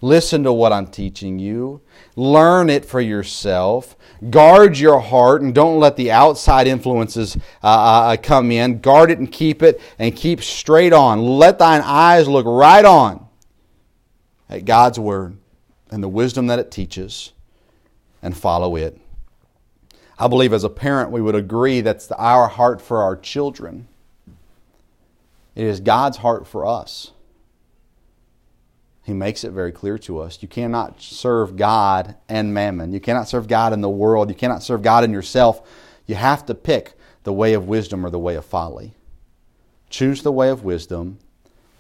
Listen 0.03 0.43
to 0.45 0.53
what 0.53 0.73
I'm 0.73 0.87
teaching 0.87 1.39
you. 1.39 1.83
Learn 2.17 2.71
it 2.71 2.85
for 2.85 3.01
yourself. 3.01 3.97
Guard 4.31 4.79
your 4.79 5.01
heart 5.01 5.43
and 5.43 5.55
don't 5.55 5.79
let 5.79 5.97
the 5.97 6.11
outside 6.11 6.67
influences 6.67 7.37
uh, 7.63 7.67
uh, 8.13 8.17
come 8.17 8.51
in. 8.51 8.81
Guard 8.81 9.11
it 9.11 9.19
and 9.19 9.31
keep 9.31 9.63
it 9.63 9.81
and 9.99 10.17
keep 10.17 10.43
straight 10.43 10.93
on. 10.93 11.21
Let 11.21 11.59
thine 11.59 11.83
eyes 11.85 12.29
look 12.29 12.47
right 12.47 12.85
on 12.85 13.27
at 14.49 14.65
God's 14.65 14.99
Word 14.99 15.37
and 15.91 16.03
the 16.03 16.09
wisdom 16.09 16.47
that 16.47 16.59
it 16.59 16.71
teaches 16.71 17.33
and 18.23 18.37
follow 18.37 18.77
it. 18.77 18.99
I 20.19 20.29
believe 20.29 20.53
as 20.53 20.65
a 20.65 20.71
parent 20.71 21.11
we 21.11 21.23
would 21.23 21.35
agree 21.35 21.81
that's 21.81 22.11
our 22.13 22.49
heart 22.49 22.81
for 22.81 23.03
our 23.03 23.17
children. 23.17 23.89
It 25.55 25.65
is 25.65 25.81
God's 25.81 26.19
heart 26.19 26.47
for 26.47 26.67
us. 26.67 27.13
He 29.11 29.15
makes 29.15 29.43
it 29.43 29.51
very 29.51 29.73
clear 29.73 29.99
to 29.99 30.21
us. 30.21 30.39
You 30.41 30.47
cannot 30.47 31.03
serve 31.03 31.57
God 31.57 32.15
and 32.29 32.55
mammon. 32.55 32.93
You 32.93 33.01
cannot 33.01 33.27
serve 33.27 33.49
God 33.49 33.73
in 33.73 33.81
the 33.81 33.91
world. 33.91 34.29
You 34.29 34.37
cannot 34.37 34.63
serve 34.63 34.83
God 34.83 35.03
in 35.03 35.13
yourself. 35.13 35.69
You 36.07 36.15
have 36.15 36.47
to 36.47 36.55
pick 36.55 36.97
the 37.25 37.33
way 37.33 37.55
of 37.55 37.67
wisdom 37.67 38.07
or 38.07 38.11
the 38.11 38.21
way 38.21 38.37
of 38.37 38.45
folly. 38.45 38.95
Choose 39.89 40.23
the 40.23 40.31
way 40.31 40.49
of 40.49 40.63
wisdom. 40.63 41.19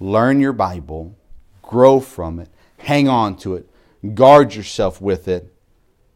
Learn 0.00 0.40
your 0.40 0.52
Bible. 0.52 1.14
Grow 1.62 2.00
from 2.00 2.40
it. 2.40 2.48
Hang 2.78 3.08
on 3.08 3.36
to 3.36 3.54
it. 3.54 3.70
Guard 4.14 4.52
yourself 4.52 5.00
with 5.00 5.28
it 5.28 5.54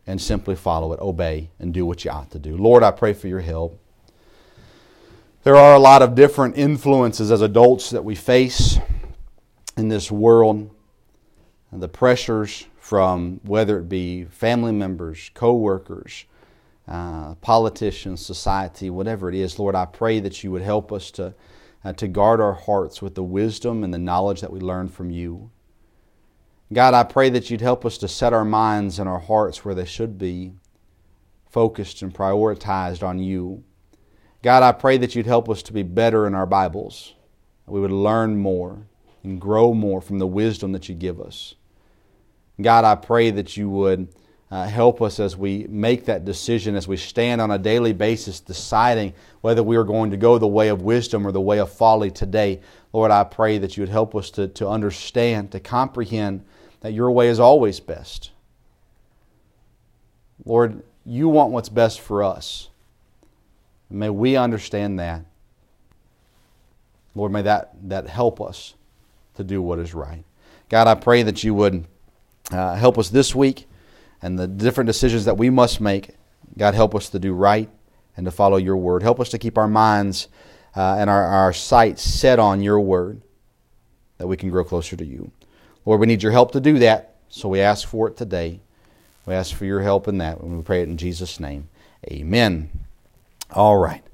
and 0.08 0.20
simply 0.20 0.56
follow 0.56 0.92
it, 0.94 0.98
obey, 0.98 1.50
and 1.60 1.72
do 1.72 1.86
what 1.86 2.04
you 2.04 2.10
ought 2.10 2.32
to 2.32 2.40
do. 2.40 2.56
Lord, 2.56 2.82
I 2.82 2.90
pray 2.90 3.12
for 3.12 3.28
your 3.28 3.38
help. 3.38 3.80
There 5.44 5.54
are 5.54 5.76
a 5.76 5.78
lot 5.78 6.02
of 6.02 6.16
different 6.16 6.58
influences 6.58 7.30
as 7.30 7.40
adults 7.40 7.90
that 7.90 8.04
we 8.04 8.16
face 8.16 8.80
in 9.76 9.86
this 9.86 10.10
world. 10.10 10.72
The 11.76 11.88
pressures 11.88 12.66
from 12.78 13.40
whether 13.42 13.80
it 13.80 13.88
be 13.88 14.26
family 14.26 14.70
members, 14.70 15.32
co 15.34 15.54
workers, 15.54 16.24
uh, 16.86 17.34
politicians, 17.36 18.24
society, 18.24 18.90
whatever 18.90 19.28
it 19.28 19.34
is, 19.34 19.58
Lord, 19.58 19.74
I 19.74 19.84
pray 19.84 20.20
that 20.20 20.44
you 20.44 20.52
would 20.52 20.62
help 20.62 20.92
us 20.92 21.10
to, 21.12 21.34
uh, 21.84 21.92
to 21.94 22.06
guard 22.06 22.40
our 22.40 22.52
hearts 22.52 23.02
with 23.02 23.16
the 23.16 23.24
wisdom 23.24 23.82
and 23.82 23.92
the 23.92 23.98
knowledge 23.98 24.40
that 24.40 24.52
we 24.52 24.60
learn 24.60 24.86
from 24.88 25.10
you. 25.10 25.50
God, 26.72 26.94
I 26.94 27.02
pray 27.02 27.28
that 27.30 27.50
you'd 27.50 27.60
help 27.60 27.84
us 27.84 27.98
to 27.98 28.08
set 28.08 28.32
our 28.32 28.44
minds 28.44 29.00
and 29.00 29.08
our 29.08 29.18
hearts 29.18 29.64
where 29.64 29.74
they 29.74 29.84
should 29.84 30.16
be, 30.16 30.52
focused 31.50 32.02
and 32.02 32.14
prioritized 32.14 33.02
on 33.02 33.18
you. 33.18 33.64
God, 34.42 34.62
I 34.62 34.70
pray 34.70 34.96
that 34.98 35.16
you'd 35.16 35.26
help 35.26 35.48
us 35.50 35.62
to 35.64 35.72
be 35.72 35.82
better 35.82 36.24
in 36.28 36.36
our 36.36 36.46
Bibles. 36.46 37.14
We 37.66 37.80
would 37.80 37.90
learn 37.90 38.36
more 38.36 38.86
and 39.24 39.40
grow 39.40 39.74
more 39.74 40.00
from 40.00 40.20
the 40.20 40.26
wisdom 40.26 40.70
that 40.72 40.88
you 40.88 40.94
give 40.94 41.20
us. 41.20 41.56
God, 42.60 42.84
I 42.84 42.94
pray 42.94 43.30
that 43.30 43.56
you 43.56 43.68
would 43.70 44.08
uh, 44.50 44.66
help 44.66 45.02
us 45.02 45.18
as 45.18 45.36
we 45.36 45.66
make 45.68 46.04
that 46.04 46.24
decision, 46.24 46.76
as 46.76 46.86
we 46.86 46.96
stand 46.96 47.40
on 47.40 47.50
a 47.50 47.58
daily 47.58 47.92
basis 47.92 48.38
deciding 48.38 49.12
whether 49.40 49.62
we 49.62 49.76
are 49.76 49.84
going 49.84 50.12
to 50.12 50.16
go 50.16 50.38
the 50.38 50.46
way 50.46 50.68
of 50.68 50.82
wisdom 50.82 51.26
or 51.26 51.32
the 51.32 51.40
way 51.40 51.58
of 51.58 51.72
folly 51.72 52.10
today. 52.10 52.60
Lord, 52.92 53.10
I 53.10 53.24
pray 53.24 53.58
that 53.58 53.76
you 53.76 53.82
would 53.82 53.88
help 53.88 54.14
us 54.14 54.30
to, 54.30 54.46
to 54.48 54.68
understand, 54.68 55.50
to 55.52 55.60
comprehend 55.60 56.44
that 56.80 56.92
your 56.92 57.10
way 57.10 57.28
is 57.28 57.40
always 57.40 57.80
best. 57.80 58.30
Lord, 60.44 60.84
you 61.04 61.28
want 61.28 61.50
what's 61.50 61.68
best 61.68 62.00
for 62.00 62.22
us. 62.22 62.68
May 63.90 64.10
we 64.10 64.36
understand 64.36 64.98
that. 65.00 65.24
Lord, 67.16 67.32
may 67.32 67.42
that, 67.42 67.72
that 67.88 68.08
help 68.08 68.40
us 68.40 68.74
to 69.34 69.42
do 69.42 69.60
what 69.60 69.78
is 69.78 69.94
right. 69.94 70.24
God, 70.68 70.86
I 70.86 70.94
pray 70.94 71.22
that 71.24 71.42
you 71.42 71.54
would 71.54 71.86
uh, 72.50 72.74
help 72.74 72.98
us 72.98 73.08
this 73.08 73.34
week 73.34 73.66
and 74.22 74.38
the 74.38 74.46
different 74.46 74.86
decisions 74.86 75.24
that 75.24 75.36
we 75.36 75.50
must 75.50 75.80
make. 75.80 76.10
God, 76.56 76.74
help 76.74 76.94
us 76.94 77.08
to 77.10 77.18
do 77.18 77.32
right 77.32 77.68
and 78.16 78.24
to 78.26 78.30
follow 78.30 78.56
your 78.56 78.76
word. 78.76 79.02
Help 79.02 79.20
us 79.20 79.28
to 79.30 79.38
keep 79.38 79.58
our 79.58 79.68
minds 79.68 80.28
uh, 80.76 80.96
and 80.98 81.10
our, 81.10 81.24
our 81.24 81.52
sights 81.52 82.02
set 82.02 82.38
on 82.38 82.62
your 82.62 82.80
word 82.80 83.22
that 84.18 84.26
we 84.26 84.36
can 84.36 84.50
grow 84.50 84.64
closer 84.64 84.96
to 84.96 85.04
you. 85.04 85.30
Lord, 85.84 86.00
we 86.00 86.06
need 86.06 86.22
your 86.22 86.32
help 86.32 86.52
to 86.52 86.60
do 86.60 86.78
that, 86.78 87.16
so 87.28 87.48
we 87.48 87.60
ask 87.60 87.86
for 87.86 88.08
it 88.08 88.16
today. 88.16 88.60
We 89.26 89.34
ask 89.34 89.54
for 89.54 89.64
your 89.64 89.82
help 89.82 90.08
in 90.08 90.18
that, 90.18 90.38
and 90.40 90.56
we 90.56 90.62
pray 90.62 90.82
it 90.82 90.88
in 90.88 90.96
Jesus' 90.96 91.40
name. 91.40 91.68
Amen. 92.10 92.70
All 93.50 93.76
right. 93.76 94.04